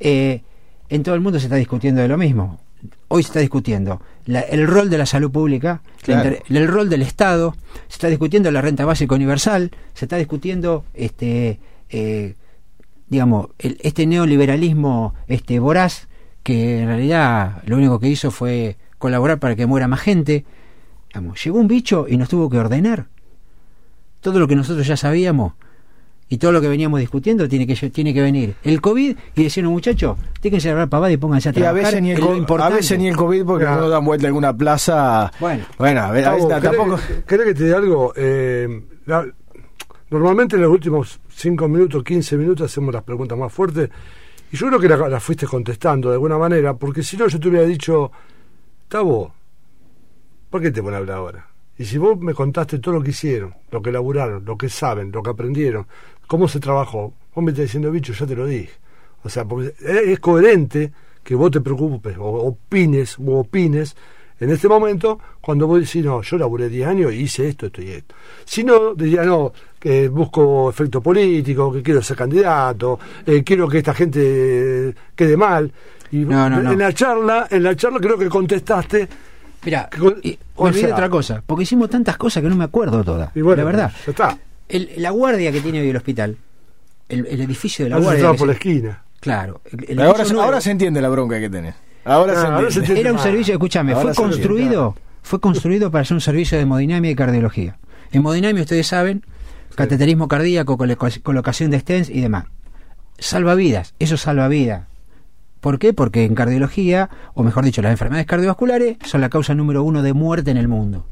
[0.00, 0.42] Eh,
[0.88, 2.60] en todo el mundo se está discutiendo de lo mismo.
[3.08, 6.28] Hoy se está discutiendo la- el rol de la salud pública, la Claro.
[6.30, 7.54] inter- el rol del Estado,
[7.88, 11.60] se está discutiendo la renta básica universal, se está discutiendo este
[11.90, 12.34] eh,
[13.08, 16.08] digamos el- este neoliberalismo este voraz
[16.46, 20.44] que en realidad lo único que hizo fue colaborar para que muera más gente.
[21.08, 23.06] Digamos, llegó un bicho y nos tuvo que ordenar.
[24.20, 25.54] Todo lo que nosotros ya sabíamos
[26.28, 29.72] y todo lo que veníamos discutiendo tiene que tiene que venir el COVID y decirnos
[29.72, 31.84] muchachos, déjense de hablar pavada y pónganse a Y a trabajar.
[31.86, 32.74] veces, ni el, en lo co- a importante".
[32.76, 33.80] veces ni el COVID porque Claro.
[33.80, 35.32] no dan vuelta a alguna plaza.
[35.40, 35.64] Bueno.
[35.78, 36.96] bueno a ver, a veces tampoco.
[36.96, 38.12] ¿querés, querés que te diga algo?
[38.16, 39.26] Eh, la-
[40.10, 43.90] normalmente en los últimos 5 minutos, 15 minutos hacemos las preguntas más fuertes
[44.52, 47.48] y yo creo que la fuiste contestando de alguna manera, porque si no yo te
[47.48, 48.10] hubiera dicho,
[48.88, 49.34] Tavo,
[50.50, 51.48] ¿por qué te pones a hablar ahora?
[51.78, 55.12] Y si vos me contaste todo lo que hicieron, lo que laburaron, lo que saben,
[55.12, 55.86] lo que aprendieron,
[56.26, 58.72] cómo se trabajó, vos me estás diciendo, bicho, ya te lo dije.
[59.22, 59.44] O sea,
[59.80, 60.92] es coherente
[61.22, 63.96] que vos te preocupes o opines o opines
[64.38, 67.82] en este momento cuando vos decís, no, yo laburé 10 años y hice esto, esto
[67.82, 68.14] y esto.
[68.44, 69.52] Si no, diría, no,
[69.86, 74.20] que busco efecto político, que quiero ser candidato, eh, quiero que esta gente
[74.88, 75.70] eh, quede mal.
[76.10, 76.72] Y No, no, no.
[76.72, 79.08] en la charla, en la charla creo que contestaste
[79.64, 79.88] Mira,
[80.56, 83.30] olvidé sea- otra cosa, porque hicimos tantas cosas que no me acuerdo todas.
[83.36, 83.92] y bueno, la verdad.
[84.06, 84.38] ya está.
[84.68, 86.36] El- la guardia que tiene hoy el hospital,
[87.08, 88.32] el, el edificio de la Has guardia.
[88.34, 89.02] por la esquina.
[89.20, 89.60] claro.
[89.70, 91.74] el- el ahora, se- nuevo ahora se entiende la bronca que tenés.
[92.04, 93.00] Ahora Ah, se ahora se entiende.
[93.00, 96.56] Era un Ah, servicio, escúchame, ahora fue entiende, construido, fue construido para ser un servicio
[96.58, 97.78] de hemodinamia y cardiología.
[98.12, 99.24] Hemodinamia, ustedes saben,
[99.76, 102.46] cateterismo cardíaco, coloca- colocación de stents y demás.
[103.18, 104.86] Salva vidas, eso salva vidas.
[105.60, 105.92] ¿Por qué?
[105.92, 110.12] Porque en cardiología, o mejor dicho, las enfermedades cardiovasculares son la causa número uno de
[110.12, 111.06] muerte en el mundo.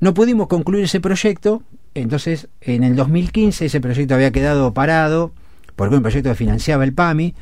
[0.00, 1.62] No pudimos concluir ese proyecto,
[1.94, 5.32] entonces en el 2015 ese proyecto había quedado parado,
[5.76, 7.34] porque un proyecto que financiaba el PAMI,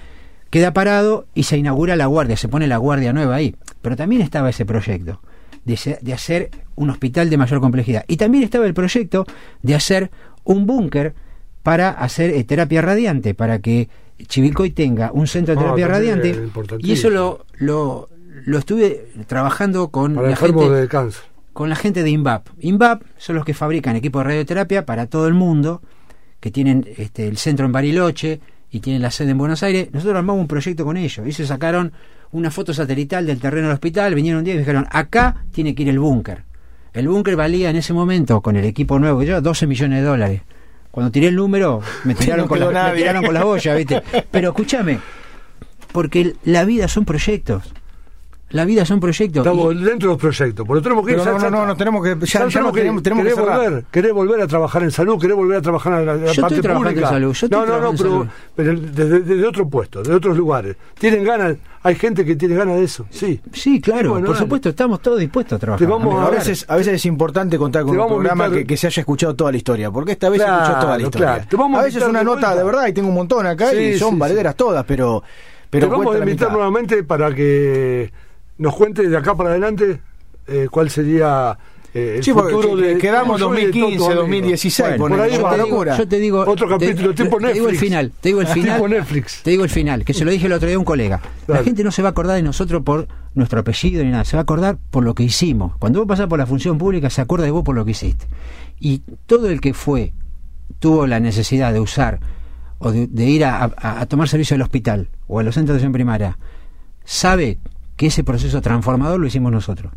[0.50, 3.56] queda parado y se inaugura la guardia, se pone la guardia nueva ahí.
[3.80, 5.20] Pero también estaba ese proyecto
[5.64, 8.05] de, hacer un hospital de mayor complejidad.
[8.09, 9.26] Y también estaba el proyecto
[9.62, 10.10] de hacer
[10.44, 11.14] un búnker
[11.62, 13.89] para hacer eh, terapia radiante, para que
[14.26, 16.48] Chivilcoy tenga un centro de Ah, terapia radiante.
[16.80, 18.09] Y eso lo, lo,
[18.44, 21.22] lo estuve trabajando con Para la gente de cáncer.
[21.52, 22.48] con la gente de INVAP.
[22.60, 25.82] INVAP son los que fabrican equipos de radioterapia para todo el mundo,
[26.40, 28.40] que tienen este, el centro en Bariloche
[28.70, 29.89] y tienen la sede en Buenos Aires.
[29.93, 31.26] Nosotros armamos un proyecto con ellos.
[31.26, 31.93] Y se sacaron
[32.32, 35.82] una foto satelital del terreno del hospital, vinieron un día y dijeron, acá tiene que
[35.82, 36.44] ir el búnker.
[36.92, 40.04] El búnker valía en ese momento, con el equipo nuevo que yo, 12 millones de
[40.06, 40.42] dólares.
[40.90, 44.02] Cuando tiré el número, me tiraron, No con, la, me tiraron con la boya, ¿viste?
[44.30, 44.98] Pero escúchame,
[45.92, 47.72] porque la vida son proyectos.
[48.52, 49.44] La vida son proyectos.
[49.46, 50.66] Estamos Y- dentro de los proyectos.
[50.68, 53.02] Pero tenemos que Pero no, no, no, no, tenemos que- ya- ya no tenemos- tenemos
[53.02, 53.58] que querés cerrar.
[53.64, 56.42] volver, querés volver a trabajar en salud, querés volver a trabajar en la, la Yo
[56.42, 57.08] parte estoy trabajando pública.
[57.08, 60.76] en salud, yo estoy no, no, no, pero, desde, desde otro puesto, de otros lugares.
[60.98, 61.56] ¿Tienen ganas?
[61.84, 63.06] ¿Hay gente que tiene ganas de eso?
[63.10, 63.40] Sí.
[63.52, 64.44] Sí, claro, Bueno, por dale.
[64.44, 65.88] supuesto, estamos todos dispuestos a trabajar.
[65.88, 69.00] Vamos A veces, a veces es importante contar con un programa que, que se haya
[69.00, 71.26] escuchado toda la historia, porque esta vez Claro, se escuchó toda la historia.
[71.28, 71.44] claro.
[71.48, 73.74] Te vamos a veces invitar una de nota de verdad, y tengo un montón acá,
[73.74, 75.22] y son valederas todas, pero,
[75.70, 78.12] pero Te vamos a invitar nuevamente para que
[78.58, 80.00] nos cuentes de acá para adelante
[80.46, 81.56] eh, cuál sería
[81.94, 84.16] eh, el Sí, futuro de quedamos tuyo y de todos tus 2015, amigos.
[84.16, 85.98] 2016, Bueno, por ahí va, te digo- locura.
[85.98, 87.80] yo te digo Otro te- capítulo, tipo te, te digo el Netflix.
[87.80, 88.76] final, te digo el final.
[88.76, 89.42] Tipo Netflix.
[89.42, 91.20] Te digo el final, que se lo dije el otro día a un colega.
[91.46, 94.36] La gente no se va a acordar de nosotros por nuestro apellido ni nada, se
[94.36, 95.76] va a acordar por lo que hicimos.
[95.78, 98.26] Cuando vos pasás por la función pública se acuerda de vos por lo que hiciste.
[98.80, 100.12] Y todo el que fue
[100.78, 102.20] tuvo la necesidad de usar
[102.78, 105.74] o de, de ir a, a- a tomar servicio al hospital o a los centros
[105.74, 106.38] de atención primaria,
[107.04, 107.58] sabe
[107.97, 109.93] que ese proceso transformador lo hicimos nosotros.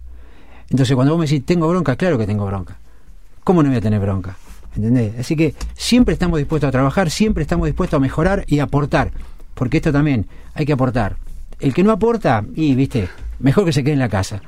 [0.70, 2.78] Entonces, cuando vos me decís, tengo bronca, claro que tengo bronca.
[3.44, 4.36] ¿Cómo no voy a tener bronca?
[4.76, 5.20] ¿Entendés?
[5.20, 9.12] Así que siempre estamos dispuestos a trabajar, siempre estamos dispuestos a mejorar y aportar.
[9.54, 11.16] Porque esto también hay que aportar.
[11.60, 13.08] El que no aporta, y viste,
[13.40, 14.42] mejor que se quede en la casa.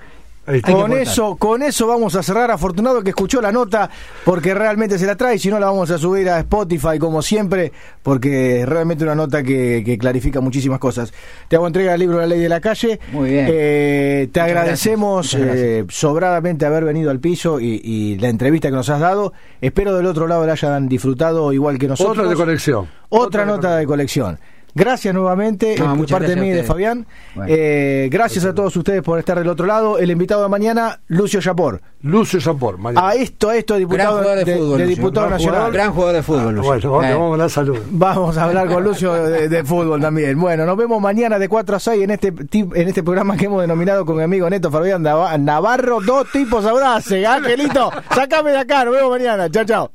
[0.64, 2.52] Con eso, con eso vamos a cerrar.
[2.52, 3.90] Afortunado que escuchó la nota,
[4.24, 5.38] porque realmente se la trae.
[5.38, 9.44] Si no, la vamos a subir a Spotify, como siempre, porque es realmente una nota
[9.44, 11.14] que, que clarifica muchísimas cosas.
[11.50, 12.98] Te hago entrega del libro La Ley de la Calle.
[13.12, 13.46] Muy bien.
[13.50, 15.58] Eh, te Muchas agradecemos gracias.
[15.58, 19.34] Eh, sobradamente haber venido al piso y, y la entrevista que nos has dado.
[19.60, 22.18] Espero del otro lado la hayan disfrutado igual que nosotros.
[22.18, 22.88] Otra de conexión.
[23.10, 24.40] Otra nota de colección.
[24.78, 26.64] Gracias nuevamente No, por muchas parte gracias mí y de.
[26.64, 27.06] Fabián.
[27.36, 27.52] Bueno.
[27.54, 29.98] Eh, gracias a todos ustedes por estar del otro lado.
[29.98, 31.82] El invitado de mañana, Lucio Yapor.
[32.04, 33.10] Lucio Zapor, mañana.
[33.10, 34.78] A esto, a esto, Gran diputado jugador de, de, fútbol.
[34.78, 35.56] de diputado Gran nacional.
[35.56, 36.72] jugador, Gran jugador de fútbol, Lucio.
[36.72, 37.14] Bueno, vamos, Eh.
[37.14, 37.78] vamos a dar salud.
[37.90, 40.40] Vamos a hablar con Lucio de, de fútbol también.
[40.40, 43.62] Bueno, nos vemos mañana de 4 a 6 en este en este programa que hemos
[43.62, 47.26] denominado con mi amigo Neto Fabián Nava- Navarro, dos tipos audaces.
[47.26, 49.50] Angelito, sácame de acá, nos vemos mañana.
[49.50, 49.92] Chao, chao.